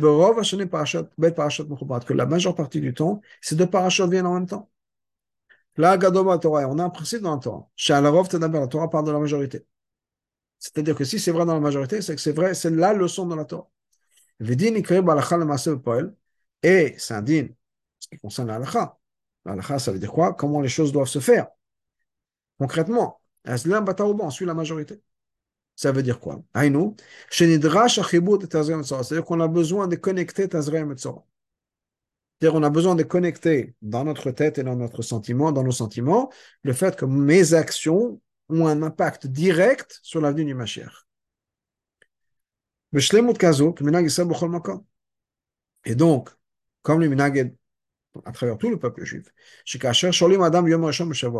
la 2.15 2.27
majeure 2.27 2.55
partie 2.55 2.81
du 2.81 2.95
temps, 2.95 3.21
ces 3.41 3.57
deux 3.57 3.67
parachutes 3.67 4.11
viennent 4.11 4.27
en 4.27 4.35
même 4.35 4.47
temps. 4.47 4.71
Là, 5.77 5.97
Gadoma 5.97 6.39
Torah, 6.39 6.67
on 6.69 6.79
a 6.79 6.85
un 6.85 6.91
principe 6.91 7.23
dans 7.23 7.35
la 7.35 7.41
Torah. 7.41 7.69
Chez 7.77 7.93
Alarov, 7.93 8.29
la 8.33 8.67
Torah 8.67 8.91
parle 8.91 9.07
de 9.07 9.13
la 9.13 9.19
majorité. 9.19 9.65
C'est-à-dire 10.63 10.95
que 10.95 11.05
si 11.05 11.19
c'est 11.19 11.33
vrai 11.33 11.45
dans 11.45 11.55
la 11.55 11.61
majorité, 11.61 12.01
c'est 12.03 12.15
que 12.15 12.21
c'est 12.21 12.31
vrai, 12.31 12.55
c'est 12.55 12.71
la 12.71 12.93
leçon 12.93 13.27
de 13.27 13.35
la 13.35 13.45
Torah. 13.45 13.69
Et 16.63 16.95
c'est 16.99 17.15
un 17.15 17.23
din, 17.23 17.49
ce 17.99 18.09
qui 18.09 18.17
concerne 18.19 18.47
l'alakha. 18.47 18.97
L'alakha, 19.45 19.81
ça 19.81 19.91
veut 19.91 19.99
dire 19.99 20.13
quoi? 20.13 20.35
Comment 20.35 20.61
les 20.61 20.69
choses 20.69 20.93
doivent 20.93 21.09
se 21.09 21.19
faire. 21.19 21.49
Concrètement, 22.61 23.21
on 23.45 24.31
suit 24.31 24.47
la 24.47 24.55
majorité. 24.55 25.03
Ça 25.75 25.91
veut 25.91 26.05
dire 26.05 26.21
quoi? 26.21 26.41
C'est-à-dire 26.55 26.95
qu'on 29.25 29.41
a 29.41 29.49
besoin 29.49 29.89
de 29.89 29.97
connecter 29.97 30.49
Tazra 30.49 30.85
Metzora. 30.85 31.25
C'est-à-dire 32.39 32.53
qu'on 32.53 32.63
a 32.63 32.71
besoin 32.71 32.95
de 32.95 33.03
connecter 33.03 33.75
dans 33.83 34.05
notre 34.05 34.31
tête 34.31 34.59
et 34.59 34.63
dans 34.63 34.77
notre 34.77 35.03
sentiment, 35.03 35.51
dans 35.51 35.65
nos 35.65 35.73
sentiments, 35.73 36.31
le 36.63 36.73
fait 36.73 36.95
que 36.95 37.05
mes 37.05 37.55
actions 37.55 38.21
ont 38.49 38.67
un 38.67 38.83
impact 38.83 39.27
direct 39.27 39.99
sur 40.03 40.21
l'avenir 40.21 40.47
du 40.47 40.55
Mashiach. 40.55 41.07
Et 45.85 45.95
donc, 45.95 46.31
comme 46.83 47.01
le 47.01 47.09
minag 47.09 47.57
à 48.25 48.33
travers 48.33 48.59
tout 48.59 48.69
le 48.69 48.79
peuple 48.79 49.05
juif, 49.05 49.33
quand 49.81 49.93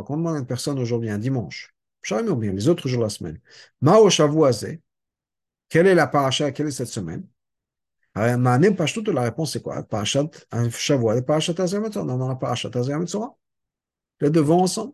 on 0.09 0.17
demande 0.17 0.37
à 0.37 0.39
une 0.39 0.47
personne 0.47 0.79
aujourd'hui, 0.79 1.11
un 1.11 1.19
dimanche, 1.19 1.75
bien 2.11 2.53
les 2.53 2.69
autres 2.69 2.89
jours 2.89 3.01
de 3.01 3.05
la 3.05 3.11
semaine, 3.11 3.41
Mao 3.81 4.09
quelle 5.69 5.87
est 5.87 5.95
la 5.95 6.07
paracha, 6.07 6.53
quelle 6.53 6.69
est 6.69 6.73
cette 6.73 6.89
semaine? 6.89 7.27
La 8.15 8.37
réponse 9.23 9.53
c'est 9.53 9.63
quoi? 9.63 9.83
Parachat 9.83 10.29
Shavua 10.71 11.17
et 11.17 11.23
Parachat. 11.23 11.55
On 11.97 12.31
a 12.31 12.37
Parachat. 12.37 12.71
Les 14.21 14.31
deux 14.31 14.41
vont 14.41 14.61
ensemble. 14.61 14.93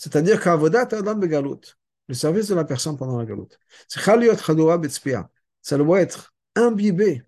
C'est-à-dire 0.00 0.40
qu'Avodat 0.40 0.88
Adam 0.92 1.14
Begalut, 1.14 1.76
le 2.08 2.14
service 2.14 2.48
de 2.48 2.54
la 2.54 2.64
personne 2.64 2.96
pendant 2.96 3.18
la 3.18 3.26
Galut, 3.26 3.50
c'est 3.86 4.00
Chaliot 4.00 4.34
Chadora 4.34 4.78
Betspia. 4.78 5.30
Ça 5.60 5.76
doit 5.76 6.00
être 6.00 6.34
imbibé, 6.56 7.22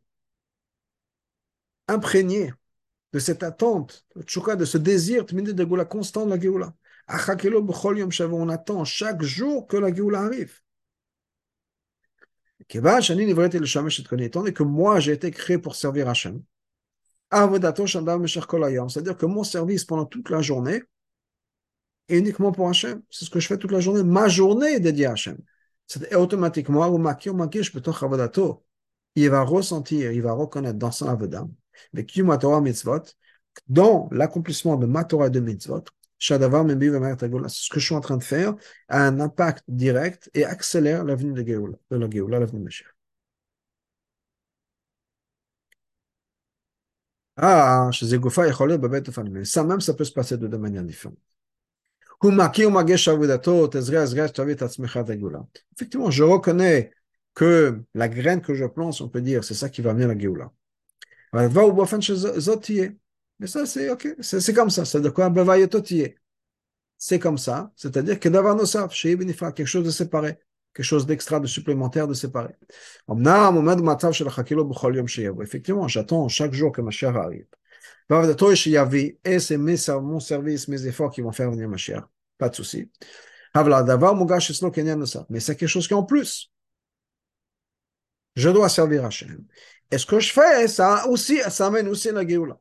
imprégné 1.87 2.55
de 3.13 3.19
cette 3.19 3.43
attente, 3.43 4.07
de 4.17 4.65
ce 4.65 4.79
désir 4.79 5.27
de 5.27 5.55
Géoula 5.55 5.85
constant 5.85 6.25
de 6.25 6.31
la 6.31 6.41
Géoula. 6.41 6.73
On 7.09 8.49
attend 8.49 8.85
chaque 8.87 9.21
jour 9.23 9.67
que 9.67 9.77
la 9.77 9.93
Géoula 9.95 10.21
arrive. 10.21 10.59
Donné 12.73 14.53
que 14.55 14.63
moi 14.63 14.99
j'ai 14.99 15.13
été 15.13 15.31
créé 15.31 15.59
pour 15.59 15.75
servir 15.77 16.09
Hachem, 16.09 16.43
c'est-à-dire 17.31 19.17
que 19.19 19.27
mon 19.27 19.45
service 19.45 19.85
pendant 19.85 20.07
toute 20.07 20.31
la 20.31 20.41
journée 20.41 20.83
est 22.09 22.19
uniquement 22.19 22.53
pour 22.53 22.69
Hachem. 22.69 23.03
C'est 23.11 23.25
ce 23.25 23.31
que 23.31 23.41
je 23.41 23.47
fais 23.49 23.59
toute 23.59 23.73
la 23.73 23.81
journée. 23.81 24.03
Ma 24.03 24.29
journée 24.29 24.75
est 24.75 24.81
dédiée 24.81 25.07
à 25.07 25.13
Hachem. 25.13 25.39
C'est 25.87 26.15
automatiquement, 26.15 26.85
il 29.15 29.31
va 29.31 29.43
ressentir, 29.43 30.13
il 30.13 30.23
va 30.23 30.33
reconnaître 30.33 30.79
dans 30.79 30.91
son 30.91 31.09
avodah, 31.09 31.47
dans 33.69 34.09
l'accomplissement 34.13 34.77
de 34.77 34.87
ma 34.87 35.05
Torah 35.05 35.27
et 35.27 35.31
de 35.31 35.41
mitzvot, 35.41 35.85
c'est 36.19 36.39
ce 36.39 37.69
que 37.71 37.81
je 37.81 37.85
suis 37.85 37.95
en 37.95 38.01
train 38.01 38.17
de 38.17 38.23
faire 38.23 38.55
a 38.89 39.07
un 39.07 39.21
impact 39.21 39.65
direct 39.69 40.31
et 40.35 40.45
accélère 40.45 41.05
l'avenue 41.05 41.33
de, 41.33 41.45
Géoula, 41.45 41.77
de 41.91 41.97
la 41.97 42.09
Géoula, 42.11 42.39
l'avenue 42.39 42.61
de 42.61 42.65
Mashiach. 42.65 42.89
Ah, 47.37 47.91
chez 47.93 48.07
Zegoufa, 48.07 48.43
mais 49.31 49.45
ça 49.45 49.65
même, 49.65 49.81
ça 49.81 49.95
peut 49.95 50.05
se 50.05 50.13
passer 50.13 50.37
de 50.37 50.47
deux 50.47 50.59
manières 50.59 50.83
différentes. 50.85 51.19
Effectivement, 55.75 56.11
je 56.11 56.23
reconnais 56.23 56.93
que 57.35 57.81
la 57.95 58.09
graine 58.09 58.41
que 58.41 58.55
je 58.55 58.65
plante, 58.65 59.01
on 59.01 59.09
peut 59.09 59.21
dire, 59.23 59.43
c'est 59.43 59.55
ça 59.55 59.69
qui 59.69 59.81
va 59.83 59.93
venir 59.93 60.09
la 60.09 60.19
Géoula. 60.19 60.53
Mais 63.39 63.47
ça, 63.47 63.65
c'est 63.67 63.91
OK. 63.91 64.07
C'est 64.21 64.53
comme 64.55 64.71
ça. 64.71 64.85
C'est 64.85 65.01
de 65.01 65.09
quoi? 65.09 65.33
C'est 66.99 67.19
comme 67.19 67.39
ça. 67.39 67.73
C'est-à-dire 67.75 68.21
que 68.21 68.29
d'avoir 68.29 68.55
nos 68.55 68.67
quelque 68.67 69.67
chose 69.67 69.85
de 69.85 69.91
séparé, 69.91 70.39
quelque 70.75 70.85
chose 70.85 71.07
d'extra, 71.07 71.41
de 71.41 71.47
supplémentaire, 71.47 72.07
de 72.07 72.15
séparé. 72.15 72.55
Effectivement, 75.43 75.89
j'attends 75.89 76.29
chaque 76.29 76.53
jour 76.53 76.71
que 76.71 76.81
ma 76.81 76.91
chère 76.91 77.17
arrive. 77.17 77.47
Et 79.25 79.39
c'est 79.39 79.57
mon 79.57 80.21
service, 80.21 80.69
mes 80.69 80.87
efforts 80.87 81.11
qui 81.11 81.21
vont 81.21 81.33
faire 81.33 81.51
venir 81.51 81.69
ma 81.69 81.77
chère. 81.77 82.09
Pas 82.39 82.49
de 82.49 82.55
souci. 82.55 82.91
Mais 83.55 85.41
c'est 85.41 85.57
quelque 85.57 85.69
chose 85.69 85.87
qui 85.87 85.95
en 85.95 86.05
plus. 86.05 86.51
Je 88.35 88.49
dois 88.49 88.69
servir 88.69 89.05
Hachem. 89.05 89.45
Et 89.91 89.99
ce 89.99 90.07
que 90.07 90.19
je 90.21 90.33
fais, 90.33 90.67
ça 90.69 91.07
aussi, 91.09 91.39
ça 91.51 91.67
amène 91.67 91.89
aussi 91.89 92.11
la 92.11 92.27
Géoula. 92.27 92.59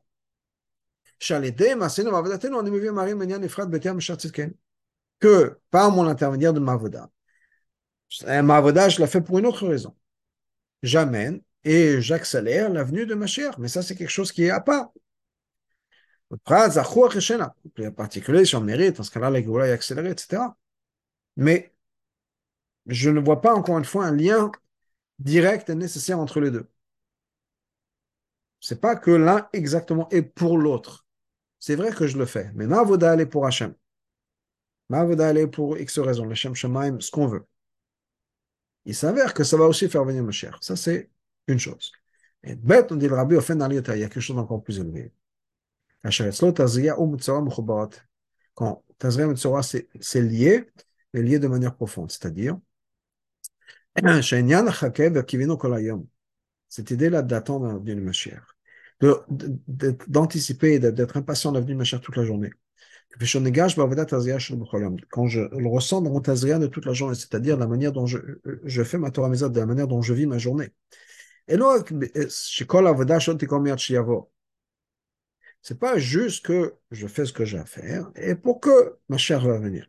Que 5.20 5.58
par 5.70 5.90
mon 5.90 6.06
intermédiaire 6.06 6.52
de 6.52 6.60
Mavoda, 6.60 7.10
Mavoda, 8.26 8.88
je 8.88 9.00
la 9.00 9.06
fais 9.06 9.20
pour 9.20 9.38
une 9.38 9.46
autre 9.46 9.66
raison. 9.66 9.96
J'amène 10.82 11.40
et 11.64 12.00
j'accélère 12.02 12.68
l'avenue 12.70 13.06
de 13.06 13.14
ma 13.14 13.26
chère, 13.26 13.58
mais 13.58 13.68
ça 13.68 13.82
c'est 13.82 13.94
quelque 13.94 14.10
chose 14.10 14.32
qui 14.32 14.44
est 14.44 14.50
à 14.50 14.60
part. 14.60 14.92
En 16.32 17.90
particulier, 17.96 18.44
si 18.44 18.56
on 18.56 18.60
mérite, 18.60 18.96
dans 18.96 19.02
ce 19.02 19.10
cas-là, 19.10 19.30
la 19.30 19.42
Géoula 19.42 19.68
est 19.68 19.72
accélérée, 19.72 20.10
etc. 20.10 20.42
Mais 21.36 21.72
je 22.86 23.10
ne 23.10 23.20
vois 23.20 23.40
pas 23.40 23.54
encore 23.54 23.78
une 23.78 23.84
fois 23.84 24.06
un 24.06 24.16
lien 24.16 24.50
direct 25.18 25.70
et 25.70 25.74
nécessaire 25.74 26.18
entre 26.18 26.40
les 26.40 26.50
deux. 26.50 26.68
C'est 28.60 28.80
pas 28.80 28.96
que 28.96 29.10
l'un 29.10 29.48
exactement 29.52 30.08
est 30.10 30.22
pour 30.22 30.56
l'autre 30.56 31.02
c'est 31.62 31.76
vrai 31.76 31.92
que 31.92 32.08
je 32.08 32.18
le 32.18 32.26
fais. 32.26 32.50
Mais 32.54 32.66
ma 32.66 32.82
voda, 32.82 33.16
pour 33.26 33.46
Hachem. 33.46 33.74
Ma 34.88 35.04
voda, 35.04 35.32
pour 35.48 35.78
X 35.78 35.98
raisons. 36.00 36.28
Hachem 36.28 36.54
Shemaim, 36.56 37.00
ce 37.00 37.10
qu'on 37.10 37.28
veut. 37.28 37.46
Il 38.84 38.94
s'avère 38.96 39.32
que 39.32 39.44
ça 39.44 39.56
va 39.56 39.66
aussi 39.66 39.88
faire 39.88 40.04
venir 40.04 40.30
cher. 40.32 40.58
Ça, 40.60 40.74
c'est 40.76 41.10
une 41.46 41.58
chose. 41.60 41.92
Et 42.42 42.56
bête, 42.56 42.90
on 42.90 42.96
dit 42.96 43.06
le 43.08 43.14
rabbi, 43.14 43.36
au 43.36 43.40
fin 43.40 43.56
il 43.56 43.74
y 43.76 43.78
a 43.78 44.08
quelque 44.08 44.20
chose 44.20 44.36
d'encore 44.36 44.62
plus 44.64 44.80
élevé. 44.80 45.12
Quand 48.54 48.84
Tazria 48.98 49.26
Metzora, 49.26 49.62
c'est 49.62 50.20
lié, 50.20 50.70
mais 51.12 51.22
lié 51.22 51.38
de 51.38 51.48
manière 51.48 51.74
profonde. 51.74 52.10
C'est-à-dire, 52.10 52.58
cette 56.68 56.90
idée-là 56.90 57.22
d'attendre 57.22 57.82
le 57.84 58.00
Mashiach 58.00 58.42
d'anticiper, 60.08 60.78
d'être 60.78 61.16
impatient 61.16 61.52
de 61.52 61.58
l'avenir 61.58 61.76
de 61.76 61.80
ma 61.80 61.98
toute 61.98 62.16
la 62.16 62.24
journée. 62.24 62.50
Quand 63.18 65.26
je 65.26 65.40
le 65.40 65.68
ressens 65.68 66.02
dans 66.02 66.10
mon 66.10 66.20
tazria 66.20 66.58
de 66.58 66.66
toute 66.66 66.86
la 66.86 66.92
journée, 66.92 67.14
c'est-à-dire 67.14 67.58
la 67.58 67.66
manière 67.66 67.92
dont 67.92 68.06
je, 68.06 68.18
je 68.64 68.82
fais 68.82 68.98
ma 68.98 69.10
Torah 69.10 69.28
de 69.28 69.60
la 69.60 69.66
manière 69.66 69.88
dont 69.88 70.02
je 70.02 70.14
vis 70.14 70.26
ma 70.26 70.38
journée. 70.38 70.70
Et 71.48 71.56
là, 71.56 71.82
c'est 75.62 75.78
pas 75.78 75.98
juste 75.98 76.44
que 76.44 76.74
je 76.90 77.06
fais 77.06 77.24
ce 77.24 77.32
que 77.32 77.44
j'ai 77.44 77.58
à 77.58 77.64
faire 77.64 78.10
et 78.16 78.34
pour 78.34 78.60
que 78.60 78.98
ma 79.08 79.16
chère 79.16 79.46
va 79.46 79.58
venir. 79.58 79.88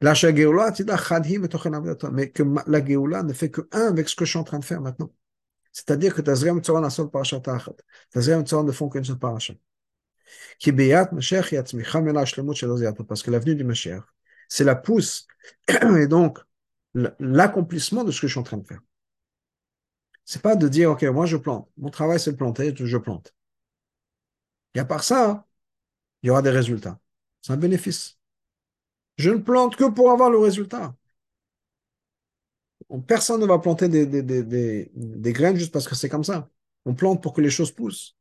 Mais 0.00 0.08
que 2.30 2.42
la 2.66 2.84
Géoula 2.84 3.22
ne 3.22 3.32
fait 3.32 3.50
que 3.50 3.68
un 3.70 3.86
avec 3.86 4.08
ce 4.08 4.16
que 4.16 4.24
je 4.24 4.30
suis 4.30 4.38
en 4.38 4.44
train 4.44 4.58
de 4.58 4.64
faire 4.64 4.80
maintenant. 4.80 5.12
C'est-à-dire 5.72 6.14
que 6.14 6.20
Tazriam 6.20 6.60
Tzora 6.60 6.80
n'a 6.80 6.90
seul 6.90 7.08
parachat 7.08 7.40
achat. 7.46 7.74
Tazriam 8.10 8.44
Tzora 8.44 8.64
ne 8.64 8.72
font 8.72 8.88
qu'une 8.88 9.04
seule 9.04 9.18
shel 9.38 9.56
Parce 13.08 13.22
que 13.22 13.30
l'avenue 13.30 13.54
du 13.54 13.64
Mashiach, 13.64 14.02
c'est 14.48 14.64
la 14.64 14.74
pousse 14.74 15.26
et 15.98 16.06
donc 16.08 16.40
l'accomplissement 17.20 18.04
de 18.04 18.10
ce 18.10 18.20
que 18.20 18.26
je 18.26 18.32
suis 18.32 18.40
en 18.40 18.42
train 18.42 18.58
de 18.58 18.66
faire. 18.66 18.80
C'est 20.24 20.42
pas 20.42 20.56
de 20.56 20.68
dire, 20.68 20.90
OK, 20.90 21.02
moi 21.04 21.26
je 21.26 21.36
plante. 21.36 21.70
Mon 21.76 21.90
travail 21.90 22.18
c'est 22.18 22.32
de 22.32 22.36
planter, 22.36 22.74
je 22.76 22.98
plante. 22.98 23.32
Et 24.74 24.80
à 24.80 24.84
part 24.84 25.04
ça, 25.04 25.46
il 26.22 26.28
y 26.28 26.30
aura 26.30 26.42
des 26.42 26.50
résultats. 26.50 26.98
C'est 27.42 27.52
un 27.52 27.56
bénéfice. 27.56 28.18
Je 29.16 29.30
ne 29.30 29.38
plante 29.38 29.76
que 29.76 29.84
pour 29.84 30.10
avoir 30.10 30.30
le 30.30 30.38
résultat. 30.38 30.94
Personne 33.06 33.40
ne 33.40 33.46
va 33.46 33.58
planter 33.58 33.88
des, 33.88 34.06
des, 34.06 35.32
graines 35.32 35.56
juste 35.56 35.72
parce 35.72 35.88
que 35.88 35.94
c'est 35.94 36.08
comme 36.08 36.24
ça. 36.24 36.50
On 36.84 36.94
plante 36.94 37.22
pour 37.22 37.32
que 37.32 37.40
les 37.40 37.50
choses 37.50 37.72
poussent. 37.72 38.16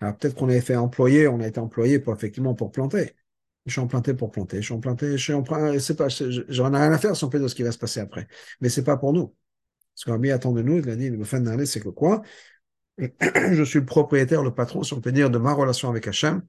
Alors 0.00 0.16
peut-être 0.16 0.34
qu'on 0.34 0.48
a 0.48 0.60
fait 0.60 0.76
employé, 0.76 1.28
on 1.28 1.40
a 1.40 1.46
été 1.46 1.60
employé 1.60 1.98
pour 2.00 2.14
effectivement 2.14 2.54
pour 2.54 2.72
planter. 2.72 3.14
Je 3.66 3.78
suis 3.78 3.86
planté 3.88 4.14
pour 4.14 4.30
planter, 4.30 4.62
je 4.62 4.72
suis 4.72 4.80
planté, 4.80 5.12
je 5.12 5.22
suis 5.22 5.32
emplanté, 5.34 5.78
c'est 5.80 5.96
pas, 5.96 6.08
j'en 6.08 6.72
ai 6.74 6.78
rien 6.78 6.92
à 6.92 6.98
faire 6.98 7.14
si 7.14 7.24
on 7.24 7.30
fait 7.30 7.38
de 7.38 7.48
ce 7.48 7.54
qui 7.54 7.62
va 7.62 7.72
se 7.72 7.78
passer 7.78 8.00
après. 8.00 8.26
Mais 8.60 8.68
c'est 8.70 8.84
pas 8.84 8.96
pour 8.96 9.12
nous. 9.12 9.34
Ce 9.94 10.10
a 10.10 10.34
attend 10.34 10.52
de 10.52 10.62
nous, 10.62 10.78
il 10.78 10.88
a 10.88 10.96
dit, 10.96 11.10
le 11.10 11.24
fin 11.24 11.40
d'année, 11.40 11.66
c'est 11.66 11.80
que 11.80 11.90
quoi? 11.90 12.22
je 13.52 13.62
suis 13.62 13.80
le 13.80 13.86
propriétaire, 13.86 14.42
le 14.42 14.54
patron, 14.54 14.82
si 14.82 14.92
on 14.92 15.00
peut 15.00 15.12
dire, 15.12 15.30
de 15.30 15.38
ma 15.38 15.52
relation 15.52 15.88
avec 15.88 16.06
Hachem, 16.06 16.42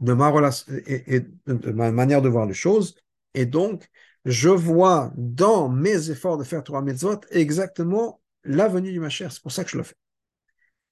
de 0.00 0.12
ma 0.12 1.92
manière 1.92 2.22
de 2.22 2.28
voir 2.28 2.46
les 2.46 2.54
choses. 2.54 2.96
Et 3.34 3.46
donc, 3.46 3.88
je 4.24 4.48
vois 4.48 5.12
dans 5.16 5.68
mes 5.68 6.10
efforts 6.10 6.38
de 6.38 6.44
faire 6.44 6.62
Torah 6.62 6.82
Mitzvot 6.82 7.20
exactement 7.30 8.20
la 8.44 8.68
venue 8.68 8.92
du 8.92 9.00
Mashiach. 9.00 9.32
C'est 9.32 9.42
pour 9.42 9.52
ça 9.52 9.64
que 9.64 9.70
je 9.70 9.76
le 9.76 9.82
fais. 9.82 9.94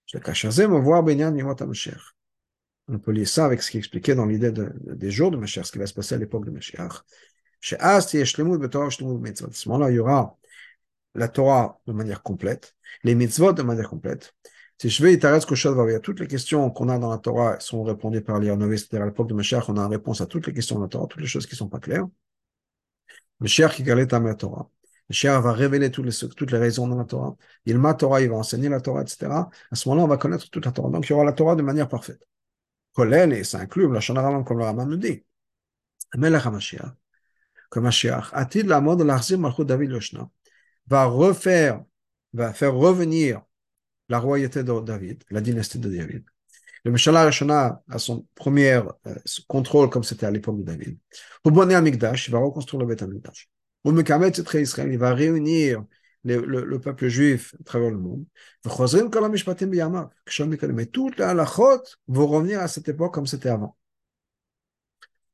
Je 0.07 0.19
le 0.19 0.69
me 0.69 0.79
voir 0.79 1.03
Benyan 1.03 1.33
Mashiach. 1.67 2.15
On 2.89 2.99
peut 2.99 3.13
lire 3.13 3.29
ça 3.29 3.47
avec 3.47 3.63
ce 3.63 3.71
qui 3.71 3.77
est 3.77 3.81
expliqué 3.81 4.15
dans 4.15 4.27
l'idée 4.27 4.53
des 4.53 5.11
jours 5.11 5.31
de 5.31 5.37
Mashiach, 5.37 5.67
ce 5.67 5.73
qui 5.73 5.79
va 5.79 5.87
se 5.87 5.95
passer 5.95 6.15
à 6.15 6.19
l'époque 6.19 6.45
de 6.45 6.51
Mashiach. 6.51 7.03
Chez 7.61 7.79
à 7.79 8.01
ce 8.01 8.43
moment-là, 8.43 9.91
il 9.91 9.95
y 9.95 9.99
aura 10.01 10.37
la 11.15 11.29
Torah 11.29 11.81
de 11.87 11.93
manière 11.93 12.23
complète, 12.23 12.75
les 13.05 13.15
mitzvot 13.15 13.53
de 13.53 13.63
manière 13.63 13.89
complète. 13.89 14.35
Si 14.79 14.89
je 14.91 15.03
vais 15.03 15.15
Itaretz 15.15 15.47
Koshat 15.47 15.75
toutes 16.03 16.21
les 16.21 16.27
questions 16.27 16.69
qu'on 16.71 16.89
a 16.89 16.99
dans 16.99 17.11
la 17.11 17.19
Torah 17.19 17.61
sont 17.61 17.85
répondues 17.85 18.23
par 18.23 18.41
l'Irnové, 18.41 18.77
c'est-à-dire 18.77 19.03
à 19.03 19.07
l'époque 19.07 19.29
de 19.29 19.35
Mashiach, 19.35 19.69
on 19.69 19.77
a 19.77 19.81
une 19.83 19.91
réponse 19.91 20.21
à 20.21 20.27
toutes 20.27 20.47
les 20.49 20.53
questions 20.53 20.77
de 20.77 20.83
la 20.83 20.89
Torah, 20.89 21.07
toutes 21.07 21.21
les 21.21 21.29
choses 21.29 21.47
qui 21.47 21.55
ne 21.55 21.59
sont 21.59 21.69
pas 21.69 21.79
claires. 21.79 22.07
Mashiach 23.41 23.77
qui 23.77 23.83
galait 23.85 24.07
la 24.11 24.35
Torah. 24.35 24.69
Mashiach 25.09 25.41
va 25.41 25.53
révéler 25.53 25.91
toutes 25.91 26.07
les, 26.07 26.29
toutes 26.35 26.51
les 26.51 26.59
raisons 26.59 26.89
dans 26.89 26.97
la 26.97 27.05
Torah. 27.05 27.37
Il 27.65 27.79
m'a 27.79 27.95
Torah, 27.95 28.23
il 28.23 28.31
va 28.31 28.37
enseigner 28.37 28.69
la 28.69 28.81
Torah, 28.81 29.03
etc. 29.03 29.27
À 29.71 29.77
ce 29.77 29.89
moment-là, 29.89 30.05
on 30.05 30.09
va 30.09 30.17
connaître 30.17 30.51
toute 30.51 30.65
la 30.67 30.73
Torah. 30.73 30.91
Donc, 30.91 31.07
il 31.07 31.11
y 31.11 31.13
aura 31.13 31.25
la 31.25 31.33
Torah 31.33 31.55
de 31.55 31.63
manière 31.63 31.89
parfaite. 31.89 32.27
Kolel, 32.93 33.33
et 33.35 33.45
ça 33.45 33.61
inclut 33.61 33.91
la 33.93 34.01
Shana 34.01 34.43
comme 34.43 34.59
le 34.59 34.65
Raman 34.65 34.89
nous 34.89 34.97
dit. 34.97 35.25
Melech 36.17 36.45
HaMashiach, 36.47 36.93
que 37.71 37.81
Mashiach, 37.81 38.31
a-t-il 38.33 38.67
la 38.67 38.81
mode 38.81 38.99
de 38.99 39.05
l'Arzim 39.05 39.49
David 39.61 39.93
Yoshna, 39.93 40.29
va 40.89 41.07
refaire, 41.07 41.83
va 42.33 42.53
faire 42.53 42.75
revenir 42.75 43.43
la 44.09 44.19
royauté 44.19 44.63
de 44.65 44.81
David, 44.81 45.23
la 45.31 45.41
dynastie 45.41 45.79
de 45.79 45.89
David. 45.89 46.25
Le 46.85 46.91
Mishala 46.91 47.25
Rishona 47.25 47.83
a 47.89 47.99
son 47.99 48.27
premier 48.35 48.83
euh, 49.07 49.15
contrôle 49.47 49.89
comme 49.89 50.03
c'était 50.03 50.27
à 50.27 50.31
l'époque 50.31 50.59
de 50.59 50.65
David. 50.65 50.99
Au 51.45 51.51
Bonnet 51.51 51.75
Amigdash, 51.75 52.29
il 52.29 52.33
va 52.33 52.41
reconstruire 52.41 52.81
le 52.81 52.87
Beth 52.87 53.03
Amigdash. 53.03 53.49
Au 53.85 53.93
Mekamet 53.93 54.33
Israël, 54.55 54.93
il 54.93 54.99
va 54.99 55.15
réunir 55.15 55.85
le, 56.25 56.45
le, 56.45 56.65
le, 56.65 56.81
peuple 56.81 57.09
juif 57.09 57.55
à 57.61 57.65
travers 57.65 57.91
le 57.91 57.99
monde. 57.99 58.25
Mais 60.75 60.87
toutes 60.87 61.19
les 61.19 61.25
halachot 61.25 61.83
vont 62.07 62.27
revenir 62.27 62.61
à 62.61 62.69
cette 62.69 62.89
époque 62.89 63.15
comme 63.15 63.27
c'était 63.27 63.49
avant. 63.49 63.77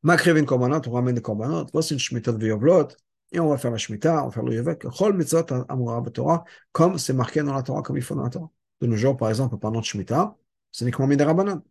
Makrevin 0.02 0.44
korbanot, 0.44 0.80
on 0.86 0.90
ramène 0.92 1.14
des 1.16 1.22
korbanot. 1.22 1.66
Voici 1.72 1.92
une 1.92 1.98
shmitot 1.98 2.38
v'yovlot. 2.38 2.88
Et 3.32 3.40
on 3.40 3.48
va 3.48 3.58
faire 3.58 3.70
la 3.70 3.76
shmita, 3.76 4.22
on 4.22 4.28
va 4.28 4.32
faire 4.32 4.42
le 4.42 4.54
yovek. 4.54 4.86
Chol 4.88 5.14
mitzvot 5.16 5.46
amura 5.68 6.02
Torah, 6.10 6.44
comme 6.72 6.98
c'est 6.98 7.12
marqué 7.12 7.42
dans 7.42 7.54
la 7.54 7.62
Torah, 7.62 7.82
comme 7.82 7.96
il 7.96 8.02
faut 8.02 8.14
dans 8.14 8.22
la 8.22 8.30
Torah. 8.30 8.50
De 8.80 8.86
nos 8.86 8.96
jours, 8.96 9.16
par 9.16 9.28
exemple, 9.28 9.56
pendant 9.58 9.82
shmita, 9.82 10.36
c'est 10.72 10.84
uniquement 10.84 11.06
Midarabanan. 11.06 11.62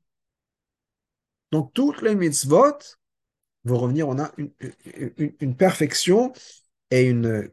Donc, 1.52 1.74
toutes 1.74 2.02
les 2.02 2.16
mitzvot 2.16 2.78
vont 3.64 3.78
revenir, 3.78 4.08
on 4.08 4.20
a 4.20 4.32
une, 4.38 4.52
une, 5.40 5.56
perfection 5.56 6.34
et 6.92 7.04
une, 7.04 7.50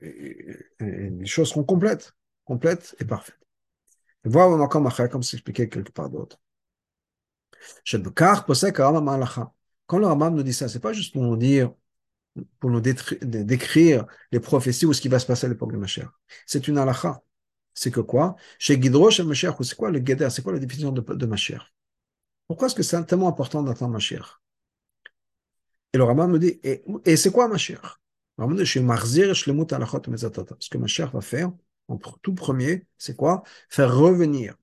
les 0.00 1.26
choses 1.26 1.48
seront 1.48 1.64
complètes, 1.64 2.12
complètes 2.44 2.94
et 3.00 3.04
parfaites. 3.04 3.38
Voir 4.24 4.50
encore 4.50 5.08
comme 5.10 5.22
c'est 5.22 5.36
expliqué 5.36 5.68
quelque 5.68 5.90
part 5.90 6.10
d'autre. 6.10 6.38
Quand 9.86 9.98
le 9.98 10.06
Rambam 10.06 10.34
nous 10.34 10.42
dit 10.42 10.52
ça, 10.52 10.68
c'est 10.68 10.80
pas 10.80 10.92
juste 10.92 11.12
pour 11.12 11.22
nous 11.22 11.36
dire, 11.36 11.72
pour 12.60 12.70
nous 12.70 12.80
décrire 12.80 14.06
les 14.32 14.40
prophéties 14.40 14.86
ou 14.86 14.92
ce 14.92 15.00
qui 15.00 15.08
va 15.08 15.18
se 15.18 15.26
passer 15.26 15.46
à 15.46 15.48
l'époque 15.48 15.72
de 15.72 15.78
Mashiach. 15.78 16.08
C'est 16.46 16.68
une 16.68 16.78
halakha. 16.78 17.22
C'est 17.74 17.90
que 17.90 18.00
quoi? 18.00 18.36
Chez 18.58 18.80
Gidrosh 18.80 19.20
et 19.20 19.24
Mashiach, 19.24 19.54
c'est 19.62 19.76
quoi 19.76 19.90
le 19.90 19.98
Geder? 20.04 20.30
C'est 20.30 20.42
quoi 20.42 20.52
la 20.52 20.58
définition 20.58 20.90
de, 20.90 21.00
de 21.00 21.26
Mashiach? 21.26 21.62
Pourquoi 22.46 22.66
est-ce 22.66 22.74
que 22.74 22.82
c'est 22.82 23.04
tellement 23.04 23.28
important 23.28 23.62
d'attendre 23.62 23.92
Mashiach? 23.92 24.40
Et 25.92 25.98
le 25.98 26.04
Rambam 26.04 26.32
nous 26.32 26.38
dit, 26.38 26.60
et, 26.62 27.16
c'est 27.16 27.30
quoi 27.30 27.46
Mashiach? 27.46 28.00
Ce 28.38 28.44
que 30.70 30.78
Mashiach 30.78 31.12
va 31.12 31.20
faire, 31.20 31.52
en 31.88 31.96
tout 31.96 32.34
premier, 32.34 32.86
c'est 32.96 33.16
quoi? 33.16 33.42
Faire 33.68 33.96
revenir 33.96 34.56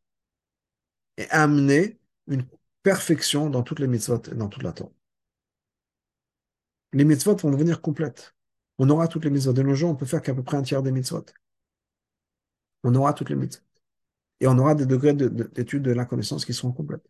et 1.18 1.30
amener 1.30 2.00
une 2.28 2.46
perfection 2.84 3.50
dans 3.50 3.64
toutes 3.64 3.80
les 3.80 3.88
mitzvot 3.88 4.22
et 4.32 4.36
dans 4.36 4.50
toute 4.50 4.64
la 4.64 4.74
Torah. 4.74 4.92
Les 6.96 7.04
mitzvot 7.04 7.36
vont 7.36 7.52
devenir 7.52 7.82
complètes. 7.82 8.34
On 8.78 8.90
aura 8.90 9.10
toutes 9.10 9.26
les 9.26 9.30
mitzvot. 9.30 9.52
De 9.54 9.62
nos 9.62 9.76
jours, 9.76 9.92
on 9.92 9.96
peut 9.96 10.06
faire 10.06 10.22
qu'à 10.22 10.34
peu 10.34 10.44
près 10.44 10.56
un 10.58 10.62
tiers 10.62 10.82
des 10.82 10.92
mitzvot. 10.92 11.26
On 12.84 12.96
aura 12.96 13.14
toutes 13.14 13.30
les 13.30 13.36
mitzvot. 13.36 13.62
Et 14.40 14.48
on 14.48 14.58
aura 14.58 14.76
des 14.76 14.86
degrés 14.86 15.14
d'étude 15.14 15.84
de, 15.84 15.92
la 15.92 16.06
connaissance 16.06 16.46
qui 16.46 16.54
seront 16.54 16.72
complètes. 16.72 17.06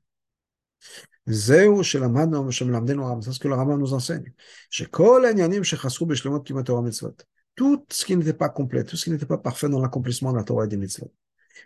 C'est 1.28 1.68
ce 1.68 3.40
que 3.40 3.48
le 3.48 3.56
Rambam 3.56 3.80
nous 3.80 3.94
enseigne. 3.94 4.34
Tout 7.56 7.86
ce 7.90 8.06
qui 8.06 8.18
n'était 8.18 8.34
pas 8.34 8.50
complet, 8.50 8.84
tout 8.84 8.98
ce 8.98 9.04
qui 9.06 9.12
n'était 9.12 9.26
pas 9.28 9.38
parfait 9.38 9.70
dans 9.70 9.80
l'accomplissement 9.80 10.32
de 10.32 10.38
la 10.38 10.44
Torah 10.44 10.66
et 10.66 10.68
des 10.68 10.78
mitzvot. 10.78 11.12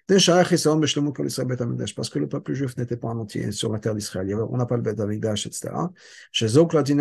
Parce 0.08 2.10
que 2.10 2.20
le 2.20 2.28
peuple 2.28 2.54
juif 2.54 2.78
n'était 2.78 2.98
pas 2.98 3.08
en 3.10 3.20
entier 3.20 3.52
sur 3.52 3.72
la 3.72 3.80
terre 3.80 3.96
d'Israël. 3.96 4.36
On 4.50 4.58
n'a 4.58 4.66
pas 4.66 4.76
le 4.78 4.84
Beth 4.84 5.00
Amikdash, 5.00 5.48
etc. 5.48 5.74
Chez 6.32 6.48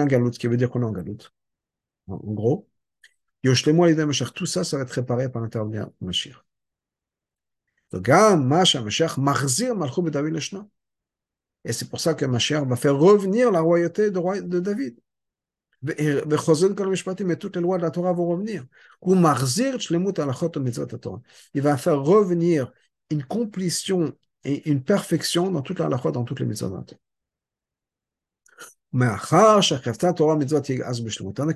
Galout, 0.06 0.30
qui 0.30 0.46
veut 0.46 0.56
dire 0.56 0.70
qu'on 0.70 0.82
est 0.82 0.84
en 0.84 0.92
Galout. 0.92 1.18
En 2.06 2.16
gros, 2.32 2.68
tout 4.34 4.46
ça, 4.46 4.64
ça 4.64 4.76
va 4.76 4.82
être 4.82 4.90
réparé 4.90 5.30
par 5.30 5.42
l'intervenir 5.42 5.86
de 5.86 6.06
Mashiach. 6.06 6.36
Et 11.64 11.72
c'est 11.72 11.88
pour 11.88 12.00
ça 12.00 12.14
que 12.14 12.24
Mashiach 12.24 12.66
va 12.66 12.76
faire 12.76 12.96
revenir 12.96 13.50
la 13.50 13.60
royauté 13.60 14.10
de 14.10 14.60
David. 14.60 14.98
Il 21.54 21.62
va 21.62 21.76
faire 21.76 22.02
revenir 22.02 22.72
une 23.10 23.24
complétion 23.24 24.12
et 24.44 24.68
une 24.68 24.82
perfection 24.82 25.50
dans 25.50 25.62
toute 25.62 25.78
la 25.78 25.88
Torah, 25.88 26.10
dans 26.10 26.24
toutes 26.24 26.40
les 26.40 26.46
mitzvot 26.46 26.84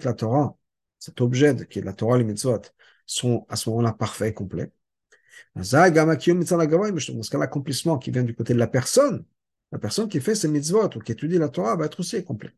la 0.05 0.13
Torah. 0.15 0.57
cet 0.99 1.21
objet 1.21 1.67
qui 1.69 1.79
est 1.79 1.83
la 1.83 1.93
Torah, 1.93 2.19
les 2.19 2.25
mitzvot, 2.25 2.61
sont 3.07 3.47
à 3.49 3.57
ce 3.57 3.71
moment-là 3.71 3.93
parfaits 3.93 4.31
et 4.31 4.35
complets. 4.35 4.71
Dans 5.57 7.39
l'accomplissement 7.39 7.99
qui 7.99 8.11
vient 8.11 8.23
du 8.23 8.35
côté 8.35 8.55
de 8.55 8.59
la 8.59 8.67
personne, 8.67 9.25
la 9.73 9.79
personne 9.79 10.09
qui 10.09 10.21
fait 10.21 10.35
ses 10.35 10.49
mitzvot 10.49 10.97
ou 10.97 11.01
qui 11.01 11.13
étudie 11.13 11.39
la 11.39 11.49
Torah 11.49 11.77
va 11.77 11.87
être 11.87 12.01
aussi 12.01 12.23
complète. 12.25 12.55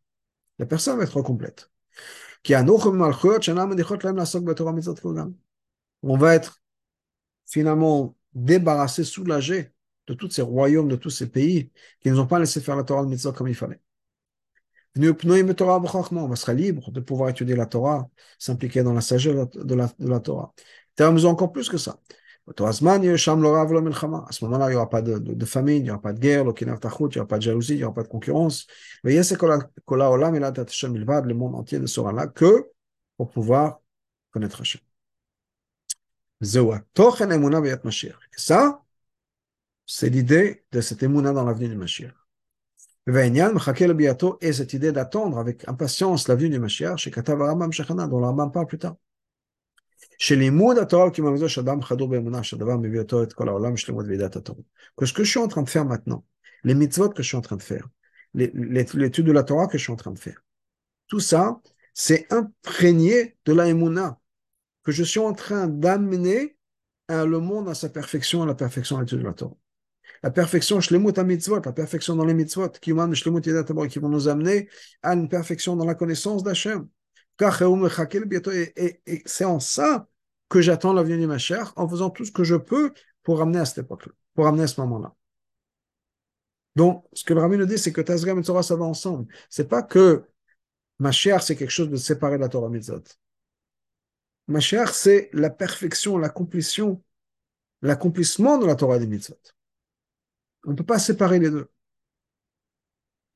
La 0.58 0.66
personne 0.66 0.96
va 0.98 1.04
être 1.04 1.22
complète. 1.22 1.70
On 6.02 6.16
va 6.16 6.34
être 6.34 6.62
finalement 7.46 8.16
débarrassé, 8.34 9.04
soulagé 9.04 9.72
de 10.06 10.14
tous 10.14 10.30
ces 10.30 10.42
royaumes, 10.42 10.88
de 10.88 10.96
tous 10.96 11.10
ces 11.10 11.30
pays 11.30 11.70
qui 12.00 12.08
ne 12.08 12.14
nous 12.14 12.20
ont 12.20 12.26
pas 12.26 12.38
laissé 12.38 12.60
faire 12.60 12.76
la 12.76 12.84
Torah 12.84 13.04
de 13.04 13.30
comme 13.30 13.48
il 13.48 13.54
fallait. 13.54 13.80
On 14.96 15.00
sera 16.36 16.52
libre 16.54 16.90
de 16.92 17.00
pouvoir 17.00 17.30
étudier 17.30 17.56
la 17.56 17.66
Torah, 17.66 18.08
s'impliquer 18.38 18.82
dans 18.82 18.92
la 18.92 19.00
sagesse 19.00 19.34
de 19.54 19.74
la, 19.74 19.86
de 19.98 20.08
la 20.08 20.20
Torah. 20.20 20.54
Termes 20.94 21.24
encore 21.24 21.50
plus 21.52 21.68
que 21.68 21.78
ça. 21.78 21.98
À 22.46 22.72
ce 22.72 24.44
moment-là, 24.44 24.66
il 24.66 24.70
n'y 24.70 24.76
aura 24.76 24.90
pas 24.90 25.00
de, 25.00 25.18
de, 25.18 25.44
famine, 25.46 25.76
il 25.76 25.84
n'y 25.84 25.90
aura 25.90 26.00
pas 26.00 26.12
de 26.12 26.20
guerre, 26.20 26.44
il 26.44 26.66
n'y 26.66 26.70
aura 26.70 27.26
pas 27.26 27.38
de 27.38 27.42
jalousie, 27.42 27.74
il 27.74 27.78
n'y 27.78 27.84
aura 27.84 27.94
pas 27.94 28.02
de 28.02 28.08
concurrence. 28.08 28.66
Mais 29.02 29.14
le 29.14 31.34
monde 31.34 31.54
entier 31.54 31.78
ne 31.78 31.86
sera 31.86 32.12
là 32.12 32.26
que 32.26 32.70
pour 33.16 33.30
pouvoir 33.30 33.80
connaître 34.30 34.60
Hachem. 34.60 34.80
Et 36.42 36.46
ça, 38.36 38.82
c'est 39.86 40.10
l'idée 40.10 40.64
de 40.72 40.80
cette 40.80 41.02
émouna 41.02 41.32
dans 41.32 41.44
l'avenir 41.44 41.70
du 41.70 41.76
Mashiach. 41.76 42.12
Et 43.06 44.52
cette 44.52 44.72
idée 44.72 44.92
d'attendre 44.92 45.38
avec 45.38 45.68
impatience 45.68 46.28
l'avenir 46.28 46.50
du 46.50 46.58
Mashiach, 46.58 47.08
dont 47.08 48.20
le 48.20 48.26
Rambam 48.26 48.52
parle 48.52 48.66
plus 48.66 48.78
tard. 48.78 48.96
Que 54.96 55.06
ce 55.06 55.12
que 55.12 55.24
je 55.24 55.30
suis 55.30 55.40
en 55.40 55.48
train 55.48 55.62
de 55.62 55.68
faire 55.68 55.84
maintenant, 55.84 56.24
les 56.62 56.74
mitzvot 56.74 57.10
que 57.10 57.22
je 57.22 57.28
suis 57.28 57.36
en 57.36 57.40
train 57.40 57.56
de 57.56 57.62
faire, 57.62 57.88
l'étude 58.34 59.26
de 59.26 59.32
la 59.32 59.42
Torah 59.42 59.66
que 59.66 59.78
je 59.78 59.82
suis 59.82 59.92
en 59.92 59.96
train 59.96 60.12
de 60.12 60.18
faire. 60.18 60.42
Tout 61.08 61.20
ça, 61.20 61.60
c'est 61.92 62.26
imprégné 62.32 63.36
de 63.44 63.52
la 63.52 63.68
Emouna 63.68 64.18
que 64.82 64.92
je 64.92 65.02
suis 65.04 65.20
en 65.20 65.32
train 65.32 65.66
d'amener 65.66 66.56
le 67.08 67.38
monde 67.38 67.68
à 67.68 67.74
sa 67.74 67.88
perfection, 67.88 68.42
à 68.42 68.46
la 68.46 68.54
perfection 68.54 68.96
à 68.96 69.00
l'étude 69.00 69.18
de 69.18 69.24
la 69.24 69.34
Torah. 69.34 69.56
La 70.22 70.30
perfection, 70.30 70.80
shlemut 70.80 71.18
mitzvot, 71.18 71.60
la 71.64 71.72
perfection 71.72 72.16
dans 72.16 72.24
les 72.24 72.34
mitzvot, 72.34 72.70
qui 72.80 72.92
vont 72.92 73.06
nous 73.06 74.28
amener 74.28 74.68
à 75.02 75.14
une 75.14 75.28
perfection 75.28 75.76
dans 75.76 75.84
la 75.84 75.94
connaissance 75.94 76.42
d'Hachem. 76.42 76.88
Et, 77.40 79.22
c'est 79.26 79.44
en 79.44 79.60
ça 79.60 80.08
que 80.48 80.60
j'attends 80.60 80.92
la 80.92 81.02
venue 81.02 81.22
de 81.22 81.26
ma 81.26 81.38
chère, 81.38 81.72
en 81.76 81.88
faisant 81.88 82.10
tout 82.10 82.24
ce 82.24 82.32
que 82.32 82.44
je 82.44 82.54
peux 82.54 82.92
pour 83.22 83.40
amener 83.40 83.58
à 83.58 83.64
cette 83.64 83.78
époque-là, 83.78 84.12
pour 84.34 84.46
amener 84.46 84.64
à 84.64 84.66
ce 84.66 84.80
moment-là. 84.82 85.14
Donc, 86.76 87.04
ce 87.12 87.24
que 87.24 87.34
le 87.34 87.40
Rami 87.40 87.56
nous 87.56 87.66
dit, 87.66 87.78
c'est 87.78 87.92
que 87.92 88.00
Tazgam 88.00 88.38
et 88.38 88.42
Torah, 88.42 88.62
ça 88.62 88.76
va 88.76 88.84
ensemble. 88.84 89.32
C'est 89.48 89.68
pas 89.68 89.82
que 89.82 90.24
ma 90.98 91.12
chère, 91.12 91.42
c'est 91.42 91.56
quelque 91.56 91.70
chose 91.70 91.90
de 91.90 91.96
séparé 91.96 92.36
de 92.36 92.42
la 92.42 92.48
Torah 92.48 92.68
mitzvot. 92.68 93.02
Ma 94.48 94.60
chère, 94.60 94.94
c'est 94.94 95.30
la 95.32 95.50
perfection, 95.50 96.18
l'accomplissement, 96.18 97.02
l'accomplissement 97.82 98.58
de 98.58 98.66
la 98.66 98.74
Torah 98.74 98.98
des 98.98 99.06
mitzvot. 99.06 99.38
On 100.66 100.70
ne 100.70 100.76
peut 100.76 100.84
pas 100.84 100.98
séparer 100.98 101.38
les 101.38 101.50
deux. 101.50 101.70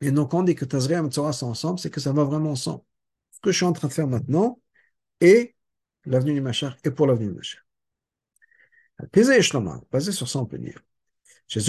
Et 0.01 0.11
donc, 0.11 0.31
quand 0.31 0.41
on 0.41 0.43
dit 0.43 0.55
que 0.55 0.65
Tazriam 0.65 1.07
et 1.07 1.11
Torah 1.11 1.33
sont 1.33 1.49
ensemble, 1.49 1.79
c'est 1.79 1.91
que 1.91 2.01
ça 2.01 2.13
va 2.13 2.25
vraiment 2.25 2.51
ensemble. 2.53 2.83
Que 3.43 3.53
je 3.53 3.57
suis 3.57 3.67
en 3.67 3.73
train 3.73 3.89
de 3.89 3.93
faire 3.93 4.09
maintenant 4.09 4.61
est 5.21 5.55
l'avenue 6.05 6.35
du 6.35 6.41
Machar 6.41 6.77
et 6.85 6.91
pour 6.91 7.07
l'avenue 7.07 7.29
du 7.29 7.35
Machar. 7.35 7.63
Basé 9.93 10.13
sur 10.13 10.29
ça, 10.29 10.39
on 10.41 10.47
peut 10.47 10.59
dire. 10.59 10.83
Chez 11.47 11.61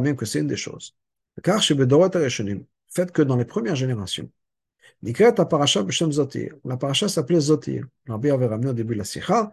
même 0.00 0.16
que 0.16 0.24
c'est 0.24 0.40
une 0.40 0.46
des 0.46 0.56
choses. 0.56 0.96
Car 1.42 1.62
chez 1.62 1.74
Bedorot 1.74 2.10
fait 2.88 3.12
que 3.12 3.22
dans 3.22 3.36
les 3.36 3.44
premières 3.44 3.76
générations, 3.76 4.30
Nikret 5.02 5.34
la 5.38 5.46
paracha 5.46 5.82
Beshem 5.82 6.12
Zotir. 6.12 6.54
La 6.64 6.76
paracha 6.76 7.08
s'appelait 7.08 7.40
Zotir. 7.40 7.86
Rabbi 8.08 8.30
avait 8.30 8.46
ramené 8.46 8.70
au 8.70 8.72
début 8.72 8.94
de 8.94 8.98
la 8.98 9.04
Sikha 9.04 9.50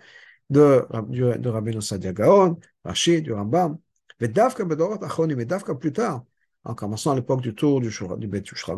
de, 0.50 0.86
de, 1.10 1.38
de 1.38 1.50
Rabbi 1.50 1.74
Nosadia 1.74 2.14
Gaon, 2.14 2.60
Rachid, 2.84 3.24
du 3.24 3.34
Rambam. 3.34 3.78
Mais 4.20 4.28
Davka 4.28 4.66
Bedorot 4.66 5.04
Achonim, 5.04 5.36
mais 5.36 5.46
Davka 5.46 5.76
plus 5.76 5.94
tard, 5.94 6.26
en 6.64 6.74
commençant 6.74 7.12
à 7.12 7.16
l'époque 7.16 7.42
du 7.42 7.54
tour 7.54 7.82
du, 7.82 7.90
du 8.18 8.28
Bet 8.28 8.44
Yushra 8.52 8.76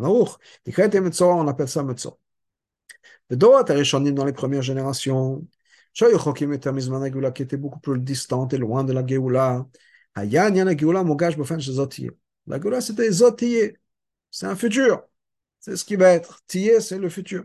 Nikret 0.66 0.90
et 0.94 1.00
Metzora, 1.00 1.34
on 1.34 1.48
appelle 1.48 1.68
ça 1.68 1.82
Metzora. 1.82 2.16
Dans 3.30 4.24
les 4.24 4.32
premières 4.32 4.62
générations, 4.62 5.46
qui 7.32 7.42
était 7.42 7.56
beaucoup 7.56 7.80
plus 7.80 7.98
distante 7.98 8.52
et 8.54 8.58
loin 8.58 8.84
de 8.84 8.92
la 8.92 9.06
Zotir. 11.60 12.12
La 12.46 12.60
Geoula 12.60 12.80
c'était 12.80 13.10
Zotir. 13.10 13.72
C'est 14.30 14.46
un 14.46 14.56
futur. 14.56 15.02
C'est 15.60 15.76
ce 15.76 15.84
qui 15.84 15.96
va 15.96 16.10
être. 16.12 16.40
Tiye, 16.46 16.80
c'est 16.80 16.98
le 16.98 17.08
futur. 17.08 17.44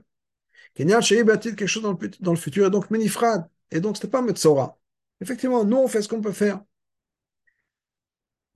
Kenyan 0.76 1.02
quelque 1.02 1.68
chose 1.68 1.84
dans 1.84 2.32
le, 2.32 2.38
futur, 2.38 2.68
et 2.68 2.70
donc 2.70 2.90
Menifrad. 2.92 3.50
Et 3.72 3.80
donc, 3.80 3.98
ce 3.98 4.06
n'est 4.06 4.12
pas 4.12 4.22
Metzora. 4.22 4.78
Effectivement, 5.22 5.64
nous, 5.66 5.78
on 5.78 5.88
fait 5.88 6.02
ce 6.02 6.10
qu'on 6.10 6.22
peut 6.22 6.32
faire. 6.32 6.62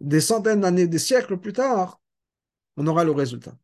Des 0.02 0.22
centaines 0.22 0.62
d'années, 0.62 0.88
des 0.88 1.00
siècles 1.00 1.38
plus 1.38 1.54
tard, 1.54 2.02
on 2.78 2.88
aura 2.88 3.04
le 3.04 3.12
résultat. 3.12 3.58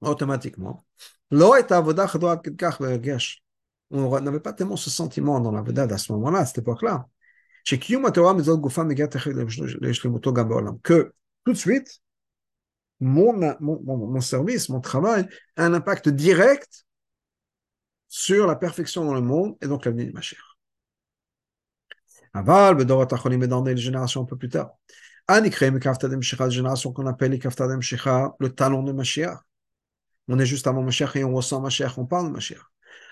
Automatiquement. 0.00 0.84
On 3.90 4.20
n'avait 4.20 4.40
pas 4.40 4.52
tellement 4.52 4.76
ce 4.76 4.90
sentiment 4.90 5.40
dans 5.40 5.52
la 5.52 5.62
Vedad 5.62 5.92
à 5.92 5.98
ce 5.98 6.12
moment-là, 6.12 6.40
à 6.40 6.46
cette 6.46 6.58
époque-là. 6.58 7.08
Que 10.82 11.12
tout 11.44 11.52
de 11.52 11.56
suite, 11.56 12.00
mon, 13.00 14.20
service, 14.20 14.68
mon 14.68 14.80
travail 14.80 15.28
a 15.56 15.64
un 15.64 15.74
impact 15.74 16.08
direct 16.08 16.84
sur 18.08 18.46
la 18.46 18.56
perfection 18.56 19.04
dans 19.04 19.14
le 19.14 19.20
monde 19.20 19.56
et 19.60 19.66
donc 19.66 19.84
l'avenir 19.84 20.06
du 20.06 20.12
Mashiach. 20.12 20.40
Aval, 22.32 22.76
Bedorot 22.76 23.12
Acholim 23.12 23.46
dans 23.46 23.64
les 23.64 23.76
générations 23.76 24.22
un 24.22 24.26
peu 24.26 24.36
plus 24.36 24.48
tard. 24.48 24.70
Anikreim 25.28 25.78
Kaftadem 25.80 26.22
Shecha, 26.22 26.48
génération 26.48 26.92
qu'on 26.92 27.06
appelle 27.06 27.32
les 27.32 27.38
Kaftadem 27.38 27.82
Shecha, 27.82 28.34
le 28.38 28.48
talon 28.50 28.82
de 28.82 28.92
Mashiach. 28.92 29.40
On 30.28 30.38
est 30.38 30.46
juste 30.46 30.66
avant 30.66 30.82
Mashiach 30.82 31.16
et 31.16 31.24
on 31.24 31.34
ressent 31.34 31.60
Mashiach, 31.60 31.98
on 31.98 32.06
parle 32.06 32.28
de 32.28 32.32
Mashiach. 32.32 32.62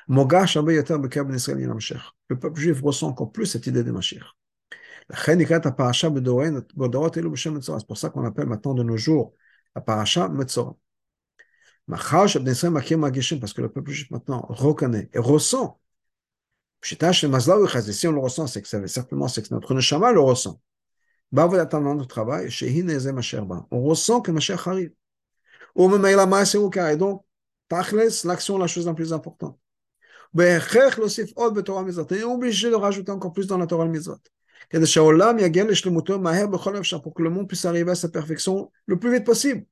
Mogash 0.09 0.57
Abba 0.57 0.73
Yoter 0.73 0.99
Bekab 0.99 1.33
Israël 1.35 1.69
Mashiach. 1.69 2.15
Le 2.29 2.39
peuple 2.39 2.61
juif 2.61 2.81
ressent 2.83 3.09
encore 3.09 3.33
plus 3.33 3.47
cette 3.47 3.67
idée 3.67 3.83
de 3.83 3.91
Mashiach. 3.91 4.37
C'est 5.13 5.47
pour 7.87 7.99
ça 7.99 8.11
qu'on 8.11 8.25
appelle 8.25 8.47
maintenant 8.47 8.75
de 8.75 8.83
nos 8.83 8.97
jours 8.97 9.35
la 9.75 9.83
paracha 9.83 10.29
Metzora. 10.29 10.77
Parce 11.87 12.33
que 12.33 13.61
le 13.61 13.69
peuple 13.69 13.91
juif 13.91 14.11
maintenant 14.11 14.47
reconnaît 14.49 15.11
et 15.13 15.19
ressent. 15.19 15.79
Si 16.83 16.97
on 16.97 18.13
le 18.13 18.19
ressent, 18.19 18.47
c'est 18.47 18.63
que 18.63 18.87
certainement 18.87 19.29
c'est 19.29 19.47
que 19.47 19.53
notre 19.53 19.75
neshama 19.75 20.13
le 20.13 20.21
ressent. 20.21 20.61
On 23.71 23.83
ressent 23.83 24.21
que 24.21 24.31
Mashiach 24.31 24.69
arrive. 24.69 24.93
Et 25.77 26.97
donc, 26.97 27.25
l'action 28.25 28.57
est 28.57 28.61
la 28.61 28.67
chose 28.69 28.87
la 28.87 28.95
plus 28.95 29.13
importante. 29.13 29.59
On 30.33 30.41
est 30.41 32.23
obligé 32.23 32.71
de 32.71 32.75
rajouter 32.75 33.11
encore 33.11 33.33
plus 33.33 33.49
dans 33.49 33.59
la 33.59 33.67
Torah 33.67 33.87
Mitzvot 33.87 34.19
pour 37.03 37.15
que 37.15 37.23
le 37.23 37.31
monde 37.31 37.49
puisse 37.49 37.65
arriver 37.65 37.91
à 37.91 37.95
sa 37.97 38.09
perfection 38.09 38.71
le 38.87 38.99
plus 38.99 39.13
vite 39.13 39.25
possible. 39.25 39.67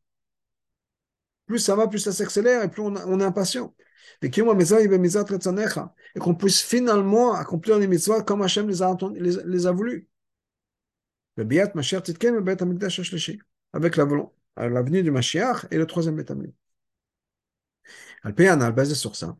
Plus 1.46 1.60
ça 1.60 1.76
va, 1.76 1.86
plus 1.86 2.00
ça 2.00 2.10
s'accélère 2.12 2.64
et 2.64 2.70
plus 2.70 2.82
on, 2.82 3.20
est 3.20 3.24
impatient. 3.24 3.72
Et 4.20 4.30
qu'on 6.20 6.34
puisse 6.34 6.60
finalement 6.60 7.34
accomplir 7.34 7.78
les 7.78 7.86
mitzvahs 7.86 8.22
comme 8.22 8.42
Hachem 8.42 8.68
les 8.68 8.82
a, 8.82 8.96
les, 9.14 9.36
les 9.44 9.66
a 9.66 9.72
voulu. 9.72 10.08
Avec 11.36 11.70
la 13.96 14.68
l'avenue 14.68 15.02
du 15.02 15.10
Mashiach 15.10 15.66
et 15.70 15.78
le 15.78 15.86
troisième 15.86 16.16
Betamim. 16.16 16.52
Alpéana, 18.22 18.70
basé 18.70 18.94
sur 18.94 19.16
ça. 19.16 19.36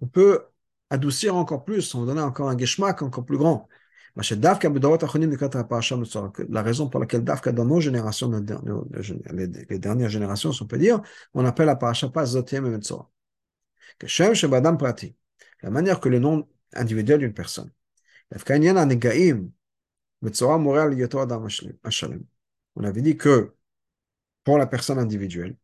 On 0.00 0.06
peut 0.06 0.46
adoucir 0.90 1.36
encore 1.36 1.64
plus, 1.64 1.94
on 1.94 2.04
donner 2.04 2.20
encore 2.20 2.48
un 2.48 2.56
geschmack 2.56 3.02
encore 3.02 3.24
plus 3.24 3.38
grand. 3.38 3.68
La 4.16 4.22
raison 6.62 6.88
pour 6.88 7.00
laquelle 7.00 7.22
Dafka 7.22 7.52
dans 7.52 7.66
nos 7.66 7.80
générations, 7.80 8.30
les 8.30 9.78
dernières 9.78 10.08
générations, 10.08 10.52
on 10.58 10.66
peut 10.66 10.78
dire, 10.78 11.02
on 11.34 11.44
appelle 11.44 11.66
la 11.66 11.76
paracha 11.76 12.08
pas 12.08 12.24
Zotiem 12.24 12.64
et 12.66 12.70
Metzora. 12.70 13.10
La 15.62 15.70
manière 15.70 16.00
que 16.00 16.08
le 16.08 16.18
nom 16.18 16.48
individuel 16.72 17.20
d'une 17.20 17.34
personne. 17.34 17.70
On 22.76 22.84
avait 22.84 23.02
dit 23.02 23.16
que 23.16 23.54
pour 24.44 24.58
la 24.58 24.66
personne 24.66 24.98
individuelle, 24.98 25.56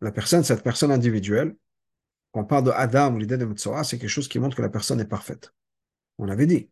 la 0.00 0.12
personne, 0.12 0.44
cette 0.44 0.62
personne 0.62 0.90
individuelle, 0.90 1.56
on 2.34 2.44
parle 2.44 2.64
de 2.64 2.70
Adam 2.70 3.16
l'idée 3.16 3.36
de 3.36 3.44
Metzora, 3.44 3.84
c'est 3.84 3.98
quelque 3.98 4.10
chose 4.10 4.28
qui 4.28 4.38
montre 4.38 4.56
que 4.56 4.62
la 4.62 4.68
personne 4.70 5.00
est 5.00 5.04
parfaite. 5.06 5.52
On 6.18 6.28
avait 6.28 6.46
dit. 6.46 6.70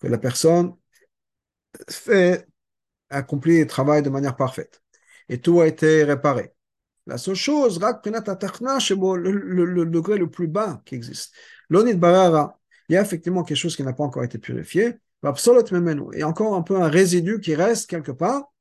Que 0.00 0.08
la 0.08 0.18
personne 0.18 0.76
fait, 1.90 2.46
accomplit 3.10 3.60
le 3.60 3.66
travail 3.66 4.02
de 4.02 4.10
manière 4.10 4.36
parfaite. 4.36 4.82
Et 5.28 5.40
tout 5.40 5.60
a 5.60 5.66
été 5.68 6.04
réparé. 6.04 6.54
La 7.06 7.18
seule 7.18 7.36
chose, 7.36 7.78
le, 7.80 9.30
le, 9.30 9.64
le 9.64 9.86
degré 9.86 10.18
le 10.18 10.28
plus 10.28 10.48
bas 10.48 10.82
qui 10.84 10.96
existe. 10.96 11.32
L'onid 11.68 11.98
barara, 11.98 12.58
il 12.88 12.94
y 12.94 12.96
a 12.96 13.02
effectivement 13.02 13.44
quelque 13.44 13.56
chose 13.58 13.76
qui 13.76 13.82
n'a 13.82 13.92
pas 13.92 14.04
encore 14.04 14.24
été 14.24 14.38
purifié. 14.38 14.98
Et 16.12 16.22
encore 16.22 16.54
un 16.54 16.62
peu 16.62 16.76
un 16.76 16.88
résidu 16.88 17.40
qui 17.40 17.54
reste 17.54 17.88
quelque 17.88 18.12
part. 18.12 18.52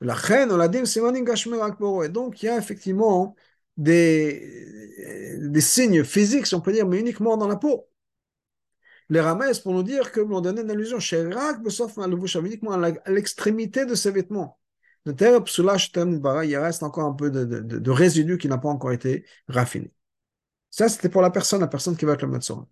La 0.00 0.14
reine, 0.14 0.52
on 0.52 0.56
l'a 0.56 0.68
dit, 0.68 0.78
Et 0.78 2.08
donc, 2.08 2.42
il 2.42 2.46
y 2.46 2.48
a 2.48 2.58
effectivement 2.58 3.34
des, 3.76 5.60
signes 5.60 6.04
physiques, 6.04 6.46
si 6.46 6.54
on 6.54 6.60
peut 6.60 6.72
dire, 6.72 6.86
mais 6.86 7.00
uniquement 7.00 7.36
dans 7.36 7.48
la 7.48 7.56
peau. 7.56 7.88
Les 9.08 9.20
ramesses 9.20 9.58
pour 9.60 9.72
nous 9.74 9.82
dire 9.82 10.12
que 10.12 10.20
l'on 10.20 10.40
donnait 10.40 10.62
une 10.62 10.70
allusion 10.70 11.00
chez 11.00 11.22
Rak, 11.28 11.58
uniquement 12.44 12.72
à 12.72 13.10
l'extrémité 13.10 13.84
de 13.84 13.94
ses 13.94 14.10
vêtements. 14.10 14.58
Il 16.44 16.56
reste 16.56 16.82
encore 16.82 17.06
un 17.06 17.12
peu 17.12 17.30
de, 17.30 17.44
de, 17.44 17.90
résidu 17.90 18.38
qui 18.38 18.48
n'a 18.48 18.58
pas 18.58 18.68
encore 18.68 18.92
été 18.92 19.24
raffiné. 19.48 19.92
Ça, 20.70 20.88
c'était 20.88 21.08
pour 21.08 21.22
la 21.22 21.30
personne, 21.30 21.60
la 21.60 21.66
personne 21.68 21.96
qui 21.96 22.04
va 22.04 22.12
être 22.12 22.22
la 22.22 22.28
Metzora. 22.28 22.66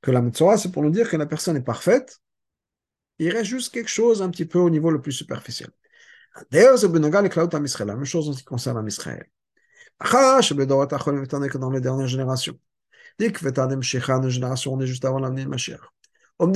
Que 0.00 0.10
la 0.10 0.20
Metzora, 0.20 0.58
c'est 0.58 0.72
pour 0.72 0.82
nous 0.82 0.90
dire 0.90 1.08
que 1.08 1.16
la 1.16 1.26
personne 1.26 1.56
est 1.56 1.62
parfaite. 1.62 2.20
Il 3.18 3.30
reste 3.30 3.44
juste 3.44 3.72
quelque 3.72 3.88
chose 3.88 4.20
un 4.20 4.30
petit 4.30 4.46
peu 4.46 4.58
au 4.58 4.68
niveau 4.68 4.90
le 4.90 5.00
plus 5.00 5.12
superficiel. 5.12 5.70
D'ailleurs, 6.50 6.78
c'est 6.78 6.88
la 6.88 7.94
même 7.94 8.04
chose 8.04 8.28
en 8.28 8.32
ce 8.32 8.38
qui 8.38 8.44
concerne 8.44 8.78
Israël. 8.86 9.26
que 11.48 11.58
dans 11.58 11.70
les 11.70 11.80
dernières 11.80 12.08
générations. 12.08 12.58
Dès 13.18 13.30
que 13.30 13.44
on 14.72 14.80
est 14.80 14.86
juste 14.86 15.04
avant 15.04 15.20
l'avenir 15.20 15.44
de 15.44 15.50
Mashiach. 15.50 15.80
On 16.38 16.52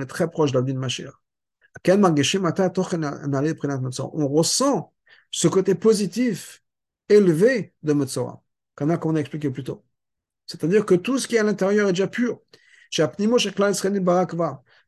est 0.00 0.06
très 0.06 0.28
proche 0.28 0.50
de 0.50 0.56
l'avenir 0.56 0.74
de 0.74 0.80
Mashiach. 0.80 1.12
On 4.12 4.28
ressent 4.28 4.92
ce 5.30 5.48
côté 5.48 5.74
positif 5.74 6.62
élevé 7.08 7.72
de 7.82 7.92
Metzora, 7.92 8.42
comme 8.74 8.96
on 9.04 9.16
a 9.16 9.20
expliqué 9.20 9.50
plus 9.50 9.64
tôt. 9.64 9.84
C'est-à-dire 10.46 10.84
que 10.84 10.94
tout 10.94 11.18
ce 11.18 11.28
qui 11.28 11.36
est 11.36 11.38
à 11.38 11.44
l'intérieur 11.44 11.88
est 11.88 11.92
déjà 11.92 12.08
pur. 12.08 12.40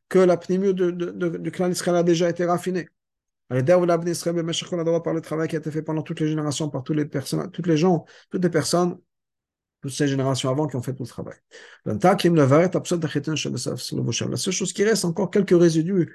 Que 0.09 0.19
la 0.19 0.37
pnimio 0.37 0.73
du 0.73 1.51
clan 1.51 1.69
Israël 1.69 1.97
a 1.97 2.03
déjà 2.03 2.29
été 2.29 2.45
raffinée. 2.45 2.89
Par 3.49 3.57
le 3.57 5.19
travail 5.21 5.47
qui 5.47 5.55
a 5.55 5.59
été 5.59 5.71
fait 5.71 5.81
pendant 5.81 6.01
toutes 6.01 6.19
les 6.19 6.27
générations, 6.27 6.69
par 6.69 6.83
toutes 6.83 6.97
les 6.97 7.05
personnes, 7.05 7.49
toutes 7.51 7.67
les 7.67 7.77
gens, 7.77 8.05
toutes 8.29 8.43
les 8.43 8.49
personnes, 8.49 8.97
toutes 9.81 9.91
ces 9.91 10.07
générations 10.07 10.49
avant 10.49 10.67
qui 10.67 10.75
ont 10.75 10.81
fait 10.81 10.93
tout 10.93 11.03
le 11.03 11.07
travail. 11.07 11.35
La 11.85 11.97
seule 14.37 14.53
chose 14.53 14.73
qui 14.73 14.83
reste, 14.83 15.05
encore 15.05 15.29
quelques 15.29 15.57
résidus 15.57 16.13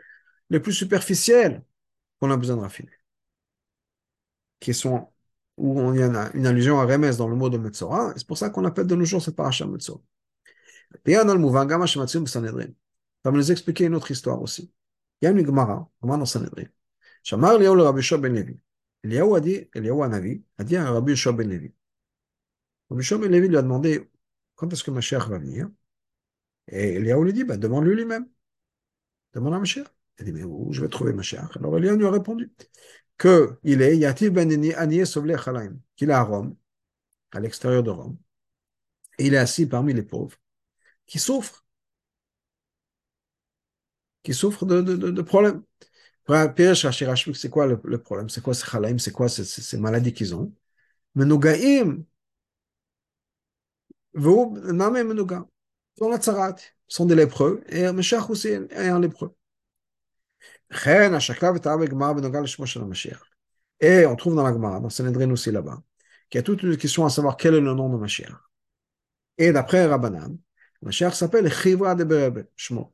les 0.51 0.61
plus 0.61 0.73
superficiels 0.73 1.63
qu'on 2.21 2.31
a 2.31 2.37
besoin 2.37 2.57
de 2.57 2.63
raffiner. 2.63 2.93
Qui 4.61 4.75
sont, 4.75 5.09
où 5.57 5.81
on 5.81 5.95
y 5.95 6.03
a 6.03 6.31
une 6.35 6.47
allusion 6.47 6.81
à 6.81 6.87
Remes 6.87 7.15
dans 7.17 7.29
le 7.29 7.37
mot 7.37 7.49
de 7.51 7.59
Metzora, 7.59 8.13
c'est 8.17 8.27
pour 8.27 8.39
ça 8.39 8.51
qu'on 8.51 8.65
appelle 8.65 8.87
de 8.87 8.95
nos 8.95 9.05
jours 9.05 9.23
cette 9.23 9.37
paracha 9.37 9.67
Metzora. 9.67 10.01
Ça 11.07 11.25
va 13.31 13.31
nous 13.33 13.53
expliquer 13.53 13.85
une 13.85 13.95
autre 13.95 14.11
histoire 14.11 14.41
aussi. 14.41 14.73
Il 15.21 15.25
y 15.27 15.29
a 15.29 15.31
une 15.31 15.45
Gemara, 15.45 15.91
Gemara 16.03 16.19
dans 16.19 16.27
Sanhedrin. 16.27 16.67
Shamar 17.23 17.55
Eliyahu 17.55 17.77
le 17.77 17.83
Rabbi 17.83 18.03
ben 18.21 18.35
Levi. 18.35 18.59
Eliyahu 19.05 19.37
a 19.37 19.41
dit, 19.41 19.69
Eliyahu 19.75 20.03
Anavi, 20.03 20.43
a 20.59 20.65
dit 20.65 20.77
à 20.77 20.91
Rabbi 20.93 21.15
Shua 21.17 21.33
ben 21.33 21.49
Levi. 21.49 21.73
Rabbi 22.91 23.03
Shua 23.03 23.19
ben 23.19 23.31
Levi 23.31 23.49
lui 23.49 23.57
a 23.57 23.63
demandé 23.63 24.09
quand 24.55 24.73
est-ce 24.73 24.85
que 24.85 24.91
Mashiach 24.91 25.29
va 25.29 25.39
venir? 25.39 25.69
Et 26.69 26.95
Eliyahu 26.97 27.25
lui 27.25 27.33
dit, 27.33 27.45
bah, 27.45 27.57
demande-lui 27.57 27.97
lui-même. 27.97 28.29
Demande 29.35 29.55
à 29.55 29.59
Mashiach. 29.59 29.87
Il 30.19 30.25
dit, 30.25 30.33
mais 30.33 30.45
où? 30.45 30.73
Je 30.73 30.81
vais 30.83 30.89
trouver 30.89 31.13
Mashiach 31.13 31.57
Alors 31.57 31.77
Eliyahu 31.79 31.97
lui 31.99 32.07
a 32.07 32.11
répondu 32.11 32.51
qu'il 33.19 33.83
est 33.83 33.97
Yativ 33.97 34.31
ben 34.31 34.51
Aniye 34.77 35.07
Sovle 35.07 35.37
Chalaim, 35.39 35.77
qu'il 35.97 36.11
est 36.11 36.13
à 36.13 36.23
Rome, 36.23 36.57
à 37.33 37.41
l'extérieur 37.41 37.83
de 37.83 37.91
Rome. 37.91 38.19
Et 39.19 39.27
il 39.27 39.35
est 39.35 39.39
assis 39.39 39.67
parmi 39.67 39.93
les 39.95 40.03
pauvres 40.03 40.37
qui 41.07 41.19
souffrent. 41.19 41.65
Qui 44.23 44.35
souffrent 44.35 44.67
de, 44.67 44.81
de, 44.83 44.97
de, 44.97 45.11
de 45.11 45.23
problèmes. 45.23 45.63
C'est 46.29 47.51
quoi 47.51 47.67
le, 47.67 47.99
problème? 47.99 48.29
C'est 48.29 48.43
quoi 48.43 48.53
ces 48.55 48.67
chalaim 48.67 48.99
C'est 48.99 49.13
quoi 49.13 49.29
ces, 49.29 49.79
maladies 49.79 50.13
qu'ils 50.13 50.35
ont? 50.35 50.53
Menouga. 51.15 51.55
Sont 55.99 56.09
la 56.11 56.19
tzarat. 56.19 56.57
sont 56.87 57.07
des 57.07 57.15
lépreux. 57.15 57.63
Et 57.69 57.91
Meshach 57.93 58.29
aussi 58.31 58.49
est 58.49 58.89
un 58.89 59.01
lépreux. 59.01 59.35
Et 63.81 64.07
on 64.07 64.17
trouve 64.17 64.35
dans 64.35 64.43
la 64.43 64.53
Gemara, 64.53 64.81
dans 64.81 64.91
Sanhedrin 64.91 65.31
aussi 65.31 65.51
là-bas, 65.51 65.83
qu'il 66.29 66.39
y 66.39 66.41
a 66.41 66.43
toute 66.43 66.63
une 66.63 66.77
question 66.77 67.05
à 67.07 67.11
savoir 67.11 67.37
quel 67.37 67.55
est 67.55 67.61
le 67.61 67.73
nom 67.73 67.89
de 67.89 67.97
Mashiach. 67.97 68.33
Et 69.39 69.53
d'après 69.53 69.87
Rabbanan, 69.87 70.37
Mashiach 70.83 71.15
s'appelle 71.15 71.51
Chivra 71.51 71.95
de 71.95 72.05
Berebe, 72.05 72.47
Shmo. 72.57 72.93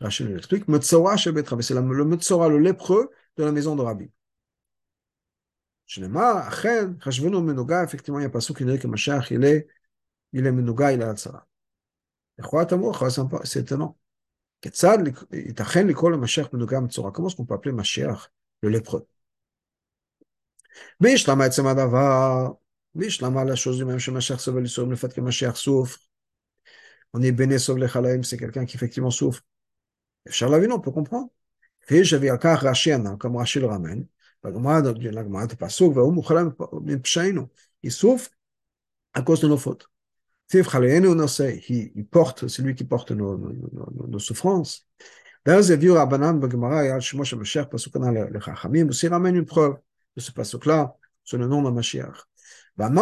Rachel 0.00 0.28
nous 0.28 0.38
explique, 0.38 0.66
Metzora 0.68 1.18
c'est 1.18 1.30
le 1.30 2.04
Metzora, 2.04 2.48
le 2.48 2.58
lépreux 2.58 3.10
de 3.36 3.44
la 3.44 3.52
maison 3.52 3.76
de 3.76 3.82
Rabbi. 3.82 4.10
Shnema, 5.86 6.46
Achen, 6.46 6.98
Chashvenu 7.02 7.42
Menuga, 7.42 7.82
effectivement, 7.84 8.20
il 8.20 8.22
y 8.22 8.26
a 8.26 8.30
pas 8.30 8.40
qui 8.40 8.64
dit 8.64 8.78
que 8.78 8.86
Mashiach, 8.86 9.30
il 9.32 9.44
est, 9.44 9.66
il 10.32 10.46
est 10.46 10.52
Menuga, 10.52 10.92
il. 14.62 15.14
Comment 17.12 17.28
est-ce 17.28 17.36
qu'on 17.36 17.44
peut 17.46 17.54
appeler 17.54 17.72
Mashiach 17.72 18.30
le 18.62 18.68
lépreux 18.68 19.06
Bishlama 21.00 21.46
et 21.46 21.50
Samadava, 21.50 22.58
Bishlama 22.94 23.44
la 23.44 23.56
chose 23.56 23.78
du 23.78 23.84
même 23.84 23.98
chez 23.98 24.10
Mashiach 24.10 24.40
sauve 24.40 24.60
le 24.60 24.96
fait 24.96 25.12
que 25.14 25.20
Mashiach 25.20 25.56
souffre. 25.56 25.98
On 27.12 27.22
est 27.22 27.32
béné 27.32 27.58
sauve 27.58 27.78
les 27.78 27.88
chalaim, 27.88 28.22
c'est 28.22 28.36
quelqu'un 28.38 28.64
qui 28.64 28.76
effectivement 28.76 29.10
souffre. 29.10 29.42
Charlavino, 30.26 30.76
on 30.76 30.80
peut 30.80 30.92
comprendre. 30.92 31.30
Et 31.88 32.04
j'avais 32.04 32.30
un 32.30 32.38
cas 32.38 32.56
Rashi 32.56 32.92
comme 33.18 33.36
Rashi 33.36 33.58
le 33.58 33.66
il, 40.52 42.06
porte, 42.10 42.48
c'est 42.48 42.62
lui 42.62 42.74
qui 42.74 42.84
porte 42.84 43.12
nos, 43.12 44.18
souffrances. 44.18 44.88
D'ailleurs, 45.44 45.64
ben 46.08 46.18
le 48.30 48.40
Chachamim, 48.40 48.88
ramène 49.08 49.36
une 49.36 49.46
preuve 49.46 49.76
de 50.16 50.20
ce 50.20 50.32
pasuk-là, 50.32 50.96
sur 51.24 51.38
le 51.38 51.46
nom 51.46 51.62
de 51.62 51.70
Mashiach. 51.70 52.26
Bah, 52.76 52.90
il 52.90 52.96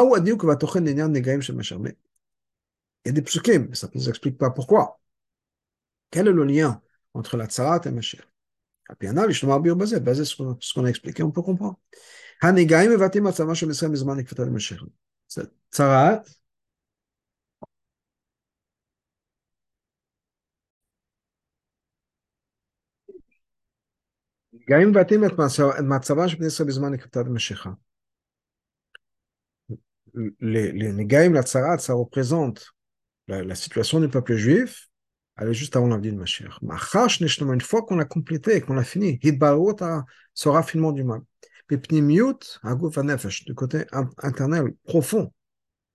y 3.06 3.08
a 3.08 3.12
des 3.12 3.22
psukim, 3.22 3.66
mais 3.68 3.74
ça 3.74 3.88
ne 3.92 3.98
nous 3.98 4.08
explique 4.08 4.36
pas 4.36 4.50
pourquoi. 4.50 5.00
Quel 6.10 6.28
est 6.28 6.32
le 6.32 6.44
lien 6.44 6.82
entre 7.14 7.36
la 7.36 7.46
tsarat 7.46 7.80
et 7.86 7.90
Mashiach? 7.90 8.24
Ah 8.90 8.94
basé 10.00 10.24
sur 10.24 10.56
ce 10.60 10.74
qu'on 10.74 10.84
a 10.84 10.88
expliqué, 10.88 11.22
on 11.22 11.30
peut 11.30 11.42
comprendre. 11.42 11.78
גם 24.69 24.79
אם 24.81 24.89
מבטאים 24.89 25.25
את 25.25 25.31
מצבה 25.83 26.27
של 26.27 26.37
בני 26.37 26.47
ישראל 26.47 26.67
בזמן 26.67 26.93
נקודת 26.93 27.27
המשיכה. 27.27 27.69
Les 30.39 30.71
la 30.71 31.41
ça 31.41 31.93
représente 31.93 32.75
la, 33.27 33.43
la, 33.43 33.55
situation 33.55 33.99
du 33.99 34.07
peuple 34.07 34.35
juif, 34.35 34.89
elle 35.37 35.49
est 35.49 35.53
juste 35.53 35.75
avant 35.75 35.87
la 35.87 35.97
vie 35.97 36.11
de 36.11 36.17
Mashiach. 36.17 36.59
Une 36.61 37.61
fois 37.61 37.81
qu'on 37.81 37.99
a 37.99 38.05
complété, 38.05 38.61
qu'on 38.61 38.77
a 38.77 38.83
fini, 38.83 39.19
ce 40.33 40.49
raffinement 40.49 40.91
du 40.91 41.03
mal. 41.03 41.21
Pnimiut, 41.67 42.59
du 43.45 43.55
côté 43.55 43.85
interne, 44.19 44.71
profond, 44.83 45.33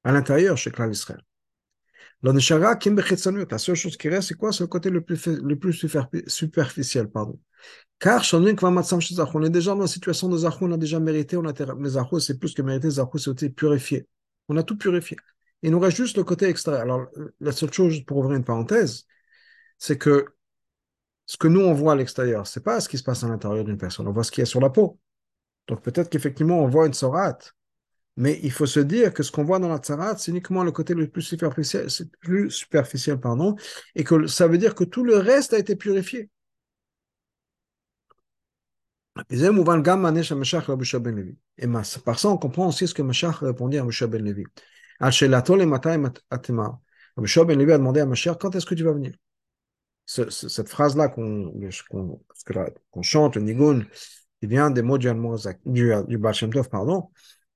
à 0.03 0.11
l'intérieur 0.11 0.57
chez 0.57 0.73
Klal 0.73 0.91
Israël. 0.91 1.23
La 2.24 2.40
seule 2.40 3.76
chose 3.76 3.98
qui 3.98 4.08
reste, 4.08 4.30
c'est 4.30 4.36
quoi? 4.36 4.54
C'est 4.54 4.64
le 4.64 4.68
côté 4.68 4.90
le 4.90 5.02
plus, 5.02 5.28
le 5.28 5.60
plus 5.60 5.74
superficiel, 6.28 7.10
pardon. 7.10 7.38
Car 8.00 8.24
on 8.34 8.46
est 8.46 9.50
déjà 9.50 9.72
dans 9.72 9.82
la 9.82 9.88
situation 9.88 10.30
de 10.30 10.38
Zachou, 10.38 10.66
on 10.66 10.72
a 10.72 10.78
déjà 10.78 11.02
mérité, 11.02 11.36
on 11.36 11.46
a 11.46 11.76
mais 11.76 11.90
Zachou, 11.90 12.20
c'est 12.20 12.40
plus 12.40 12.54
que 12.54 12.62
mérité, 12.62 12.90
Zachou, 12.90 13.18
c'est 13.18 13.50
purifié. 13.50 14.08
On 14.48 14.56
a 14.56 14.64
tout 14.64 14.78
purifié. 14.78 15.18
Il 15.64 15.72
nous 15.72 15.80
reste 15.80 15.98
juste 15.98 16.16
le 16.16 16.24
côté 16.24 16.48
extérieur. 16.48 16.82
Alors, 16.82 17.08
la 17.42 17.52
seule 17.52 17.72
chose, 17.74 18.04
pour 18.06 18.18
ouvrir 18.18 18.38
une 18.38 18.44
parenthèse, 18.46 19.06
c'est 19.78 19.98
que 19.98 20.26
ce 21.26 21.38
que 21.38 21.48
nous, 21.48 21.62
on 21.62 21.74
voit 21.74 21.94
à 21.94 21.96
l'extérieur, 21.96 22.48
c'est 22.48 22.64
pas 22.64 22.80
ce 22.80 22.88
qui 22.88 22.98
se 22.98 23.04
passe 23.04 23.24
à 23.24 23.28
l'intérieur 23.28 23.66
d'une 23.66 23.78
personne, 23.78 24.08
on 24.08 24.14
voit 24.14 24.24
ce 24.24 24.32
qui 24.32 24.40
est 24.42 24.46
sur 24.46 24.62
la 24.62 24.70
peau. 24.70 24.98
Donc, 25.68 25.82
peut-être 25.82 26.10
qu'effectivement, 26.10 26.60
on 26.60 26.68
voit 26.68 26.88
une 26.88 26.94
sorate, 26.94 27.54
mais 28.16 28.40
il 28.44 28.52
faut 28.52 28.66
se 28.66 28.80
dire 28.80 29.14
que 29.14 29.24
ce 29.24 29.32
qu'on 29.32 29.44
voit 29.44 29.60
dans 29.60 29.70
la 29.70 29.78
tsarat, 29.78 30.18
c'est 30.18 30.32
uniquement 30.32 30.64
le 30.64 30.72
côté 30.72 30.94
le 30.94 31.08
plus 31.08 31.24
superficiel, 31.24 31.88
plus 32.22 32.52
superficiel, 32.52 33.20
pardon, 33.20 33.56
et 33.96 34.04
que 34.04 34.28
ça 34.28 34.48
veut 34.48 34.58
dire 34.58 34.76
que 34.76 34.84
tout 34.84 35.04
le 35.04 35.18
reste 35.18 35.54
a 35.54 35.60
été 35.60 35.76
purifié. 35.76 36.30
Et 39.30 39.38
par 42.04 42.20
ça, 42.20 42.30
on 42.30 42.38
comprend 42.38 42.68
aussi 42.68 42.88
ce 42.88 42.94
que 42.94 43.02
Mashiach 43.02 43.40
répondit 43.42 43.78
à 43.78 43.84
Moshe 43.84 44.04
ben 44.06 44.24
Levi. 44.24 44.44
Rabbi 45.00 45.28
ben 47.48 47.60
Levi 47.60 47.72
a 47.72 47.78
demandé 47.78 48.00
à 48.00 48.06
Mashiach, 48.06 48.38
quand 48.40 48.56
est-ce 48.56 48.66
que 48.66 48.76
tu 48.76 48.84
vas 48.84 48.94
venir? 48.94 49.14
Ce, 50.06 50.30
ce, 50.30 50.50
Cette 50.50 50.70
phrase-là 50.70 51.10
qu'on 51.10 51.52
qu 51.52 51.70
chante, 53.02 53.36
le 53.36 53.42
Nigun, 53.42 53.82
qui 54.40 54.48
vient 54.48 54.72
des 54.72 54.82
mots 54.82 54.98
du, 54.98 55.10
du, 55.66 55.94
du 56.08 56.18
Baal 56.18 56.36
Tov, 56.36 56.70
pardon, 56.70 57.10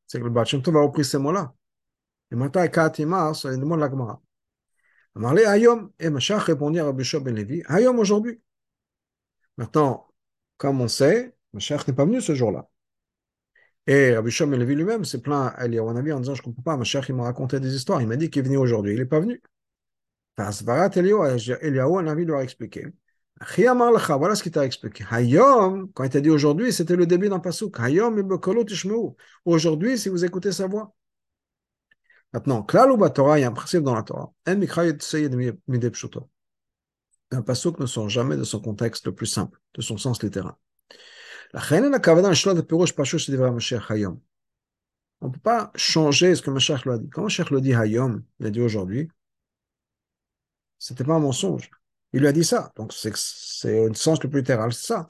c'est 0.07 0.19
que 0.19 0.23
le 0.23 0.29
Baal 0.29 0.45
Shem 0.45 0.61
Tov 0.61 0.77
a 0.77 0.81
repris 0.81 1.05
ces 1.05 1.17
mots-là. 1.17 1.53
Et 2.31 2.35
Matai 2.35 2.69
Katima, 2.71 3.33
c'est 3.33 3.49
le 3.49 3.57
mot 3.65 3.75
de 3.75 3.81
la 3.81 3.89
Gemara. 3.89 4.21
Et 5.99 6.09
Mashiach 6.09 6.43
répondit 6.43 6.79
à 6.79 6.85
Rabbi 6.85 7.03
ben 7.21 7.35
Levi, 7.35 7.63
Hayom 7.67 7.97
aujourd'hui. 7.99 8.39
Maintenant, 9.57 10.07
comme 10.57 10.81
on 10.81 10.87
sait, 10.87 11.35
Mashiach 11.53 11.87
n'est 11.87 11.93
pas 11.93 12.05
venu 12.05 12.21
ce 12.21 12.35
jour-là. 12.35 12.69
Et 13.87 14.13
Rabbi 14.13 14.31
Shom 14.31 14.53
Levi 14.53 14.75
lui-même 14.75 15.05
s'est 15.05 15.21
plaint 15.21 15.53
à 15.55 15.65
Eliyahu 15.65 16.11
en 16.11 16.19
disant 16.19 16.35
Je 16.35 16.41
ne 16.41 16.45
comprends 16.45 16.61
pas, 16.61 16.77
Mashiach 16.77 17.09
il 17.09 17.15
m'a 17.15 17.23
raconté 17.23 17.59
des 17.59 17.73
histoires, 17.73 18.01
il 18.01 18.07
m'a 18.07 18.17
dit 18.17 18.29
qu'il 18.29 18.41
est 18.41 18.45
venu 18.45 18.57
aujourd'hui, 18.57 18.93
il 18.93 18.99
n'est 18.99 19.05
pas 19.05 19.19
venu. 19.19 19.41
Tasvarat 20.35 20.91
Eliyahu 20.95 22.03
Navi 22.03 22.25
lui 22.25 22.33
a 22.33 22.43
expliqué. 22.43 22.87
Voilà 23.39 24.35
ce 24.35 24.43
qu'il 24.43 24.51
t'a 24.51 24.65
expliqué. 24.65 25.05
Hayom, 25.11 25.91
quand 25.93 26.03
il 26.03 26.09
t'a 26.09 26.21
dit 26.21 26.29
aujourd'hui, 26.29 26.73
c'était 26.73 26.95
le 26.95 27.05
début 27.05 27.29
d'un 27.29 27.39
pasouk. 27.39 27.79
Hayom 27.79 28.39
Aujourd'hui, 29.45 29.97
si 29.97 30.09
vous 30.09 30.25
écoutez 30.25 30.51
sa 30.51 30.67
voix. 30.67 30.93
Maintenant, 32.33 32.65
il 32.69 33.39
y 33.39 33.43
a 33.43 33.47
un 33.47 33.51
principe 33.51 33.83
dans 33.83 33.95
la 33.95 34.03
Torah. 34.03 34.33
Un 37.31 37.41
pasuk 37.41 37.79
ne 37.79 37.85
sort 37.85 38.09
jamais 38.09 38.37
de 38.37 38.43
son 38.43 38.59
contexte 38.59 39.05
le 39.05 39.13
plus 39.13 39.25
simple, 39.27 39.59
de 39.75 39.81
son 39.81 39.97
sens 39.97 40.21
littéral. 40.23 40.53
La 41.53 41.61
on 45.21 45.27
ne 45.27 45.31
peut 45.31 45.39
pas 45.39 45.71
changer 45.75 46.35
ce 46.35 46.41
que 46.41 46.51
Mashiach 46.51 46.83
lui 46.85 46.91
a 46.91 46.97
dit. 46.97 47.09
Quand 47.09 47.23
Mashiach 47.23 47.49
lui 47.49 47.57
a 47.57 47.61
dit 47.61 47.73
Hayom, 47.73 48.23
il 48.39 48.45
a 48.45 48.49
dit 48.51 48.61
aujourd'hui, 48.61 49.09
c'était 50.77 51.03
pas 51.03 51.15
un 51.15 51.19
mensonge. 51.19 51.71
Il 52.13 52.21
lui 52.21 52.27
a 52.27 52.31
dit 52.31 52.43
ça. 52.43 52.71
Donc, 52.75 52.93
c'est, 52.93 53.15
c'est 53.15 53.87
le 53.87 53.93
sens 53.93 54.21
le 54.23 54.29
plus 54.29 54.39
littéral, 54.39 54.73
c'est 54.73 54.87
ça. 54.87 55.07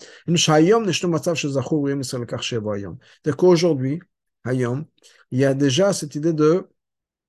C'est 3.26 3.36
qu'aujourd'hui, 3.36 4.02
il 4.46 5.40
y 5.40 5.46
a 5.46 5.54
déjà 5.54 5.94
cette 5.94 6.16
idée 6.16 6.34
de 6.34 6.68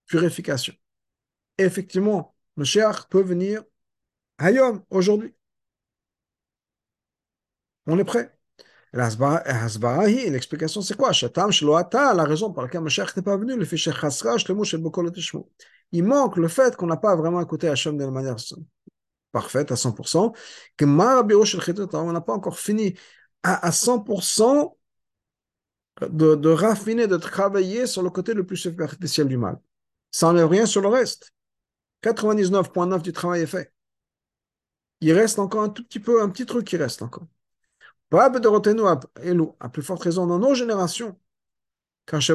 purification. 0.07 0.75
effectivement, 1.59 2.35
Mashiach 2.57 3.09
peut 3.11 3.23
venir 3.23 3.63
aujourd'hui. 4.91 5.35
On 7.87 7.99
est 7.99 8.05
prêt. 8.05 8.33
L'explication, 8.93 10.81
c'est 10.81 10.97
quoi? 10.97 11.11
La 11.13 12.25
raison 12.25 12.53
pour 12.53 12.63
laquelle 12.63 12.81
Mashiach 12.81 13.17
n'est 13.17 13.23
pas 13.23 13.37
venu, 13.37 13.57
le 13.57 13.65
fichier 13.65 13.93
Il 15.93 16.05
manque 16.05 16.37
le 16.37 16.49
fait 16.49 16.77
qu'on 16.77 16.87
n'a 16.87 16.97
pas 16.97 17.17
vraiment 17.17 17.41
écouté 17.41 17.69
Hachem 17.69 17.97
de 17.97 18.05
la 18.05 18.11
manière 18.11 18.39
parfaite, 19.33 19.73
à 19.73 19.77
100%, 19.77 20.35
que 20.77 20.85
on 21.97 22.13
n'a 22.13 22.21
pas 22.21 22.33
encore 22.33 22.59
fini 22.59 22.95
à, 23.43 23.71
100% 23.71 24.77
de, 26.01 26.49
raffiner, 26.49 27.07
de 27.07 27.17
travailler 27.17 27.87
sur 27.87 28.03
le 28.03 28.11
côté 28.11 28.35
le 28.35 28.45
plus 28.45 28.57
superficiel 28.57 29.29
du 29.29 29.37
mal. 29.37 29.59
Ça 30.11 30.27
n'enlève 30.27 30.49
rien 30.49 30.67
sur 30.67 30.81
le 30.81 30.89
reste. 30.89 31.33
99,9 32.03 33.03
du 33.03 33.13
travail 33.13 33.43
est 33.43 33.47
fait. 33.47 33.73
Il 35.01 35.13
reste 35.13 35.39
encore 35.39 35.63
un 35.63 35.69
tout 35.69 35.85
petit 35.85 36.01
peu, 36.01 36.23
un 36.23 36.29
petit 36.29 36.47
truc 36.47 36.67
qui 36.67 36.77
reste 36.77 37.03
encore. 37.03 37.27
À 38.11 38.31
plus 39.69 39.83
forte 39.83 40.03
raison 40.03 40.27
dans 40.27 40.39
nos 40.39 40.55
générations. 40.55 41.17
Maintenant, 42.11 42.33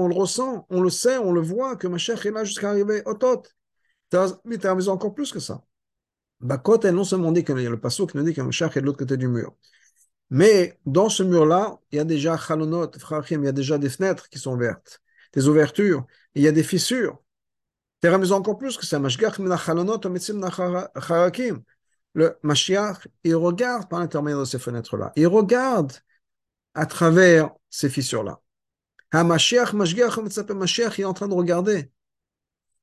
on 0.00 0.08
le 0.08 0.14
ressent, 0.14 0.66
on 0.68 0.82
le 0.82 0.90
sait, 0.90 1.16
on 1.16 1.32
le 1.32 1.40
voit, 1.40 1.76
que 1.76 1.86
Mashiach 1.86 2.26
est 2.26 2.30
là 2.30 2.44
jusqu'à 2.44 2.68
arriver 2.68 3.02
au 3.06 3.14
tot. 3.14 3.44
Mais 4.44 4.58
tu 4.58 4.66
as 4.66 4.74
raison 4.74 4.92
encore 4.92 5.14
plus 5.14 5.32
que 5.32 5.40
ça. 5.40 5.64
Bakot 6.40 6.80
est 6.82 6.92
non 6.92 7.04
seulement 7.04 7.32
dit 7.32 7.44
qu'il 7.44 7.58
y 7.60 7.66
a 7.66 7.70
le 7.70 7.80
passage 7.80 8.06
qui 8.08 8.16
nous 8.16 8.24
dit 8.24 8.40
Mashiach 8.40 8.76
est 8.76 8.80
de 8.80 8.86
l'autre 8.86 8.98
côté 8.98 9.16
du 9.16 9.28
mur. 9.28 9.54
Mais 10.30 10.78
dans 10.86 11.08
ce 11.08 11.22
mur-là, 11.22 11.78
il 11.92 11.96
y 11.96 11.98
a 12.00 12.04
déjà 12.04 12.36
chalonot, 12.38 12.90
il 13.30 13.44
y 13.44 13.46
a 13.46 13.52
déjà 13.52 13.78
des 13.78 13.90
fenêtres 13.90 14.28
qui 14.28 14.38
sont 14.38 14.56
vertes, 14.56 15.00
des 15.32 15.46
ouvertures, 15.46 16.06
il 16.34 16.42
y 16.42 16.48
a 16.48 16.52
des 16.52 16.62
fissures. 16.62 17.22
Tu 18.00 18.08
as 18.08 18.32
encore 18.32 18.58
plus 18.58 18.76
que 18.76 18.86
ça. 18.86 18.98
Le 22.14 22.38
Mashiach, 22.42 23.08
il 23.24 23.36
regarde 23.36 23.88
par 23.88 24.00
l'intermédiaire 24.00 24.40
de 24.40 24.44
ces 24.44 24.58
fenêtres-là. 24.58 25.12
Il 25.16 25.26
regarde 25.28 25.92
à 26.74 26.86
travers 26.86 27.50
ces 27.70 27.88
fissures-là. 27.88 28.40
Il 29.14 29.18
est 29.18 31.04
en 31.04 31.14
train 31.14 31.28
de 31.28 31.34
regarder. 31.34 31.90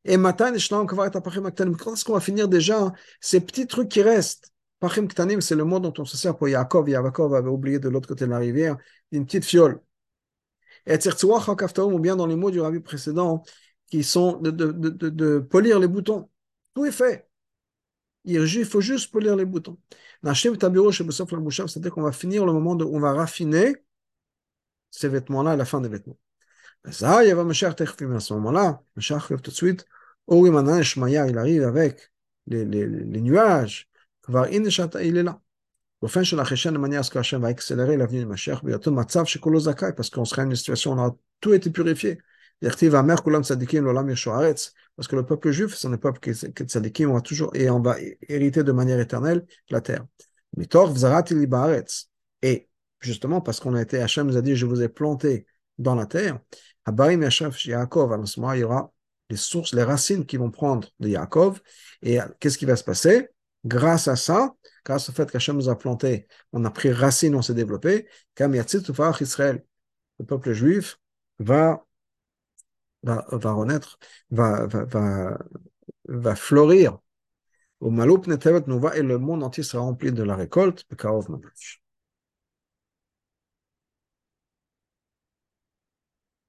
Et 0.05 0.17
maintenant, 0.17 0.47
quand 0.85 1.93
est-ce 1.93 2.05
qu'on 2.05 2.13
va 2.13 2.19
finir 2.19 2.47
déjà 2.47 2.91
ces 3.19 3.41
petits 3.41 3.67
trucs 3.67 3.89
qui 3.89 4.01
restent? 4.01 4.51
Pachim 4.79 5.07
Ktanim, 5.07 5.41
c'est 5.41 5.55
le 5.55 5.65
mot 5.65 5.79
dont 5.79 5.93
on 5.97 6.05
se 6.05 6.15
sert 6.15 6.37
pour 6.37 6.47
Yaakov. 6.47 6.87
Yaakov 6.89 7.33
avait 7.35 7.49
oublié 7.49 7.79
de 7.79 7.89
l'autre 7.89 8.07
côté 8.07 8.25
de 8.25 8.29
la 8.29 8.37
rivière 8.37 8.77
une 9.11 9.25
petite 9.25 9.43
fiole. 9.43 9.81
Et 10.85 10.97
ou 10.97 11.99
bien 11.99 12.15
dans 12.15 12.27
les 12.27 12.35
mots 12.35 12.51
du 12.51 12.61
rabbi 12.61 12.79
précédent, 12.79 13.43
qui 13.87 14.03
sont 14.03 14.37
de, 14.37 14.51
de, 14.51 14.71
de, 14.71 15.09
de 15.09 15.39
polir 15.39 15.79
les 15.79 15.87
boutons. 15.87 16.29
Tout 16.73 16.85
est 16.85 16.91
fait. 16.91 17.27
Il 18.23 18.65
faut 18.65 18.81
juste 18.81 19.11
polir 19.11 19.35
les 19.35 19.45
boutons. 19.45 19.77
C'est-à-dire 20.23 21.91
qu'on 21.91 22.01
va 22.01 22.11
finir 22.11 22.45
le 22.45 22.53
moment 22.53 22.73
où 22.73 22.95
on 22.95 22.99
va 22.99 23.13
raffiner 23.13 23.75
ces 24.91 25.09
vêtements-là 25.09 25.51
à 25.51 25.55
la 25.55 25.65
fin 25.65 25.81
des 25.81 25.89
vêtements 25.89 26.17
Ça, 26.90 27.24
il 27.24 27.28
y 27.28 27.30
a 27.30 27.40
à 27.40 28.20
ce 28.20 28.34
moment-là, 28.34 28.82
Mashiach 28.96 29.28
tout 29.28 29.36
de 29.36 29.50
suite, 29.50 29.86
il 30.28 31.38
arrive 31.38 31.64
avec 31.64 32.12
les, 32.46 32.64
les, 32.64 32.86
les 32.86 33.20
nuages, 33.20 33.88
il 34.28 35.16
est 35.16 35.22
là. 35.22 35.38
באופן 36.02 36.24
של 36.24 36.40
החשן 36.40 36.74
למניע 36.74 37.02
ce 37.02 37.10
qu'Hachem 37.10 37.40
va 37.40 37.48
accélérer 37.48 37.96
l'avenir 37.96 38.26
de 38.26 38.28
Mashiach, 38.28 38.62
בהיותו 38.62 38.92
מצב 38.92 39.24
שכולו 39.24 39.60
זכאי, 39.60 39.92
parce 39.96 40.10
qu'on 40.10 40.26
sera 40.26 40.44
dans 40.44 40.50
une 40.50 40.56
situation 40.56 40.92
où 40.92 40.94
on 40.94 41.06
a 41.06 41.16
tout 41.40 41.54
été 41.54 41.70
purifié. 41.70 42.18
Parce 42.60 42.76
que 42.76 42.86
le 45.16 45.26
peuple 45.26 45.50
juif, 45.50 45.74
c'est 45.74 45.88
un 45.88 45.96
peuple 45.96 46.20
qui 46.20 46.30
est 46.30 46.62
tzadikim, 46.62 47.10
on 47.10 47.14
va 47.14 47.20
toujours, 47.20 47.54
et 47.54 47.68
on 47.68 47.80
va 47.80 47.96
hériter 48.28 48.62
de 48.62 48.72
manière 48.72 49.00
éternelle 49.00 49.44
la 49.70 49.80
terre. 49.80 50.06
Et 52.42 52.68
justement, 53.00 53.40
parce 53.40 53.60
qu'on 53.60 53.74
a 53.74 53.82
été, 53.82 54.00
Hachem 54.00 54.26
nous 54.28 54.36
a 54.36 54.42
dit, 54.42 54.56
je 54.56 54.66
vous 54.66 54.82
ai 54.82 54.88
planté 54.88 55.46
dans 55.79 55.95
la 55.95 56.05
terre, 56.05 56.39
à 56.85 56.91
Barim 56.91 57.21
Yaakov, 57.21 58.13
à 58.13 58.25
ce 58.25 58.39
moment 58.39 58.53
il 58.53 58.59
y 58.59 58.63
aura 58.63 58.91
les 59.29 59.37
sources, 59.37 59.73
les 59.73 59.83
racines 59.83 60.25
qui 60.25 60.37
vont 60.37 60.51
prendre 60.51 60.87
de 60.99 61.09
Yaakov. 61.09 61.61
Et 62.01 62.19
qu'est-ce 62.39 62.57
qui 62.57 62.65
va 62.65 62.75
se 62.75 62.83
passer? 62.83 63.29
Grâce 63.65 64.07
à 64.07 64.15
ça, 64.15 64.53
grâce 64.85 65.09
au 65.09 65.11
fait 65.11 65.29
qu'Hachem 65.29 65.55
nous 65.55 65.69
a 65.69 65.77
planté, 65.77 66.27
on 66.53 66.63
a 66.65 66.71
pris 66.71 66.91
racine, 66.91 67.35
on 67.35 67.41
s'est 67.41 67.53
développé, 67.53 68.07
Israël, 69.21 69.63
le 70.19 70.25
peuple 70.25 70.53
juif 70.53 70.99
va 71.39 71.85
va, 73.03 73.25
va 73.31 73.51
renaître, 73.53 73.97
va, 74.31 74.67
va, 74.67 75.37
va, 76.05 76.35
fleurir. 76.35 76.99
Au 77.79 77.89
Maloup 77.89 78.21
Netevet 78.27 78.63
Nova 78.67 78.95
et 78.97 79.03
le 79.03 79.17
monde 79.17 79.43
entier 79.43 79.63
sera 79.63 79.83
rempli 79.83 80.11
de 80.11 80.23
la 80.23 80.35
récolte. 80.35 80.85